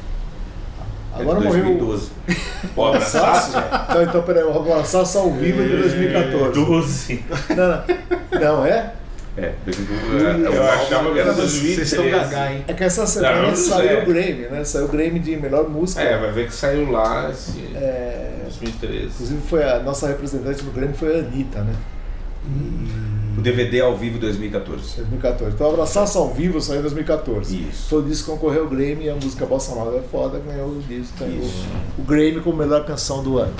Agora 1.14 1.38
é 1.38 1.40
de 1.40 1.46
morreu. 1.48 1.64
2012. 1.64 2.11
O 2.76 2.84
abraçaço? 2.86 3.52
Então, 3.88 4.02
então, 4.02 4.22
peraí, 4.22 4.44
o 4.44 4.54
Abraçaço 4.56 5.18
ao 5.18 5.32
vivo 5.32 5.62
é 5.62 5.66
de 5.66 5.76
2014. 5.76 6.52
12. 6.64 7.24
Não, 7.56 7.56
não. 7.56 8.40
Não, 8.40 8.66
é? 8.66 8.92
É, 9.36 9.52
2012. 9.64 10.24
é, 10.24 10.46
Eu 10.56 10.62
o 10.62 10.64
achava 10.68 10.96
álbum 10.96 11.12
que 11.14 11.18
era 11.20 11.28
era 11.30 11.32
Vocês 11.32 11.52
2013. 11.76 11.82
estão 11.82 12.11
gagá, 12.11 12.52
hein? 12.52 12.64
É 12.68 12.72
que 12.74 12.84
essa 12.84 13.06
semana 13.06 13.36
Não, 13.42 13.48
não 13.48 13.56
saiu 13.56 13.90
é. 13.90 14.02
o 14.02 14.06
Grammy, 14.06 14.46
né? 14.50 14.64
Saiu 14.64 14.84
o 14.84 14.88
Grammy 14.88 15.18
de 15.20 15.36
melhor 15.36 15.68
música. 15.68 16.02
É, 16.02 16.18
vai 16.18 16.32
ver 16.32 16.46
que 16.48 16.54
saiu 16.54 16.90
lá 16.90 17.30
esse 17.30 17.70
É, 17.74 18.30
2013. 18.42 19.04
Inclusive 19.06 19.40
foi 19.48 19.62
a 19.64 19.78
nossa 19.80 20.06
representante 20.09 20.62
no 20.64 20.70
Grammy 20.72 20.92
foi 20.94 21.16
a 21.16 21.18
Anitta, 21.20 21.61
né? 21.61 21.72
O 23.39 23.41
DVD 23.41 23.80
ao 23.80 23.97
vivo 23.97 24.18
2014. 24.18 24.97
2014. 24.97 25.55
Então 25.55 25.70
Abraçaço 25.70 26.18
ao 26.18 26.34
vivo 26.34 26.61
saiu 26.61 26.80
em 26.80 26.82
2014. 26.82 27.68
Isso. 27.70 27.89
Foi 27.89 28.01
o 28.01 28.03
disco 28.03 28.32
concorreu 28.32 28.62
ao 28.64 28.68
Grammy 28.68 29.05
e 29.05 29.11
a 29.11 29.14
música 29.14 29.47
Bossa 29.47 29.72
Nova 29.76 29.97
é 29.97 30.03
foda, 30.03 30.41
ganhou 30.41 30.70
o 30.70 30.82
disco, 30.89 31.14
ganhou 31.20 31.45
Isso. 31.45 31.64
o 31.97 32.03
Grammy 32.03 32.41
como 32.41 32.57
melhor 32.57 32.84
canção 32.84 33.22
do 33.22 33.39
ano. 33.39 33.55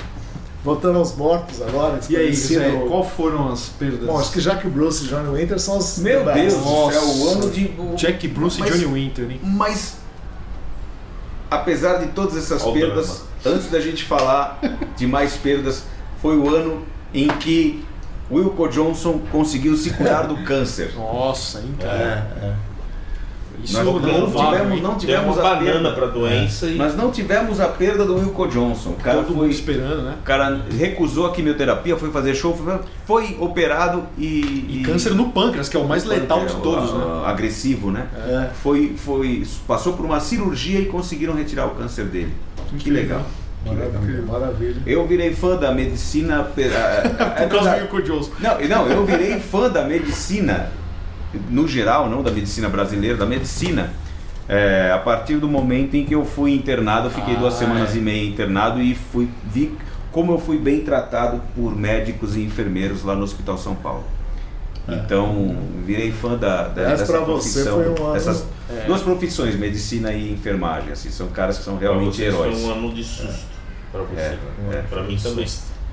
Voltando 0.65 0.97
aos 0.99 1.15
mortos 1.15 1.61
agora, 1.61 1.97
E 2.09 2.17
aí, 2.17 2.33
José, 2.33 2.69
qual 2.89 3.05
foram 3.07 3.49
as 3.53 3.69
perdas? 3.69 4.05
Bom, 4.05 4.19
acho 4.19 4.33
que 4.33 4.41
Jack 4.41 4.67
Bruce 4.67 5.05
e 5.05 5.07
Johnny 5.07 5.39
Winter 5.39 5.57
são 5.57 5.77
os 5.77 5.97
Meu 5.99 6.25
Deus 6.25 6.53
céu, 6.53 6.61
o 7.15 7.29
ano 7.29 7.49
de. 7.49 7.71
Jack 7.95 8.27
Bruce 8.27 8.59
Mas- 8.59 8.69
e 8.75 8.79
Johnny 8.79 8.93
Winter, 8.93 9.31
hein? 9.31 9.39
Mas, 9.41 9.95
apesar 11.49 11.99
de 11.99 12.07
todas 12.07 12.35
essas 12.35 12.61
perdas, 12.61 13.21
antes 13.45 13.71
da 13.71 13.79
gente 13.79 14.03
falar 14.03 14.59
de 14.97 15.07
mais 15.07 15.37
perdas, 15.37 15.83
foi 16.21 16.35
o 16.37 16.53
ano 16.53 16.83
em 17.13 17.29
que 17.29 17.85
Wilco 18.31 18.67
Johnson 18.67 19.19
conseguiu 19.31 19.75
se 19.75 19.91
curar 19.91 20.27
do 20.27 20.37
câncer. 20.43 20.93
Nossa, 20.95 21.59
hein, 21.59 21.73
É, 21.79 21.83
cara. 21.83 22.37
É. 22.43 22.69
Isso 23.61 23.73
Nós 23.73 23.85
não, 23.85 23.99
não 23.99 24.19
louvável, 24.21 24.51
tivemos- 24.61 24.81
não 24.81 24.95
tivemos 24.97 25.37
uma 25.37 25.51
a 25.51 25.55
banana 25.55 25.71
perda. 25.73 25.91
pra 25.91 26.05
doença 26.07 26.67
e. 26.67 26.75
Nós 26.75 26.95
não 26.95 27.11
tivemos 27.11 27.59
a 27.59 27.67
perda 27.67 28.05
do 28.05 28.15
Wilco 28.15 28.47
Johnson. 28.47 28.91
O 28.91 28.95
cara, 28.95 29.17
Todo 29.17 29.31
mundo 29.31 29.39
foi, 29.39 29.49
esperando, 29.49 30.01
né? 30.03 30.15
o 30.17 30.23
cara 30.23 30.61
recusou 30.77 31.25
a 31.25 31.33
quimioterapia, 31.33 31.97
foi 31.97 32.09
fazer 32.09 32.33
show, 32.35 32.55
foi, 32.55 32.79
foi 33.05 33.37
operado 33.37 34.03
e. 34.17 34.77
E 34.79 34.83
câncer 34.85 35.13
no 35.13 35.31
pâncreas, 35.31 35.67
que 35.67 35.75
é 35.75 35.79
o 35.79 35.85
mais 35.85 36.05
letal 36.05 36.45
de 36.45 36.53
É, 36.53 36.59
todos, 36.59 36.89
o- 36.91 36.97
né? 36.99 37.25
Agressivo, 37.25 37.91
né? 37.91 38.07
É. 38.15 38.49
Foi, 38.63 38.93
foi, 38.95 39.45
passou 39.67 39.91
por 39.91 40.05
uma 40.05 40.21
cirurgia 40.21 40.79
e 40.79 40.85
conseguiram 40.85 41.33
retirar 41.35 41.65
o 41.65 41.71
câncer 41.71 42.05
dele. 42.05 42.33
Que 42.77 42.89
legal. 42.89 43.23
Maravilha, 43.65 44.21
maravilha. 44.23 44.81
Eu 44.85 45.05
virei 45.05 45.33
fã 45.33 45.55
da 45.57 45.71
medicina. 45.71 46.43
Por 46.55 47.49
causa 47.49 47.71
do 47.71 47.77
Wilco 47.81 48.01
Johnson. 48.01 48.31
não, 48.39 48.67
não, 48.67 48.87
eu 48.87 49.05
virei 49.05 49.39
fã 49.39 49.69
da 49.69 49.83
medicina, 49.83 50.71
no 51.49 51.67
geral, 51.67 52.09
não 52.09 52.23
da 52.23 52.31
medicina 52.31 52.69
brasileira, 52.69 53.17
da 53.17 53.25
medicina. 53.25 53.91
é, 54.47 54.91
a 54.91 54.97
partir 54.97 55.37
do 55.37 55.47
momento 55.47 55.95
em 55.95 56.05
que 56.05 56.15
eu 56.15 56.25
fui 56.25 56.53
internado, 56.53 57.09
fiquei 57.09 57.35
duas 57.35 57.53
Ah, 57.55 57.57
semanas 57.57 57.93
é. 57.93 57.97
e 57.97 58.01
meia 58.01 58.27
internado 58.27 58.81
e 58.81 58.95
fui, 58.95 59.29
vi 59.45 59.77
como 60.11 60.31
eu 60.33 60.39
fui 60.39 60.57
bem 60.57 60.81
tratado 60.81 61.39
por 61.55 61.75
médicos 61.75 62.35
e 62.35 62.41
enfermeiros 62.41 63.03
lá 63.03 63.13
no 63.15 63.23
Hospital 63.23 63.57
São 63.59 63.75
Paulo. 63.75 64.03
Então, 64.95 65.55
virei 65.85 66.11
fã 66.11 66.37
da, 66.37 66.67
da, 66.67 66.89
Mas 66.89 66.99
dessa 66.99 67.11
pra 67.11 67.21
você 67.21 67.61
profissão. 67.63 67.75
foi 67.75 67.89
um 67.89 68.05
ano- 68.07 68.15
Essas 68.15 68.45
É. 68.69 68.85
duas 68.85 69.01
profissões, 69.01 69.55
medicina 69.55 70.13
e 70.13 70.31
enfermagem, 70.33 70.91
assim, 70.91 71.09
são 71.09 71.27
caras 71.27 71.57
que 71.57 71.63
são 71.63 71.77
realmente 71.77 72.21
heróis. 72.21 72.59
Foi 72.59 72.65
um 72.67 72.71
ano 72.71 72.93
de 72.93 73.03
susto. 73.03 73.47
Pra 73.91 74.01
você. 74.03 74.19
É, 74.21 74.37
é. 74.73 74.83
Pra 74.89 75.03
mim 75.03 75.17
também. 75.17 75.45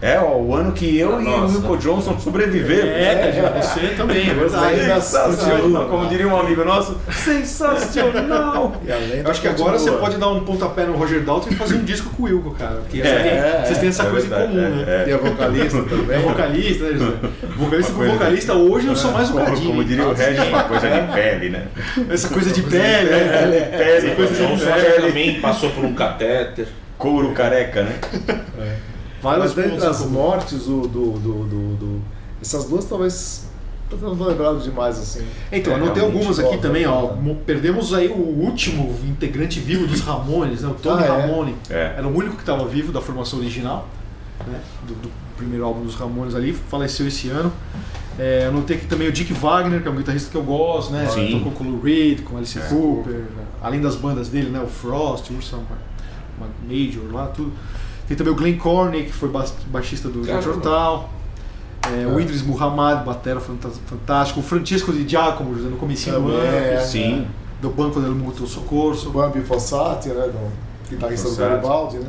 É, 0.02 0.18
ó, 0.18 0.36
o 0.36 0.54
ano 0.54 0.72
que 0.72 0.98
eu 0.98 1.22
e 1.22 1.26
o. 1.26 1.46
Wilco 1.46 1.76
Johnson 1.78 2.18
sobrevivemos. 2.20 2.84
É, 2.84 3.14
Cadinho, 3.32 3.62
você 3.62 3.94
também, 3.96 4.28
é 4.28 4.34
verdade. 4.34 4.76
Sensacional, 5.02 5.86
como 5.86 6.06
diria 6.06 6.28
um 6.28 6.38
amigo 6.38 6.62
nosso, 6.66 6.98
sensacional! 7.10 8.76
E 8.86 8.92
além 8.92 9.20
Eu 9.24 9.30
acho 9.30 9.40
que 9.40 9.48
agora 9.48 9.78
você 9.78 9.90
pode 9.92 10.18
dar 10.18 10.28
um 10.28 10.40
pontapé 10.44 10.84
no 10.84 10.92
Roger 10.96 11.22
Dalton 11.22 11.48
e 11.50 11.54
fazer 11.54 11.76
um 11.76 11.84
disco 11.84 12.10
com 12.10 12.24
o 12.24 12.26
Wilco, 12.26 12.50
cara. 12.52 12.76
Porque 12.76 13.00
É, 13.00 13.62
vocês 13.64 13.78
têm 13.78 13.88
essa 13.88 14.02
é 14.02 14.10
coisa 14.10 14.26
verdade, 14.28 14.52
em 14.52 14.56
comum, 14.56 14.82
é, 14.82 14.84
né? 14.84 15.04
E 15.08 15.12
a 15.12 15.16
vocalista 15.16 15.78
É 15.78 15.82
também. 15.82 16.18
vocalista, 16.28 16.84
né, 16.84 16.92
José? 16.98 17.12
Vocalista 17.56 17.92
com 17.92 18.04
vocalista, 18.04 18.52
hoje 18.54 18.86
eu 18.88 18.96
sou 18.96 19.12
mais 19.12 19.30
um 19.30 19.32
Como, 19.32 19.44
cadinho. 19.46 19.66
como 19.68 19.84
diria 19.84 20.06
o 20.06 20.12
Regis, 20.12 20.48
uma 20.48 20.64
coisa 20.64 20.88
de 20.90 21.12
pele, 21.14 21.48
né? 21.48 21.66
Essa 22.10 22.28
coisa 22.28 22.50
de 22.52 22.62
pele, 22.62 23.10
né? 23.10 23.60
Pele, 23.76 24.12
O 24.12 24.16
coisa 24.16 24.34
de 24.34 24.46
Johnson 24.46 24.66
pele. 24.72 25.06
também 25.08 25.40
passou 25.40 25.70
por 25.70 25.84
um 25.84 25.94
catéter. 25.94 26.68
Couro 26.98 27.32
careca, 27.32 27.82
né? 27.82 27.92
Vários 29.22 29.54
Mas 29.54 29.64
dentre 29.70 29.86
as 29.86 30.04
mortes, 30.06 30.66
o, 30.66 30.82
do, 30.82 31.12
do, 31.12 31.44
do, 31.44 31.76
do- 31.76 32.02
essas 32.40 32.64
duas 32.66 32.84
talvez. 32.84 33.46
Eu 33.90 33.98
não 33.98 34.16
tô 34.16 34.24
lembrado 34.24 34.60
demais 34.60 34.98
assim. 34.98 35.24
Então, 35.52 35.72
É, 35.72 35.76
anotei 35.76 36.02
algumas 36.02 36.40
aqui 36.40 36.56
ó, 36.56 36.58
também, 36.58 36.84
ó. 36.86 37.04
ó. 37.04 37.14
Mo- 37.14 37.36
Perdemos 37.46 37.94
aí 37.94 38.08
o 38.08 38.16
último 38.16 38.92
integrante 39.04 39.60
vivo 39.60 39.86
dos 39.86 40.00
Ramones, 40.00 40.62
né? 40.62 40.68
O 40.68 40.74
Tony 40.74 41.02
Ah, 41.04 41.06
é? 41.06 41.20
Ramone. 41.22 41.54
É. 41.70 41.94
Era 41.96 42.06
o 42.06 42.14
único 42.16 42.34
que 42.34 42.42
estava 42.42 42.66
vivo 42.66 42.90
da 42.92 43.00
formação 43.00 43.38
original, 43.38 43.86
né? 44.46 44.60
Do, 44.88 44.94
do 44.94 45.08
primeiro 45.36 45.64
álbum 45.64 45.84
dos 45.84 45.94
Ramones 45.94 46.34
ali, 46.34 46.52
faleceu 46.52 47.06
esse 47.06 47.28
ano. 47.28 47.52
É, 48.18 48.46
anotei 48.46 48.76
aqui 48.76 48.86
também 48.86 49.06
o 49.06 49.12
Dick 49.12 49.32
Wagner, 49.34 49.80
que 49.82 49.86
é 49.86 49.90
um 49.90 49.94
guitarrista 49.96 50.30
que 50.30 50.36
eu 50.36 50.42
gosto, 50.42 50.90
né? 50.92 51.06
Sim. 51.08 51.30
Tocou 51.38 51.52
com 51.52 51.64
o 51.64 51.70
Lou 51.72 51.80
Reed, 51.80 52.22
com 52.22 52.36
Alice 52.36 52.58
É. 52.58 52.62
Cooper, 52.62 53.12
né? 53.12 53.44
além 53.62 53.80
das 53.80 53.94
bandas 53.94 54.28
dele, 54.28 54.50
né? 54.50 54.58
O 54.60 54.66
Frost, 54.66 55.30
o 55.30 55.36
Ursa 55.36 55.58
Ma- 56.40 56.46
Major 56.68 57.02
lá, 57.12 57.26
tudo. 57.28 57.52
Tem 58.06 58.16
também 58.16 58.32
o 58.32 58.36
Glenn 58.36 58.56
Corney, 58.56 59.04
que 59.04 59.12
foi 59.12 59.30
baixista 59.68 60.08
do. 60.08 60.24
George 60.24 60.48
Ortal. 60.48 61.10
É, 61.92 62.06
o 62.06 62.18
Idris 62.18 62.42
Muhammad, 62.42 63.04
batera 63.04 63.40
fantástico. 63.40 64.40
O 64.40 64.42
Francesco 64.42 64.92
Di 64.92 65.08
Giacomo, 65.08 65.54
José, 65.54 65.68
no 65.68 65.76
comecinho 65.76 66.20
do 66.20 66.30
ano, 66.30 66.56
é. 66.56 66.80
Sim. 66.80 67.26
do 67.60 67.70
Banco 67.70 68.00
del 68.00 68.12
Mutuo 68.12 68.44
O 68.44 68.48
Soccorso. 68.48 69.10
Bambi 69.10 69.40
Fossati, 69.40 70.08
né? 70.08 70.28
Do 70.28 70.50
guitarrista 70.90 71.28
do. 71.28 71.36
Garibaldi, 71.36 71.98
né? 71.98 72.08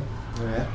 É. 0.56 0.66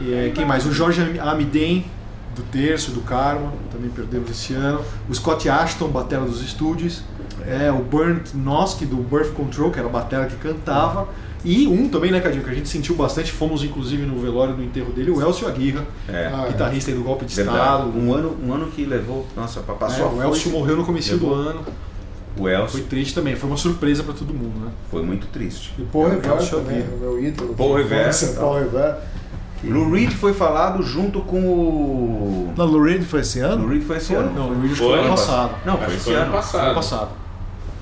E, 0.00 0.14
é, 0.14 0.30
quem 0.30 0.44
mais? 0.44 0.66
O 0.66 0.72
Jorge 0.72 1.00
Amiden, 1.20 1.86
do 2.34 2.42
Terço, 2.42 2.90
do 2.90 3.02
Karma, 3.02 3.52
também 3.70 3.90
perdemos 3.90 4.30
esse 4.30 4.52
ano. 4.54 4.80
O 5.08 5.14
Scott 5.14 5.48
Ashton, 5.48 5.88
batera 5.88 6.22
dos 6.22 6.42
estúdios. 6.42 7.02
É, 7.46 7.70
o 7.70 7.82
Bernd 7.82 8.32
Nosk, 8.34 8.84
do 8.84 8.96
Birth 8.96 9.32
Control, 9.34 9.70
que 9.70 9.78
era 9.78 9.88
a 9.88 9.92
batera 9.92 10.26
que 10.26 10.36
cantava. 10.36 11.08
E 11.44 11.66
um 11.68 11.88
também, 11.88 12.10
né, 12.10 12.20
Cadinho, 12.20 12.42
que 12.42 12.48
a 12.50 12.54
gente 12.54 12.68
sentiu 12.68 12.94
bastante, 12.94 13.30
fomos 13.30 13.62
inclusive 13.62 14.06
no 14.06 14.18
velório 14.18 14.54
do 14.54 14.62
enterro 14.62 14.90
dele, 14.92 15.10
o 15.10 15.20
Elcio 15.20 15.46
Aguirra, 15.46 15.84
É, 16.08 16.30
Ah, 16.32 16.46
guitarrista 16.48 16.90
aí 16.90 16.96
do 16.96 17.02
golpe 17.04 17.26
de 17.26 17.34
verdade. 17.36 17.58
Estado. 17.58 17.98
Um 17.98 18.14
ano, 18.14 18.36
um 18.42 18.52
ano 18.54 18.66
que 18.68 18.84
levou. 18.86 19.26
Nossa, 19.36 19.60
pa- 19.60 19.74
É, 19.74 19.76
passou 19.76 20.06
a 20.06 20.12
o 20.12 20.22
Elcio 20.22 20.50
morreu 20.50 20.76
no 20.76 20.84
começo 20.86 21.16
do 21.18 21.32
ano. 21.34 21.60
O 22.36 22.40
Foi 22.42 22.52
Elcio 22.54 22.84
triste 22.84 23.14
também, 23.14 23.36
foi 23.36 23.48
uma 23.48 23.56
surpresa 23.58 24.02
pra 24.02 24.12
todo 24.14 24.32
mundo, 24.34 24.58
né? 24.64 24.70
foi 24.90 25.02
muito 25.02 25.26
triste. 25.28 25.72
E 25.78 25.82
o 25.82 25.86
Paul 25.86 26.06
É, 26.08 26.10
Revere 26.14 26.46
também, 26.48 26.80
o 26.82 26.98
meu 26.98 27.22
ídolo. 27.24 27.54
Paul 27.54 27.74
Revere, 27.76 28.00
infância, 28.08 28.28
tá. 28.32 28.40
Paul 28.40 28.54
Revere. 28.60 28.94
Lou 29.64 29.90
Reed 29.92 30.10
foi 30.12 30.34
falado 30.34 30.82
junto 30.82 31.20
com 31.20 31.38
o. 31.40 32.52
Na 32.56 32.64
Lou 32.64 32.82
Reed 32.82 33.02
foi 33.02 33.20
esse 33.20 33.40
Lou 33.40 33.50
ano? 33.50 33.68
Reed 33.68 33.82
foi 33.82 33.96
esse 33.98 34.14
ano. 34.14 34.32
Não, 34.34 34.48
o 34.50 34.60
Reed 34.60 34.74
Foi 34.74 34.86
foi 34.88 34.98
ano 34.98 35.08
passado. 35.10 35.54
Não, 35.64 35.78
foi 35.78 35.94
esse 35.94 36.04
foi 36.04 36.14
ano 36.14 36.32
ano. 36.34 36.42
Foi 36.42 36.60
ano 36.60 36.74
passado. 36.74 37.08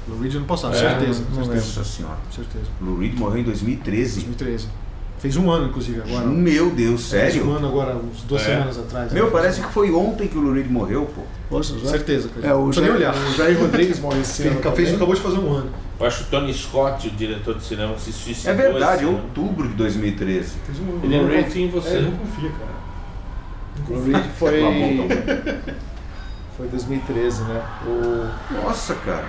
O 0.08 0.20
Reed 0.20 0.34
ano 0.36 0.44
passado, 0.46 0.74
É, 0.74 0.78
certeza. 0.78 1.24
não 1.34 1.44
certeza. 1.44 1.66
Nossa 1.66 1.84
senhora. 1.84 2.16
certeza. 2.34 2.64
Lou 2.80 2.98
Reed 2.98 3.14
morreu 3.18 3.40
em 3.40 3.44
2013. 3.44 4.14
2013. 4.20 4.66
Fez 5.18 5.36
um 5.36 5.48
ano, 5.48 5.68
inclusive, 5.68 6.00
agora. 6.00 6.26
Meu 6.26 6.70
Deus, 6.70 7.08
Fez 7.08 7.34
um 7.34 7.36
sério? 7.38 7.52
ano 7.52 7.68
agora, 7.68 7.94
uns 7.94 8.22
duas 8.22 8.42
É. 8.42 8.44
semanas 8.46 8.76
atrás. 8.76 9.12
Meu, 9.12 9.26
né? 9.26 9.30
parece 9.30 9.60
que 9.60 9.72
foi 9.72 9.92
ontem 9.92 10.26
que 10.26 10.36
o 10.36 10.40
Lou 10.40 10.52
Reed 10.52 10.66
morreu, 10.68 11.06
pô. 11.14 11.22
Poxa, 11.48 11.78
já. 11.78 11.90
Certeza, 11.90 12.28
cara. 12.28 12.48
É, 12.48 12.52
o 12.54 12.58
Não 12.58 12.64
precisa 12.70 12.86
nem 12.90 12.98
Jair, 13.00 13.12
olhar. 13.14 13.28
o 13.30 13.34
Jair 13.36 13.60
Rodrigues 13.60 14.00
morreu 14.00 14.20
esse 14.20 14.42
ano. 14.42 14.60
Ele 14.60 14.72
fez, 14.76 14.94
acabou 14.94 15.14
de 15.14 15.20
fazer 15.20 15.38
um 15.38 15.52
ano. 15.52 15.70
Eu 16.00 16.06
acho 16.06 16.18
que 16.18 16.24
o 16.24 16.26
Tony 16.40 16.52
Scott, 16.52 17.06
o 17.06 17.10
diretor 17.12 17.54
de 17.56 17.62
cinema, 17.62 17.96
se 17.98 18.12
suicidou. 18.12 18.52
É 18.52 18.56
verdade, 18.56 19.04
esse 19.04 19.04
ano. 19.04 19.18
outubro 19.22 19.68
de 19.68 19.74
2013. 19.74 20.54
Fez 20.66 20.78
um 20.80 20.82
ano. 20.94 21.00
Ele 21.04 21.14
é 21.14 21.20
rating 21.20 21.42
confia- 21.44 21.62
em 21.66 21.70
você. 21.70 21.96
É, 21.96 22.00
não 22.00 22.10
confia, 22.12 22.50
cara. 22.50 22.72
O 23.88 24.04
Reed 24.04 24.24
foi. 24.36 24.60
Foi 26.56 26.68
2013, 26.68 27.42
né? 27.44 27.62
O... 27.86 28.54
Nossa, 28.62 28.94
cara. 28.96 29.24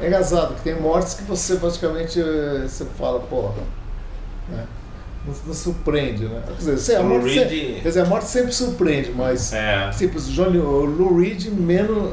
É 0.00 0.06
engraçado, 0.06 0.54
que 0.56 0.62
tem 0.62 0.80
mortes 0.80 1.14
que 1.14 1.22
você 1.22 1.56
praticamente 1.56 2.20
eh, 2.20 2.66
você 2.66 2.84
fala, 2.98 3.20
pô, 3.20 3.50
né? 4.48 4.66
Não, 5.26 5.34
não 5.46 5.54
surpreende, 5.54 6.24
né? 6.24 6.42
Quer 6.46 6.54
dizer, 6.74 6.96
a 6.96 7.02
morte, 7.02 7.28
Reed- 7.28 7.48
se- 7.48 7.80
quer 7.82 7.88
dizer, 7.88 8.00
a 8.00 8.04
morte 8.04 8.26
sempre 8.26 8.52
surpreende, 8.52 9.12
mas 9.16 9.52
É. 9.52 9.88
tipo, 9.96 10.18
o, 10.18 10.20
Johnny, 10.20 10.58
o 10.58 10.84
Lou 10.84 11.18
Reed 11.18 11.46
menos 11.46 12.12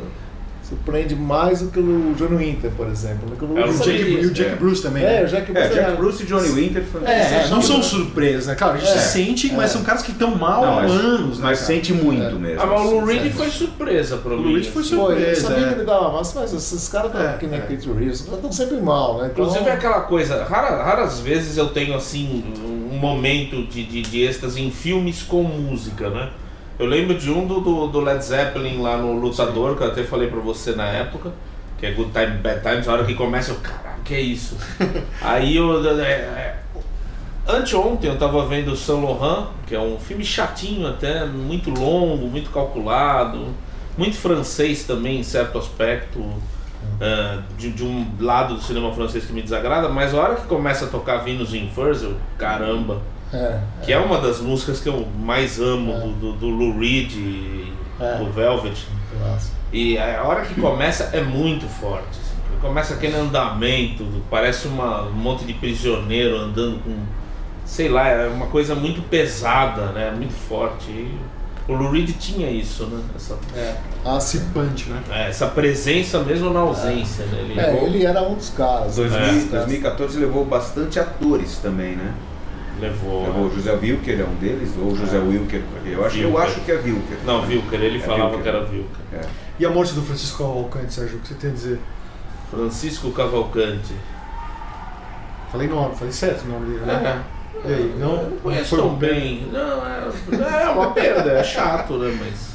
surpreende 0.76 1.15
mais 1.15 1.59
do 1.59 1.67
que 1.69 1.80
o 1.80 2.13
Johnny 2.17 2.38
Winter, 2.38 2.72
por 2.72 2.88
exemplo. 2.88 3.30
né? 3.30 3.36
O 3.41 3.45
Lou 3.45 3.57
É, 3.57 3.61
o 3.61 3.65
Reed 3.65 3.76
O 3.76 3.78
sabe- 3.78 3.97
Jack, 3.97 4.09
e 4.11 4.26
o 4.26 4.32
Jack 4.32 4.49
É. 4.51 4.55
Bruce 4.55 4.82
também. 4.82 5.03
É, 5.03 5.07
né? 5.19 5.24
o 5.24 5.28
Jack 5.28 5.51
É, 5.51 5.53
Bruce 5.53 5.67
Jack 5.69 5.80
era- 5.80 5.95
Bruce 5.97 6.24
e 6.24 6.26
Johnny 6.26 6.47
Winter 6.49 6.84
foi. 6.89 7.03
É, 7.03 7.47
não 7.49 7.61
são 7.61 7.84
surpresas, 7.84 8.47
né? 8.47 8.55
Claro, 8.55 8.76
a 8.76 8.78
gente 8.78 8.89
É, 8.91 8.97
sente, 8.97 9.51
mas 9.53 9.65
é. 9.65 9.74
são 9.74 9.84
caras 9.84 10.01
que 10.01 10.11
estão 10.11 10.34
mal 10.36 10.61
Não, 10.65 10.80
há 10.80 10.82
mas, 10.84 10.91
anos, 10.91 11.38
né? 11.39 11.43
mas 11.43 11.59
sente 11.59 11.93
muito 11.93 12.24
É. 12.24 12.32
mesmo. 12.32 12.61
Ah, 12.61 12.65
mas 12.65 12.80
o 12.82 12.84
Lou 12.84 12.99
assim, 12.99 13.07
Reed 13.07 13.22
sério. 13.24 13.34
foi 13.38 13.49
surpresa 13.49 14.17
pra 14.17 14.34
O 14.34 14.39
mim. 14.41 14.53
Reed 14.55 14.65
foi. 14.67 14.82
Foi, 14.82 14.97
eu 14.97 15.05
surpresa, 15.07 15.41
sabia 15.41 15.65
é. 15.65 15.67
que 15.69 15.74
ele 15.76 15.84
dava 15.86 16.11
massa, 16.11 16.39
mas 16.39 16.53
esses 16.53 16.88
caras 16.88 17.13
É, 17.15 17.38
que 17.38 17.45
nem 17.47 17.59
é. 17.59 17.63
Keith 17.63 17.86
Reeves 17.86 18.22
estão 18.22 18.51
sempre 18.51 18.78
mal, 18.78 19.19
né? 19.19 19.30
Então, 19.32 19.43
Inclusive 19.45 19.69
é 19.69 19.74
aquela 19.74 20.01
coisa, 20.01 20.43
rara- 20.45 20.84
raras 20.84 21.19
vezes 21.19 21.57
eu 21.57 21.67
tenho 21.69 21.93
assim 21.95 22.43
um 22.91 22.97
momento 22.97 23.63
de, 23.67 23.84
de, 23.84 24.01
de 24.01 24.22
êxtase 24.24 24.61
em 24.61 24.72
filmes 24.72 25.22
com 25.24 25.43
música, 25.43 26.09
né? 26.09 26.30
Eu 26.82 26.88
lembro 26.88 27.15
de 27.15 27.29
um 27.29 27.45
do, 27.45 27.59
do, 27.59 27.88
do 27.89 27.99
Led 27.99 28.25
Zeppelin 28.25 28.82
lá 28.82 28.97
no 28.97 29.13
Lutador, 29.13 29.77
que 29.77 29.84
eu 29.84 29.88
até 29.88 30.03
falei 30.03 30.27
pra 30.27 30.39
você 30.39 30.71
na 30.71 30.88
época, 30.88 31.32
que 31.77 31.86
é 31.86 31.91
Good 31.91 32.09
Time, 32.11 32.39
Bad 32.39 32.61
Times, 32.63 32.88
a 32.88 32.93
hora 32.93 33.05
que 33.05 33.13
começa 33.13 33.51
eu, 33.51 33.57
caralho, 33.57 34.01
que 34.03 34.15
é 34.15 34.19
isso? 34.19 34.57
Aí 35.21 35.57
eu. 35.57 35.88
É, 36.01 36.03
é, 36.03 36.59
anteontem 37.47 38.09
eu 38.09 38.17
tava 38.17 38.47
vendo 38.47 38.75
Saint 38.75 38.99
Laurent, 38.99 39.49
que 39.67 39.75
é 39.75 39.79
um 39.79 39.99
filme 39.99 40.25
chatinho 40.25 40.88
até, 40.88 41.23
muito 41.23 41.69
longo, 41.69 42.25
muito 42.25 42.49
calculado, 42.49 43.49
muito 43.95 44.17
francês 44.17 44.84
também 44.84 45.19
em 45.19 45.23
certo 45.23 45.59
aspecto. 45.59 46.19
é, 46.99 47.38
de, 47.59 47.73
de 47.73 47.84
um 47.84 48.07
lado 48.19 48.55
do 48.55 48.61
cinema 48.63 48.91
francês 48.91 49.23
que 49.23 49.34
me 49.34 49.43
desagrada, 49.43 49.88
mas 49.88 50.15
a 50.15 50.19
hora 50.19 50.36
que 50.36 50.47
começa 50.47 50.86
a 50.86 50.88
tocar 50.88 51.17
Venus 51.17 51.53
in 51.53 51.69
Furs, 51.69 52.01
eu, 52.01 52.15
caramba, 52.39 53.03
é, 53.34 53.59
que 53.84 53.91
é 53.93 53.97
uma 53.97 54.19
das 54.19 54.39
músicas 54.39 54.79
que 54.79 54.89
eu 54.89 55.07
mais 55.19 55.59
amo 55.59 55.93
do, 55.93 56.13
do, 56.13 56.34
do 56.34 56.49
Lou 56.49 56.77
Reed 56.79 57.11
e 57.13 57.73
É. 57.99 58.15
do 58.17 58.32
Velvet. 58.32 58.88
nossa. 59.19 59.51
E 59.73 59.97
a 59.97 60.23
hora 60.23 60.41
que 60.41 60.59
começa 60.59 61.09
é 61.13 61.21
muito 61.21 61.65
forte. 61.67 62.09
assim. 62.11 62.59
Começa 62.59 62.93
aquele 62.95 63.15
andamento, 63.15 64.05
parece 64.29 64.67
uma, 64.67 65.03
um 65.03 65.13
monte 65.13 65.45
de 65.45 65.53
prisioneiro 65.53 66.38
andando 66.38 66.84
com. 66.84 66.93
Sei 67.65 67.88
lá, 67.88 68.07
é 68.09 68.27
uma 68.27 68.47
coisa 68.47 68.75
muito 68.75 69.01
pesada, 69.03 69.88
né? 69.93 70.11
Muito 70.11 70.34
forte. 70.34 70.89
E 70.91 71.17
o 71.69 71.73
Lou 71.73 71.89
Reed 71.91 72.09
tinha 72.19 72.49
isso, 72.49 72.86
né? 72.88 73.01
Essa, 73.15 73.38
É. 73.55 73.75
Punch, 74.53 74.89
né? 74.89 75.01
é, 75.09 75.29
essa 75.29 75.47
presença 75.47 76.19
mesmo 76.19 76.49
na 76.49 76.59
ausência. 76.59 77.23
Né? 77.27 77.39
Ele, 77.39 77.59
É, 77.59 77.84
ele 77.86 78.05
era 78.05 78.21
um 78.23 78.34
dos 78.36 78.49
caras. 78.49 78.95
2000, 78.97 79.19
Um 79.19 79.23
dos 79.23 79.43
caras. 79.45 79.49
2014 79.67 80.19
levou 80.19 80.43
bastante 80.43 80.99
atores 80.99 81.59
também, 81.59 81.95
né? 81.95 82.13
Levou. 82.82 83.23
Levou 83.27 83.45
o 83.45 83.53
José 83.55 83.71
Wilker, 83.73 84.19
é 84.19 84.23
um 84.23 84.36
deles, 84.36 84.71
ou 84.77 84.91
o 84.91 84.95
José 84.95 85.17
Wilker. 85.19 85.61
Eu 85.86 86.05
acho, 86.05 86.17
eu 86.17 86.38
acho 86.38 86.59
que 86.61 86.71
é 86.71 86.75
Wilker. 86.75 87.17
Não, 87.25 87.41
Wilker, 87.47 87.79
ele 87.82 87.97
É 87.97 88.01
falava 88.01 88.36
Wilker. 88.36 88.41
que 88.43 88.49
era 88.49 88.59
Wilker. 88.61 88.86
É. 89.13 89.21
E 89.59 89.65
a 89.65 89.69
morte 89.69 89.93
do 89.93 90.01
Francisco 90.01 90.39
Cavalcante, 90.43 90.93
Sérgio, 90.93 91.17
o 91.17 91.21
que 91.21 91.27
você 91.29 91.34
tem 91.36 91.49
a 91.51 91.53
dizer? 91.53 91.79
Francisco 92.49 93.11
Cavalcante. 93.11 93.93
Falei 95.51 95.67
nome, 95.67 95.95
falei 95.95 96.13
certo 96.13 96.43
o 96.45 96.47
nome 96.47 96.65
dele, 96.73 96.86
né? 96.86 97.23
É, 97.65 97.69
E 97.69 97.73
aí, 97.73 97.95
não? 97.99 98.23
não 98.29 98.38
conheço 98.38 98.75
tão 98.77 98.95
bem. 98.95 99.47
Não, 99.51 99.86
é, 99.86 100.63
é 100.63 100.69
uma 100.69 100.91
perda, 100.91 101.32
é 101.32 101.43
chato, 101.43 101.93
né? 101.97 102.17
Mas. 102.19 102.51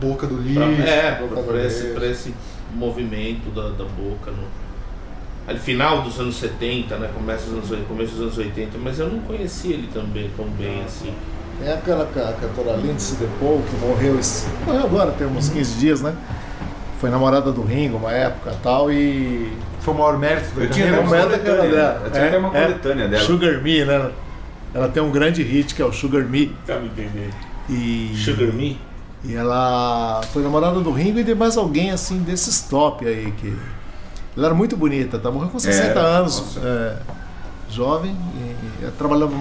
Boca 0.00 0.26
do 0.26 0.34
Pra, 0.36 0.66
lixo. 0.66 0.82
é, 0.82 1.12
pra, 1.12 1.26
do 1.26 1.42
pra 1.44 1.62
esse, 1.64 1.84
pra 1.88 2.06
esse 2.06 2.34
movimento 2.74 3.50
da, 3.54 3.70
da 3.70 3.84
boca. 3.84 4.30
No, 4.30 4.44
ali, 5.46 5.58
final 5.58 6.02
dos 6.02 6.18
anos 6.20 6.36
70, 6.36 6.96
né? 6.98 7.10
Começo 7.14 7.50
dos 7.50 7.70
anos, 7.72 7.86
começo 7.86 8.12
dos 8.12 8.20
anos 8.22 8.38
80, 8.38 8.78
mas 8.78 8.98
eu 8.98 9.08
não 9.08 9.20
conhecia 9.20 9.74
ele 9.74 9.88
também 9.92 10.30
tão 10.36 10.46
bem 10.46 10.82
assim. 10.84 11.12
Tem 11.60 11.72
aquela 11.72 12.06
ca- 12.06 12.32
cantora 12.40 12.76
Lindsay 12.76 13.16
DePaul 13.18 13.62
que 13.68 13.76
morreu, 13.86 14.18
esse, 14.18 14.46
morreu 14.66 14.84
agora, 14.84 15.10
tem 15.12 15.26
uns 15.26 15.48
15 15.48 15.74
dias, 15.78 16.00
né? 16.02 16.14
Foi 17.00 17.10
namorada 17.10 17.50
do 17.52 17.62
Ringo 17.62 17.96
uma 17.96 18.12
época 18.12 18.52
e 18.52 18.62
tal 18.62 18.90
e. 18.92 19.52
Foi 19.80 19.92
o 19.92 19.96
maior 19.98 20.16
mérito 20.18 20.54
da 20.54 20.62
Eu 20.64 20.70
tinha 20.70 20.86
até 20.92 21.00
uma 21.00 21.08
coletânea. 21.10 21.70
dela. 21.70 22.02
Eu 22.04 22.10
tinha 22.12 22.26
até 22.28 22.38
uma 22.38 22.48
É, 22.56 22.60
é. 22.60 22.64
coletânea 22.66 23.08
dela. 23.08 23.24
Sugar 23.24 23.60
Me, 23.62 23.84
né? 23.84 24.10
Ela 24.72 24.88
tem 24.88 25.02
um 25.02 25.10
grande 25.10 25.42
hit 25.42 25.74
que 25.74 25.82
é 25.82 25.84
o 25.84 25.92
Sugar 25.92 26.22
Me. 26.24 26.54
Tá 26.64 26.76
me 26.78 26.86
entendendo? 26.86 27.34
E, 27.68 28.12
Sugar 28.16 28.52
Me? 28.52 28.78
e 29.24 29.34
ela 29.34 30.20
foi 30.32 30.42
namorada 30.42 30.80
do 30.80 30.90
Ringo 30.92 31.18
e 31.18 31.24
de 31.24 31.34
mais 31.34 31.56
alguém 31.56 31.90
assim 31.90 32.18
desses 32.18 32.60
top 32.62 33.04
aí 33.06 33.32
que. 33.40 33.52
Ela 34.36 34.46
era 34.46 34.54
muito 34.54 34.76
bonita, 34.76 35.18
tá? 35.18 35.30
Morreu 35.30 35.50
com 35.50 35.58
60 35.58 35.84
Era, 35.86 36.00
anos, 36.00 36.58
é, 36.62 36.96
jovem, 37.70 38.16
e, 38.36 38.84
e 38.86 38.90
trabalhava 38.96 39.32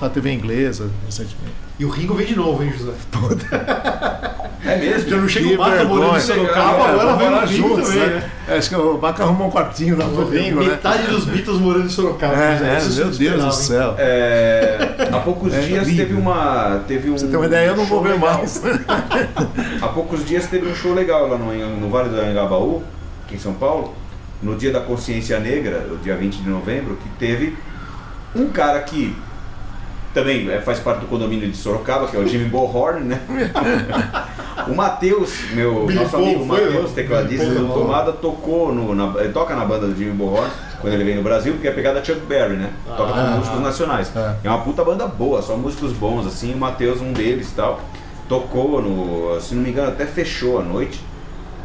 na 0.00 0.08
TV 0.10 0.32
inglesa 0.32 0.90
recentemente. 1.04 1.54
E 1.78 1.84
o 1.84 1.88
Ringo 1.88 2.14
vem 2.14 2.26
de 2.26 2.36
novo, 2.36 2.62
hein, 2.62 2.72
José? 2.76 2.92
É 4.64 4.76
mesmo? 4.78 5.08
Já 5.10 5.16
não 5.16 5.28
chega 5.28 5.48
o 5.48 5.56
Baca 5.56 5.84
morando 5.84 6.16
em 6.16 6.20
Sorocaba, 6.20 6.84
É, 6.84 6.90
agora 6.90 7.12
vai 7.14 7.44
o 7.44 7.46
Ringo 7.46 7.68
juntos, 7.68 7.88
também, 7.88 8.08
né? 8.08 8.30
Acho 8.48 8.68
que 8.68 8.74
o 8.76 8.98
Baca 8.98 9.22
arrumou 9.22 9.48
um 9.48 9.50
quartinho 9.50 9.96
lá 9.96 10.06
pro 10.06 10.28
Ringo, 10.28 10.60
né? 10.60 10.70
Metade 10.70 11.06
dos 11.06 11.24
Beatles 11.24 11.58
morando 11.58 11.86
em 11.86 11.88
Sorocaba. 11.88 12.34
É, 12.34 12.80
José. 12.80 13.02
é, 13.02 13.04
eu 13.04 13.08
meu 13.10 13.18
Deus 13.18 13.44
do 13.44 13.52
céu. 13.52 13.94
É, 13.98 15.08
há 15.12 15.20
poucos 15.20 15.54
É 15.54 15.60
dias 15.60 15.86
teve 15.86 16.14
uma. 16.14 16.82
Teve 16.88 17.10
um 17.10 17.16
você 17.18 17.26
ter 17.28 17.36
uma 17.36 17.46
ideia, 17.46 17.68
eu 17.68 17.76
não 17.76 17.84
vou 17.84 18.02
ver 18.02 18.12
legal. 18.14 18.38
mais. 18.38 18.60
Há 19.80 19.88
poucos 19.88 20.24
dias 20.26 20.46
teve 20.46 20.68
um 20.68 20.74
show 20.74 20.94
legal 20.94 21.28
lá 21.28 21.38
no, 21.38 21.52
no 21.80 21.88
Vale 21.90 22.08
do 22.08 22.20
Anhangabaú, 22.20 22.82
aqui 23.24 23.36
em 23.36 23.38
São 23.38 23.52
Paulo, 23.54 23.94
no 24.42 24.56
dia 24.56 24.72
da 24.72 24.80
consciência 24.80 25.38
negra, 25.40 25.86
o 25.90 25.96
dia 25.96 26.16
20 26.16 26.36
de 26.36 26.48
novembro, 26.48 26.96
que 26.96 27.08
teve 27.18 27.56
um 28.34 28.48
cara 28.48 28.80
que 28.80 29.16
também 30.12 30.50
é, 30.50 30.60
faz 30.60 30.78
parte 30.78 31.00
do 31.00 31.06
condomínio 31.06 31.46
de 31.50 31.56
Sorocaba, 31.56 32.06
que 32.06 32.16
é 32.16 32.18
o 32.20 32.26
Jimmy 32.26 32.46
Bohorn, 32.46 33.00
né? 33.04 33.20
o 34.66 34.74
Matheus, 34.74 35.50
meu 35.52 35.86
Billy 35.86 36.00
nosso 36.00 36.16
amigo 36.16 36.46
Matheus, 36.46 36.90
né? 36.90 36.90
tecladista 36.94 37.46
do. 37.46 37.68
Tomada, 37.68 38.12
tocou 38.12 38.72
no, 38.74 38.94
na, 38.94 39.20
ele 39.20 39.32
toca 39.32 39.54
na 39.54 39.64
banda 39.64 39.86
do 39.86 39.94
Jimmy 39.94 40.12
Bohorn 40.12 40.50
quando 40.80 40.94
ele 40.94 41.04
vem 41.04 41.16
no 41.16 41.22
Brasil, 41.22 41.52
porque 41.54 41.68
é 41.68 41.70
pegada 41.70 42.02
Chuck 42.02 42.20
Berry, 42.20 42.54
né? 42.56 42.70
Toca 42.96 43.12
com 43.12 43.18
Ah. 43.18 43.36
músicos 43.36 43.60
nacionais. 43.60 44.10
É. 44.16 44.36
É 44.44 44.48
uma 44.48 44.60
puta 44.60 44.82
banda 44.82 45.06
boa, 45.06 45.42
só 45.42 45.54
músicos 45.56 45.92
bons, 45.92 46.26
assim, 46.26 46.54
o 46.54 46.56
Matheus, 46.56 47.00
um 47.02 47.12
deles 47.12 47.50
e 47.50 47.54
tal. 47.54 47.80
Tocou 48.26 48.80
no. 48.80 49.38
Se 49.40 49.54
não 49.54 49.62
me 49.62 49.70
engano, 49.70 49.88
até 49.88 50.06
fechou 50.06 50.58
a 50.60 50.62
noite. 50.62 50.98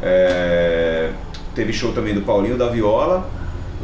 É, 0.02 1.10
teve 1.54 1.72
show 1.72 1.92
também 1.92 2.14
do 2.14 2.22
Paulinho 2.22 2.56
da 2.56 2.68
Viola. 2.68 3.28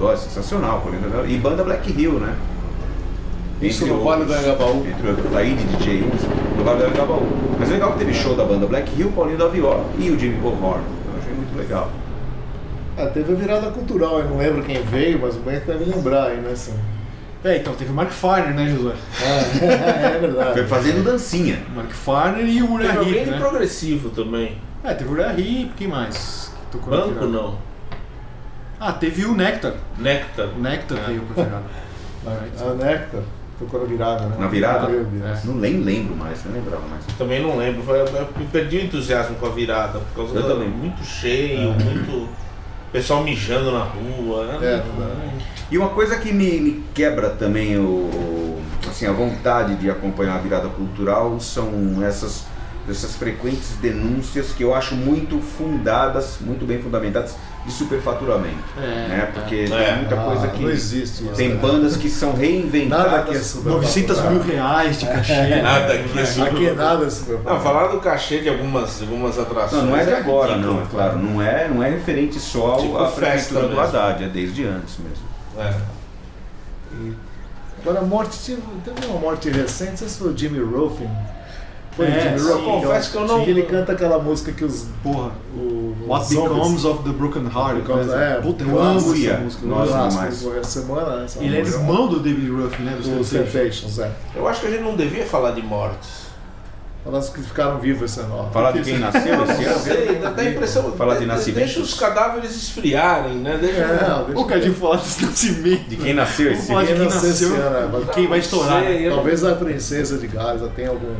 Ó, 0.00 0.14
sensacional, 0.16 0.80
Paulinho 0.80 1.02
da 1.02 1.08
Viola. 1.08 1.26
E 1.28 1.36
banda 1.38 1.64
Black 1.64 1.90
Hill, 1.90 2.12
né? 2.12 2.34
Isso 3.60 3.82
Entre 3.84 3.96
no 3.96 4.04
Vale 4.04 4.24
do. 4.24 4.32
Anhangabaú. 4.32 4.86
Entre 4.86 5.08
outros, 5.08 5.32
Taíde 5.32 5.64
DJ 5.64 6.04
no 6.56 6.64
Vale 6.64 6.78
do 6.78 6.84
Anhangabaú. 6.86 7.26
Mas 7.58 7.68
legal 7.70 7.92
que 7.92 7.98
teve 7.98 8.14
show 8.14 8.36
da 8.36 8.44
banda 8.44 8.66
Black 8.66 8.90
Hill, 8.98 9.10
Paulinho 9.10 9.38
da 9.38 9.48
Viola 9.48 9.84
e 9.98 10.10
o 10.10 10.18
Jimmy 10.18 10.36
Bohorn. 10.36 10.80
Eu 10.80 11.20
achei 11.20 11.34
muito 11.34 11.56
legal. 11.56 11.90
Ah, 12.96 13.06
teve 13.06 13.32
a 13.32 13.36
virada 13.36 13.70
cultural, 13.70 14.20
eu 14.20 14.24
não 14.26 14.38
lembro 14.38 14.62
quem 14.62 14.82
veio, 14.82 15.20
mas 15.20 15.36
o 15.36 15.40
Bento 15.40 15.66
deve 15.66 15.84
lembrar 15.84 16.28
aí, 16.28 16.36
né? 16.38 16.50
Assim. 16.52 16.74
É, 17.44 17.56
então 17.56 17.72
teve 17.74 17.92
o 17.92 17.94
Mark 17.94 18.10
Farner, 18.10 18.54
né, 18.54 18.68
José? 18.68 18.94
É, 19.62 20.16
é 20.16 20.18
verdade. 20.20 20.52
Foi 20.54 20.66
fazendo 20.66 21.04
dancinha. 21.04 21.62
O 21.72 21.76
Mark 21.76 21.92
Farner 21.92 22.44
e 22.44 22.60
o 22.62 22.72
Uriah 22.72 22.88
Teve 22.94 22.98
alguém 22.98 23.14
Heep, 23.14 23.24
de 23.24 23.30
né? 23.30 23.38
progressivo 23.38 24.10
também. 24.10 24.58
É, 24.82 24.94
teve 24.94 25.10
o 25.10 25.12
Uriah 25.12 25.32
Heep, 25.38 25.72
quem 25.76 25.86
mais? 25.86 26.37
Na 26.74 26.96
Banco 26.96 27.24
não. 27.26 27.58
Ah, 28.80 28.92
teve 28.92 29.24
o 29.24 29.34
Nectar. 29.34 29.72
Nectar. 29.98 30.46
O 30.56 30.60
Nectar 30.60 30.98
É. 30.98 31.06
veio 31.06 31.22
pra 31.22 31.44
virada. 31.44 31.64
A 32.26 32.74
Nectar 32.74 33.20
tocou 33.58 33.80
na 33.80 33.86
virada, 33.86 34.26
né? 34.26 34.36
Na 34.38 34.46
virada? 34.46 34.88
Na 34.88 35.02
virada. 35.02 35.40
Não 35.44 35.54
nem 35.56 35.78
lembro 35.80 36.14
mais, 36.14 36.44
não 36.44 36.52
lembrava 36.52 36.86
mais. 36.86 37.04
Também 37.18 37.42
não 37.42 37.56
lembro, 37.56 37.82
eu 37.92 38.26
perdi 38.52 38.76
o 38.76 38.84
entusiasmo 38.84 39.34
com 39.36 39.46
a 39.46 39.50
virada, 39.50 39.98
por 39.98 40.14
causa 40.16 40.36
Eu 40.36 40.42
do 40.42 40.48
também. 40.48 40.68
muito 40.68 41.04
cheio, 41.04 41.72
muito. 41.72 42.28
Pessoal 42.92 43.22
mijando 43.24 43.72
na 43.72 43.82
rua. 43.82 44.46
né? 44.46 44.58
É, 44.62 44.76
dá. 44.76 45.38
E 45.70 45.76
uma 45.76 45.88
coisa 45.90 46.16
que 46.16 46.32
me, 46.32 46.60
me 46.60 46.84
quebra 46.94 47.30
também 47.30 47.76
o, 47.76 48.58
assim, 48.88 49.06
a 49.06 49.12
vontade 49.12 49.74
de 49.76 49.90
acompanhar 49.90 50.36
a 50.36 50.38
virada 50.38 50.68
cultural 50.68 51.38
são 51.40 51.70
essas, 52.02 52.46
essas 52.90 53.14
frequentes 53.16 53.70
denúncias 53.80 54.52
que 54.52 54.62
eu 54.62 54.74
acho 54.74 54.94
muito 54.94 55.40
fundadas, 55.40 56.38
muito 56.40 56.64
bem 56.66 56.80
fundamentadas, 56.80 57.34
de 57.66 57.72
superfaturamento. 57.72 58.56
É, 58.78 59.08
né? 59.08 59.30
Porque 59.34 59.56
É. 59.56 59.66
tem 59.66 59.96
muita 59.98 60.16
coisa 60.16 60.46
Ah, 60.46 60.48
que. 60.48 60.62
Não 60.62 60.70
existe 60.70 61.24
isso. 61.24 61.34
Tem 61.34 61.50
né? 61.50 61.54
bandas 61.56 61.96
que 61.96 62.08
são 62.08 62.32
reinventadas. 62.34 63.10
Nada 63.12 63.22
que 63.24 63.36
é 63.36 63.40
super 63.40 63.70
900 63.72 64.20
mil 64.22 64.40
reais 64.42 65.00
de 65.00 65.06
cachê. 65.06 65.56
Nada 65.62 65.92
aqui 65.92 66.18
é 66.18 66.24
super- 66.24 66.48
Aqui 66.48 66.70
nada 66.70 67.04
é 67.04 67.10
super 67.10 67.38
Não, 67.44 67.60
falar 67.60 67.88
do 67.88 68.00
cachê 68.00 68.38
de 68.40 68.48
algumas, 68.48 69.02
algumas 69.02 69.38
atrações. 69.38 69.82
Não, 69.82 69.90
não 69.90 69.96
é 69.96 70.04
de 70.04 70.14
agora, 70.14 70.56
não, 70.56 70.80
é 70.82 70.86
claro. 70.90 71.18
Não 71.18 71.42
é, 71.42 71.68
não 71.68 71.82
é 71.82 71.90
referente 71.90 72.40
só 72.40 72.76
Tipo 72.76 72.96
à 72.96 73.04
do. 73.04 73.80
Haddad, 73.80 74.24
é 74.24 74.28
desde 74.28 74.64
antes 74.64 74.96
mesmo. 74.98 75.28
É. 75.58 75.74
Agora, 77.82 78.00
a 78.00 78.02
morte, 78.02 78.36
teve, 78.38 78.62
teve 78.84 79.06
uma 79.06 79.20
morte 79.20 79.50
recente, 79.50 79.90
não 79.90 79.96
sei 79.98 80.08
se 80.08 80.18
foi 80.18 80.32
o 80.32 80.36
Jimmy 80.36 80.58
Ruffin. 80.60 81.08
Foi 81.98 82.06
É, 82.06 82.20
Jimmy 82.20 82.38
sim, 82.38 82.46
Ruffin. 82.52 82.64
confesso 82.64 83.10
que 83.10 83.16
eu 83.16 83.26
não- 83.26 83.44
Que 83.44 83.50
ele 83.50 83.62
canta 83.64 83.92
aquela 83.92 84.18
música 84.20 84.52
que 84.52 84.64
os. 84.64 84.86
Porra. 85.02 85.32
O, 85.54 85.94
What 86.06 86.24
os 86.26 86.32
zombies- 86.32 86.54
Becomes 86.54 86.84
of 86.84 87.02
the 87.02 87.10
Broken 87.10 87.42
Heart. 87.44 87.74
Becomes- 87.78 88.06
né? 88.06 88.36
é, 88.38 88.40
Puta, 88.40 88.62
eu 88.64 88.68
Nossa, 88.68 88.82
amo 88.88 89.14
essa 89.14 89.38
música. 89.40 90.58
Essa 90.60 90.80
semana. 90.80 91.24
Essa 91.24 91.42
Ele 91.42 91.56
é 91.56 91.60
irmão 91.60 92.06
do 92.08 92.20
David 92.20 92.48
Ruffin, 92.50 92.82
né? 92.84 92.96
Dos 93.02 93.28
Temptations. 93.30 93.98
É. 93.98 94.10
Eu 94.36 94.46
acho 94.46 94.60
que 94.60 94.68
a 94.68 94.70
gente 94.70 94.82
não 94.84 94.94
devia 94.96 95.26
falar 95.26 95.50
de 95.50 95.60
mortes. 95.62 96.28
Falando 97.04 97.32
que 97.32 97.40
ficaram 97.42 97.78
vivos 97.78 98.02
esse 98.10 98.20
ano. 98.20 98.48
Falar 98.52 98.72
de 98.72 98.82
quem 98.82 98.98
nasceu 98.98 99.20
esse 99.22 99.62
Não 99.62 99.70
ano? 99.70 99.80
sei, 99.80 100.14
dá, 100.16 100.34
a 100.36 100.44
impressão. 100.44 100.92
Falar 100.92 101.14
de 101.14 101.20
de- 101.20 101.26
nascimentos? 101.26 101.64
Deixa 101.74 101.80
os 101.80 101.94
cadáveres 101.94 102.54
esfriarem, 102.54 103.36
né? 103.36 103.56
Deixa. 103.60 103.80
É, 103.80 104.24
deixa 104.26 104.40
O 104.40 104.44
Cadinho 104.44 104.74
falar 104.74 104.96
desse 104.96 105.24
nascimento. 105.24 105.88
De 105.88 105.96
quem 105.96 106.14
nasceu 106.14 106.52
esse 106.52 106.66
falar 106.68 106.84
de 106.84 106.92
ano? 106.92 107.00
quem 107.00 107.04
nasceu 107.08 107.28
nasceu, 107.30 107.48
esse 107.48 107.56
ano, 107.60 108.02
é. 108.10 108.12
quem 108.14 108.26
vai 108.28 108.38
estourar. 108.38 108.82
sei, 108.84 109.08
Talvez 109.10 109.44
a 109.44 109.54
princesa 109.54 110.18
de 110.18 110.26
Gales 110.28 110.60
já 110.60 110.68
tenha 110.68 110.90
algum. 110.90 111.14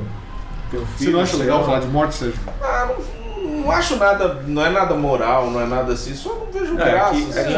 Tem 0.70 0.80
um 0.80 0.86
filho, 0.86 1.10
Você 1.10 1.16
não 1.16 1.20
acha 1.20 1.36
legal 1.36 1.64
falar 1.64 1.80
de 1.80 1.86
morte, 1.88 2.14
Sérgio? 2.14 2.38
Ah, 2.62 2.88
não, 2.88 3.50
não 3.62 3.70
acho 3.70 3.96
nada. 3.96 4.42
Não 4.46 4.64
é 4.64 4.70
nada 4.70 4.94
moral, 4.94 5.50
não 5.50 5.60
é 5.60 5.66
nada 5.66 5.92
assim. 5.94 6.14
Só 6.14 6.34
não 6.34 6.46
vejo 6.52 6.74
Não, 6.74 6.84
é 6.86 6.90
graça. 6.90 7.14
que, 7.14 7.38
é 7.38 7.44
que, 7.44 7.52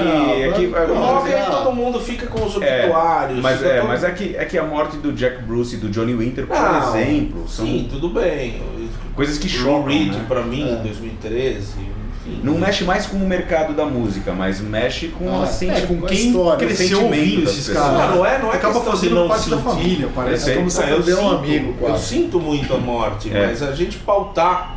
é 0.45 0.53
que- 0.53 0.67
não, 0.69 1.25
aí 1.25 1.41
não. 1.49 1.63
todo 1.65 1.75
mundo 1.75 2.01
fica 2.01 2.27
com 2.27 2.45
os 2.45 2.61
É, 2.63 2.83
obituários. 2.85 3.41
mas, 3.41 3.59
fica 3.59 3.69
é, 3.71 3.79
todo- 3.81 3.89
mas 3.89 4.05
é, 4.05 4.11
que, 4.13 4.37
é 4.37 4.45
que 4.45 4.59
a 4.59 4.65
morte 4.65 4.97
do 4.99 5.13
Jack 5.13 5.43
Bruce 5.43 5.75
e 5.75 5.79
do 5.79 5.89
Johnny 5.89 6.15
Winter, 6.15 6.47
por 6.47 6.57
Não, 6.57 6.97
exemplo, 6.97 7.49
são 7.49 7.65
Sim, 7.67 7.89
tudo 7.91 8.09
bem. 8.11 8.63
coisas 9.15 9.39
que 9.39 9.49
chocam. 9.49 9.85
Reed 9.85 10.13
né? 10.15 10.25
pra 10.29 10.43
mim, 10.43 10.69
É. 10.69 10.73
em 10.75 10.83
2013. 10.83 11.75
Não 12.43 12.55
mexe 12.59 12.85
mais 12.85 13.07
com 13.07 13.17
o 13.17 13.27
mercado 13.27 13.75
da 13.75 13.85
música, 13.85 14.33
mas 14.33 14.61
mexe 14.61 15.09
com 15.09 15.29
Ah, 15.41 15.45
a 15.45 15.47
senti- 15.47 15.83
É, 15.83 15.87
com 15.87 16.01
quem 16.03 16.29
história, 16.29 16.67
cresceu 16.67 16.99
sentimento 16.99 17.05
ouvindo 17.21 17.43
esses 17.51 17.69
caras. 17.69 17.93
Não, 18.11 18.17
não 18.17 18.27
é- 18.27 18.39
não 18.39 18.53
é 18.53 18.57
Acaba 18.57 18.75
questão 18.75 18.93
de 18.93 18.99
fazendo 19.01 19.15
não 19.15 19.29
parte 19.29 19.51
da 19.51 19.57
sentir. 19.57 19.69
família, 19.69 20.09
parece. 20.15 20.51
É 20.51 20.53
É 20.53 20.57
como 20.57 20.71
se 20.71 20.83
Ah, 20.83 20.91
eu 20.91 20.99
um 20.99 21.03
sinto- 21.03 21.21
amigo, 21.37 21.69
Eu 21.69 21.75
quase. 21.89 22.07
sinto 22.07 22.41
muito 22.41 22.75
a 22.75 22.79
morte, 22.79 23.31
É. 23.35 23.47
mas 23.47 23.63
a 23.63 23.73
gente 23.73 23.99
pautar, 23.99 24.77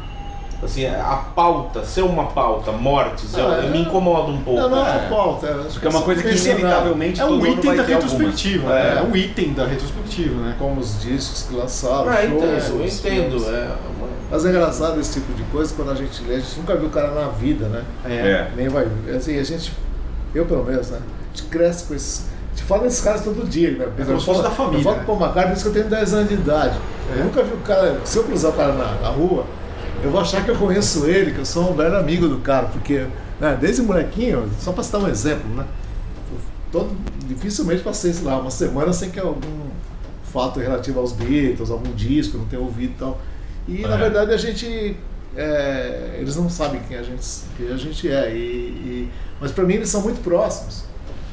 assim, 0.66 0.86
a 0.86 1.24
pauta, 1.36 1.84
ser 1.86 2.01
uma 2.03 2.26
pauta, 2.28 2.72
mortes, 2.72 3.36
eu, 3.38 3.47
Ah, 3.49 3.59
eu 3.64 3.70
me 3.70 3.82
incomoda 3.82 4.32
um 4.32 4.41
pouco. 4.41 4.59
Não, 4.61 4.70
não 4.70 4.86
é 4.88 4.95
É. 5.05 5.09
pauta. 5.09 5.47
acho 5.47 5.74
Porque 5.74 5.88
é 5.88 5.89
uma 5.89 6.01
coisa 6.01 6.22
que 6.24 6.30
inevitavelmente 6.30 7.22
É 7.22 7.24
todo 7.24 7.34
um 7.34 7.38
mundo 7.38 7.49
item 7.49 7.64
vai 7.76 7.78
da 7.78 7.84
retrospectiva, 7.84 8.74
É. 8.74 8.95
né? 8.95 8.99
É 8.99 9.03
um 9.03 9.16
item 9.16 9.53
da 9.53 9.66
retrospectiva, 9.66 10.36
né? 10.41 10.55
Como 10.59 10.80
os 10.80 11.01
discos 11.01 11.43
que 11.49 11.55
lançaram, 11.55 12.09
Ah, 12.09 12.26
então, 12.26 12.39
shows, 12.39 12.70
eu 12.70 12.76
os 12.86 12.99
entendo. 12.99 13.39
filmes. 13.39 13.47
É, 13.49 13.70
Mas 14.32 14.45
é 14.45 14.49
engraçado 14.49 14.99
esse 14.99 15.14
tipo 15.20 15.32
de 15.34 15.43
coisa 15.43 15.72
quando 15.76 15.91
a 15.91 15.95
gente 15.95 16.24
lê, 16.24 16.36
a 16.36 16.39
gente 16.39 16.57
nunca 16.57 16.76
viu 16.76 16.88
o 16.88 16.89
cara 16.91 17.11
na 17.11 17.28
vida, 17.28 17.68
né? 17.68 17.84
É. 18.05 18.47
Nem 18.55 18.68
vai 18.68 18.86
ver. 18.86 19.16
Assim, 19.18 19.38
a 19.38 19.43
gente, 19.43 19.72
eu 20.34 20.45
pelo 20.45 20.64
menos, 20.64 20.89
né? 20.89 20.97
A 20.99 21.38
gente 21.38 21.49
cresce 21.49 21.86
com 21.86 21.93
esses. 21.93 22.26
A 22.51 22.55
gente 22.55 22.68
fala 22.68 22.84
desses 22.84 23.01
caras 23.01 23.22
todo 23.24 23.47
dia, 23.47 23.72
né? 23.72 23.88
É 23.97 24.03
como 24.05 24.20
se 24.20 24.26
fosse 24.26 24.41
da 24.43 24.49
família, 24.49 24.80
Eu 24.80 24.84
falo 24.84 24.95
né? 24.97 25.03
pro 25.05 25.14
McCartney, 25.16 25.45
por 25.47 25.53
isso 25.53 25.64
que 25.64 25.70
eu 25.70 25.74
tenho 25.74 25.89
10 25.99 26.14
anos 26.14 26.30
de 26.30 26.34
idade. 26.36 26.78
É. 27.16 27.20
Eu 27.20 27.24
nunca 27.26 27.43
vi 27.43 27.53
o 27.53 27.57
cara. 27.57 27.99
Se 28.05 28.18
eu 28.18 28.24
cruzar 28.24 28.51
o 28.51 28.53
cara 28.55 28.74
na, 28.74 28.91
na 29.01 29.09
rua, 29.09 29.45
eu 30.03 30.11
vou 30.11 30.19
achar 30.21 30.43
que 30.43 30.51
eu 30.51 30.55
conheço 30.55 31.05
ele, 31.05 31.31
que 31.31 31.39
eu 31.39 31.45
sou 31.45 31.71
um 31.71 31.75
velho 31.75 31.97
amigo 31.97 32.27
do 32.27 32.37
cara, 32.39 32.67
porque, 32.67 33.05
né, 33.39 33.57
desde 33.59 33.81
molequinho, 33.81 34.49
só 34.59 34.71
pra 34.71 34.83
citar 34.83 35.01
um 35.01 35.07
exemplo, 35.07 35.49
né? 35.55 35.65
Todo, 36.71 36.89
dificilmente 37.27 37.83
passei, 37.83 38.11
sei 38.13 38.25
lá, 38.25 38.37
uma 38.39 38.49
semana 38.51 38.91
sem 38.93 39.09
que 39.11 39.19
algum 39.19 39.41
fato 40.31 40.59
relativo 40.59 40.99
aos 40.99 41.11
Beatles, 41.13 41.69
algum 41.69 41.91
disco, 41.93 42.37
não 42.37 42.45
tenha 42.45 42.61
ouvido 42.61 42.93
e 42.93 42.97
tal. 42.99 43.21
E 43.67 43.81
na 43.83 43.95
É. 43.95 43.97
verdade 43.97 44.31
a 44.31 44.37
gente. 44.37 44.97
é, 45.35 46.17
eles 46.19 46.35
não 46.35 46.47
sabem 46.49 46.79
quem 46.87 46.95
a 46.97 47.01
gente, 47.01 47.25
quem 47.57 47.71
a 47.71 47.77
gente 47.77 48.07
é. 48.09 48.31
E, 48.35 48.37
e- 48.37 49.09
mas 49.41 49.51
pra 49.51 49.63
mim 49.63 49.73
eles 49.75 49.89
são 49.89 50.01
muito 50.01 50.21
próximos. 50.21 50.83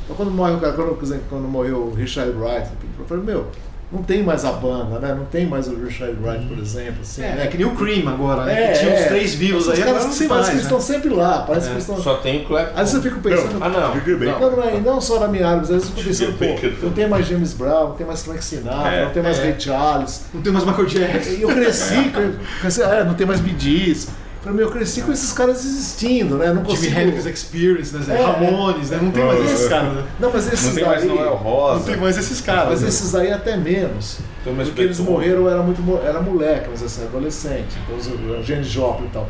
Então, 0.04 0.16
quando 0.16 0.30
morre 0.30 0.54
o 0.54 0.58
cara, 0.60 0.72
quando, 0.72 0.94
por 0.94 1.04
exemplo, 1.04 1.24
quando 1.28 1.46
morreu 1.48 1.78
o 1.84 1.94
Richard 1.94 2.30
Wright, 2.32 2.68
eu 2.98 3.04
falei, 3.06 3.22
meu, 3.24 3.46
não 3.93 4.03
tem 4.05 4.22
mais 4.22 4.45
a 4.45 4.53
banda, 4.53 5.01
né? 5.01 5.14
Não 5.14 5.24
tem 5.24 5.47
mais 5.47 5.66
o 5.66 5.74
Richard 5.74 6.16
Wright, 6.22 6.47
por 6.47 6.59
exemplo. 6.59 7.01
Assim, 7.03 7.22
É, 7.22 7.32
né? 7.34 7.45
é 7.45 7.47
que 7.49 7.57
nem 7.59 7.66
o 7.66 7.74
Cream 7.74 8.09
agora, 8.09 8.45
né? 8.45 8.62
É, 8.64 8.72
que 8.72 8.78
tinha 8.78 8.95
os 8.95 9.01
é. 9.01 9.05
três 9.09 9.34
vivos 9.34 9.68
aí, 9.68 9.78
caras 9.78 9.88
agora 10.05 10.14
que 10.14 10.20
não 10.22 10.28
parece 10.28 10.28
mais, 10.28 10.45
que 10.45 10.47
né? 10.51 10.55
eles 10.55 10.62
estão 10.64 10.80
sempre 10.80 11.09
lá, 11.09 11.38
parece 11.47 11.66
É, 11.66 11.68
que 11.70 11.74
eles 11.74 11.88
estão. 11.88 12.03
Só 12.03 12.14
tem 12.18 12.43
o 12.43 12.47
Clapton. 12.47 12.72
Às 12.80 12.93
vezes 12.93 12.95
eu 12.95 13.03
fico 13.11 13.20
pensando. 13.20 13.59
Ah, 13.61 13.68
não. 13.68 13.95
Não, 14.41 14.57
não, 14.57 14.62
é, 14.62 14.80
não 14.80 15.01
só 15.01 15.18
na 15.18 15.26
minha 15.28 15.45
área, 15.47 15.59
mas 15.59 15.70
às 15.70 15.82
vezes 15.84 15.91
eu 15.91 15.97
fico 16.32 16.38
pensando, 16.38 16.70
pô, 16.80 16.86
não 16.86 16.93
tem 16.93 17.09
mais 17.09 17.26
James 17.26 17.53
Brown, 17.53 17.88
não 17.88 17.95
tem 17.97 18.07
mais 18.07 18.22
Frank 18.22 18.45
Sinatra, 18.45 18.93
É. 18.93 19.05
não 19.07 19.11
tem 19.12 19.22
mais 19.22 19.38
É. 19.38 19.43
Ray 19.43 19.55
Charles. 19.59 20.22
Não 20.32 20.41
tem 20.43 20.53
mais 20.53 20.64
Michael 20.64 20.86
Jackson. 20.86 21.30
E 21.30 21.43
eu 21.43 21.49
cresci, 21.49 22.11
cre- 22.11 22.34
cresci 22.61 22.82
é, 22.82 23.05
não 23.05 23.14
tem 23.14 23.26
mais 23.26 23.41
Bee 23.41 23.57
Gees. 23.59 24.09
Pra 24.43 24.53
mim, 24.53 24.61
eu 24.62 24.70
cresci 24.70 25.03
com 25.03 25.12
esses 25.12 25.32
caras 25.34 25.62
existindo, 25.64 26.36
né? 26.36 26.47
Não 26.47 26.64
Jimi 26.64 26.68
consigo... 26.68 26.99
Hendrix 26.99 27.26
Experience, 27.26 27.95
né? 27.95 28.18
É, 28.18 28.24
Ramones, 28.24 28.88
né? 28.88 28.99
Não 29.03 29.11
tem 29.11 29.22
mais 29.24 29.45
esses 29.45 29.68
caras, 29.68 29.93
né? 29.93 30.05
Não, 30.18 30.32
mas 30.32 30.51
esses 30.51 30.66
Não 30.68 30.74
tem 30.74 30.84
mais 30.86 31.01
daí... 31.05 31.09
Noel 31.14 31.34
Rosa. 31.34 31.74
Não 31.78 31.82
tem 31.84 31.97
mais 31.99 32.16
esses 32.16 32.41
caras. 32.41 32.68
Mas 32.70 32.80
né? 32.82 32.88
esses 32.88 33.14
aí 33.14 33.30
até 33.30 33.57
menos. 33.59 34.18
Tem 34.43 34.55
mais 34.55 34.68
Porque 34.68 34.80
eles 34.80 34.99
morreram, 34.99 35.47
era 35.47 35.62
muito 35.62 35.82
era 36.03 36.22
moleque, 36.22 36.68
mas 36.70 36.82
assim, 36.82 37.05
adolescente. 37.05 37.76
Então, 37.86 38.43
Janis 38.43 38.68
Joplin 38.68 39.07
e 39.07 39.11
tal. 39.11 39.28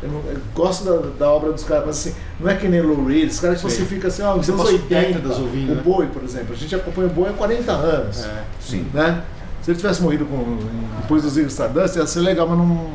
Eu, 0.00 0.08
não- 0.10 0.20
eu 0.30 0.38
gosto 0.54 0.84
da, 0.84 1.08
da 1.26 1.30
obra 1.30 1.52
dos 1.52 1.64
caras, 1.64 1.84
mas 1.86 1.98
assim, 1.98 2.14
não 2.38 2.48
é 2.48 2.54
que 2.54 2.68
nem 2.68 2.80
Lou 2.80 3.04
Reed, 3.04 3.30
os 3.30 3.40
caras 3.40 3.58
que 3.60 3.64
você 3.64 3.78
Sim. 3.82 3.86
fica 3.86 4.08
assim, 4.08 4.22
ó, 4.22 4.36
nos 4.36 4.46
Você 4.46 4.52
anos 4.52 4.62
passou 4.64 4.78
80, 4.80 5.00
décadas 5.00 5.38
ouvindo, 5.38 5.72
o 5.72 5.74
né? 5.76 5.82
Boi, 5.84 6.06
por 6.06 6.22
exemplo, 6.22 6.52
a 6.52 6.56
gente 6.56 6.74
acompanha 6.74 7.08
o 7.08 7.10
Boi 7.10 7.30
há 7.30 7.32
40 7.32 7.72
anos, 7.72 8.24
É. 8.24 8.42
Sim. 8.60 8.86
né? 8.94 9.22
Se 9.62 9.70
ele 9.70 9.78
tivesse 9.78 10.02
morrido 10.02 10.24
com, 10.24 10.58
depois 11.00 11.22
do 11.22 11.30
Ziggy 11.30 11.46
Stardust, 11.48 11.96
ia 11.96 12.06
ser 12.06 12.20
legal, 12.20 12.48
mas 12.48 12.58
não, 12.58 12.90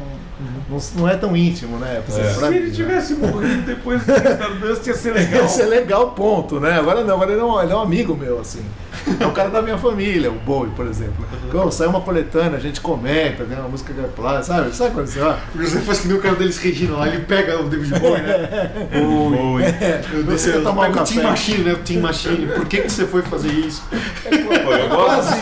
não, 0.69 0.77
não 0.95 1.07
é 1.09 1.15
tão 1.15 1.35
íntimo, 1.35 1.77
né? 1.77 2.01
Pra, 2.05 2.15
É. 2.17 2.33
pra 2.33 2.47
Se 2.47 2.49
mim, 2.49 2.55
ele 2.57 2.71
tivesse 2.71 3.13
morrido 3.15 3.61
depois 3.63 4.03
do 4.05 4.11
Stardust, 4.11 4.87
ia 4.87 4.93
ser 4.93 5.13
legal. 5.13 5.41
Ia 5.43 5.47
ser 5.47 5.65
legal, 5.65 6.11
ponto, 6.11 6.59
né? 6.59 6.73
Agora 6.77 7.03
não, 7.03 7.15
agora 7.15 7.31
ele 7.31 7.41
é 7.41 7.43
um, 7.43 7.61
ele 7.61 7.71
é 7.71 7.75
um 7.75 7.81
amigo 7.81 8.15
meu, 8.15 8.39
assim. 8.39 8.61
É 9.19 9.25
o 9.25 9.31
cara 9.31 9.49
da 9.49 9.61
minha 9.61 9.77
família, 9.77 10.29
o 10.29 10.35
Bowie, 10.35 10.71
por 10.75 10.85
exemplo. 10.85 11.25
Então, 11.47 11.71
sai 11.71 11.87
uma 11.87 12.01
coletânea, 12.01 12.57
a 12.57 12.59
gente 12.59 12.79
comenta, 12.81 13.45
tem 13.45 13.57
uma 13.57 13.69
música 13.69 13.93
que 13.93 13.99
é 13.99 14.03
plá, 14.03 14.43
sabe? 14.43 14.75
Sabe 14.75 14.93
quando 14.93 15.07
você? 15.07 15.19
Porque 15.51 15.67
você 15.67 15.79
faz 15.79 15.99
que 15.99 16.07
nem 16.07 16.17
o 16.17 16.21
cara 16.21 16.35
deles 16.35 16.57
Regina 16.57 16.97
lá, 16.97 17.07
ele 17.07 17.23
pega 17.23 17.59
o 17.59 17.63
David 17.67 17.99
Bowie, 17.99 18.21
né? 18.21 18.71
Oi. 18.93 19.63
Meu 20.11 20.23
Deus, 20.23 20.41
Você 20.41 20.51
você 20.51 20.61
tomar 20.61 20.89
um 20.89 20.91
pega 20.91 21.01
o 21.01 21.05
Team 21.05 21.15
café. 21.21 21.29
Machine, 21.29 21.63
né? 21.63 21.73
O 21.73 21.77
Team 21.77 22.01
Machine. 22.01 22.47
Por 22.47 22.65
que, 22.65 22.81
que 22.81 22.89
você 22.91 23.05
foi 23.07 23.21
fazer 23.23 23.51
isso? 23.51 23.83
Pô, 23.91 24.73
eu 24.73 24.89
gosto. 24.89 25.33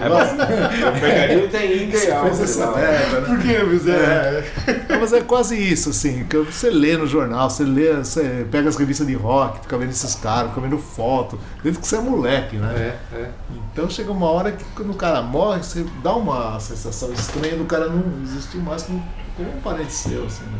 É. 0.00 0.82
Eu 0.82 0.92
pegaria 0.92 1.44
o 1.44 1.48
Tem 1.48 1.84
Inca 1.84 1.98
fez 1.98 2.40
essa 2.40 2.70
merda, 2.70 3.20
né? 3.20 3.26
Por 3.26 3.38
que, 3.38 3.78
Zé? 3.78 4.44
É. 4.66 4.80
Não, 4.88 5.00
mas 5.00 5.12
é 5.12 5.20
quase 5.20 5.56
isso, 5.56 5.90
assim, 5.90 6.24
que 6.24 6.36
você 6.38 6.70
lê 6.70 6.96
no 6.96 7.06
jornal, 7.06 7.50
você 7.50 7.64
lê, 7.64 7.92
você 7.94 8.46
pega 8.50 8.68
as 8.68 8.76
revistas 8.76 9.06
de 9.06 9.14
rock, 9.14 9.60
fica 9.62 9.76
vendo 9.76 9.90
esses 9.90 10.14
caras, 10.14 10.50
fica 10.50 10.60
vendo 10.60 10.78
foto, 10.78 11.38
desde 11.62 11.80
que 11.80 11.86
você 11.86 11.96
é 11.96 12.00
moleque, 12.00 12.56
né? 12.56 12.67
É, 12.72 12.96
é. 13.14 13.30
Então 13.72 13.88
chega 13.88 14.10
uma 14.12 14.26
hora 14.30 14.52
que 14.52 14.64
quando 14.74 14.90
o 14.90 14.94
cara 14.94 15.22
morre, 15.22 15.62
você 15.62 15.84
dá 16.02 16.14
uma 16.14 16.58
sensação 16.60 17.12
estranha 17.12 17.56
do 17.56 17.64
cara 17.64 17.88
não 17.88 18.02
existir 18.22 18.58
mais 18.58 18.82
como, 18.82 19.02
como 19.36 19.48
um 19.50 19.60
parente 19.60 19.92
seu, 19.92 20.24
assim, 20.26 20.44
né? 20.44 20.58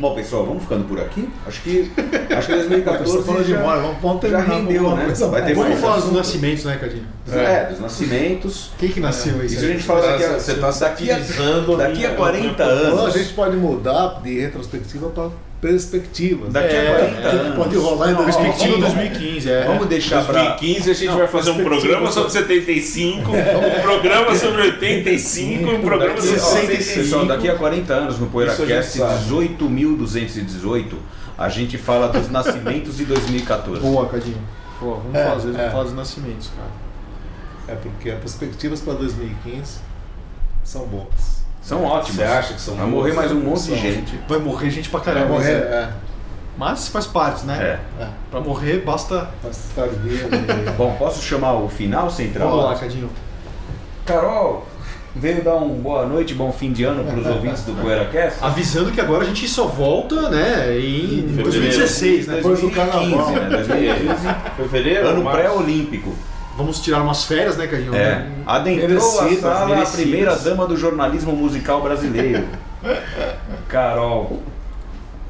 Bom, 0.00 0.14
pessoal, 0.14 0.46
vamos 0.46 0.62
ficando 0.62 0.84
por 0.84 0.98
aqui. 0.98 1.28
Acho 1.46 1.60
que, 1.62 1.92
acho 2.34 2.46
que 2.46 2.52
Você 2.54 2.68
2014 2.68 3.22
falando 3.24 3.44
de 3.44 3.50
já, 3.52 3.60
morte, 3.60 3.80
vamos, 3.82 3.96
vamos 4.00 4.22
já 4.22 4.28
terminar 4.38 4.56
rendeu, 4.56 4.96
né? 4.96 5.04
coisa 5.04 5.28
Vai 5.28 5.44
ter. 5.44 5.54
Vamos 5.54 5.68
mais 5.70 5.80
falar 5.82 5.96
dos 6.00 6.12
nascimentos, 6.12 6.64
né, 6.64 6.76
Cadinho? 6.76 7.06
é, 7.30 7.64
dos 7.66 7.78
nascimentos. 7.78 8.70
Quem 8.78 8.88
que 8.88 9.00
nasceu 9.00 9.38
aí? 9.38 9.46
Isso 9.46 9.58
a 9.58 9.60
Zé? 9.60 9.66
gente 9.68 9.82
fala 9.84 10.00
daqui 10.00 10.24
a, 10.24 10.38
Você 10.38 10.54
tá 10.54 10.60
daqui 10.70 11.10
a, 11.10 11.18
satirizando 11.18 11.74
a 11.74 11.76
daqui 11.76 11.92
a 11.92 12.08
minha- 12.08 12.14
40 12.16 12.64
Ou 12.64 12.70
a 12.70 12.72
anos. 12.72 13.14
gente 13.14 13.32
pode 13.34 13.56
mudar 13.56 14.20
de 14.22 14.40
retrospectiva 14.40 15.10
para 15.10 15.28
perspectiva. 15.62 16.50
Daqui 16.50 16.74
a 16.74 16.78
É, 16.82 16.86
40 16.86 17.16
O 17.16 17.30
que 17.30 17.36
anos. 17.36 17.56
pode 17.56 17.76
rolar 17.76 18.10
em 18.10 18.16
Perspectiva 18.16 18.76
2015. 18.78 18.80
2015, 18.80 19.50
é. 19.50 19.64
Vamos 19.66 19.86
deixar 19.86 20.24
pra. 20.26 20.42
2015 20.56 20.90
a 20.90 20.94
gente 20.94 21.06
Não, 21.08 21.16
vai 21.18 21.28
fazer 21.28 21.50
um 21.52 21.64
programa 21.64 22.10
sobre 22.12 22.30
75, 22.32 23.30
um 23.30 23.80
programa 23.82 24.34
sobre 24.34 24.62
85, 24.62 25.70
um 25.70 25.80
programa 25.80 26.20
sobre 26.20 26.36
ó, 26.40 26.44
65. 26.44 26.98
pessoal, 27.00 27.26
daqui 27.26 27.48
a 27.48 27.54
40 27.56 27.94
anos 27.94 28.18
no 28.18 28.26
PoeiraCast 28.26 28.66
gente 28.68 29.06
sabe. 29.08 29.24
18.218, 29.30 30.94
a 31.38 31.48
gente 31.48 31.78
fala 31.78 32.08
dos 32.08 32.28
nascimentos 32.28 32.96
de 32.96 33.04
2014. 33.04 33.80
Boa, 33.80 34.06
Cadinho. 34.08 34.42
Pô, 34.80 34.96
vamos 34.96 35.14
É, 35.14 35.24
fazer, 35.30 35.48
é. 35.50 35.52
vamos 35.52 35.72
fazer 35.72 35.88
os 35.90 35.94
nascimentos, 35.94 36.50
cara. 36.56 36.82
É 37.68 37.74
porque 37.80 38.10
as 38.10 38.18
perspectivas 38.18 38.80
para 38.80 38.94
2015 38.94 39.78
são 40.64 40.84
boas. 40.86 41.41
São 41.62 41.84
ótimos. 41.84 42.16
Você 42.16 42.22
acha 42.24 42.54
que 42.54 42.60
são 42.60 42.74
Vai 42.74 42.86
morrer 42.86 43.12
mais 43.12 43.30
um 43.32 43.40
monte 43.40 43.62
de 43.68 43.76
gente. 43.78 44.18
Vai 44.28 44.38
morrer 44.38 44.70
gente 44.70 44.88
pra 44.90 44.98
Vai 45.00 45.14
caramba. 45.14 45.32
morrer, 45.34 45.54
mas, 45.60 45.72
é. 45.72 45.88
mas 46.58 46.88
faz 46.88 47.06
parte, 47.06 47.46
né? 47.46 47.78
É. 47.98 48.02
é. 48.02 48.08
Pra 48.30 48.40
morrer 48.40 48.78
basta. 48.84 49.28
E- 49.44 50.70
Bom, 50.76 50.96
posso 50.98 51.22
chamar 51.22 51.52
o 51.54 51.68
final 51.68 52.10
central? 52.10 52.48
Vamos 52.50 52.64
lá, 52.64 52.74
Cadinho. 52.74 53.08
Carol, 54.04 54.66
veio 55.14 55.44
dar 55.44 55.54
um 55.54 55.68
boa 55.80 56.04
noite, 56.04 56.34
bom 56.34 56.50
fim 56.52 56.72
de 56.72 56.82
ano 56.82 57.04
para 57.04 57.16
os 57.20 57.26
ouvintes 57.26 57.62
do 57.62 57.72
PoeiraCast? 57.80 58.38
Avisando 58.42 58.90
que 58.90 59.00
agora 59.00 59.22
a 59.22 59.26
gente 59.26 59.46
só 59.46 59.66
volta, 59.68 60.28
né, 60.30 60.76
em 60.76 61.28
Fevereiro. 61.28 61.42
2016, 61.44 62.26
né? 62.26 62.36
Depois 62.36 62.60
do 62.60 62.68
2015, 62.70 62.74
carnaval. 63.14 63.30
né? 63.32 63.48
2015, 63.50 64.16
Fevereiro? 64.56 65.06
ano 65.08 65.30
pré-olímpico. 65.30 66.12
Vamos 66.56 66.80
tirar 66.80 67.00
umas 67.02 67.24
férias, 67.24 67.56
né, 67.56 67.66
Cadinho? 67.66 67.94
É. 67.94 68.26
Adentrou 68.46 68.86
a 69.18 69.22
Merecidas, 69.24 69.40
sala 69.40 69.82
a 69.82 69.86
primeira 69.86 70.36
dama 70.36 70.66
do 70.66 70.76
jornalismo 70.76 71.32
musical 71.32 71.80
brasileiro. 71.82 72.44
Carol. 73.68 74.42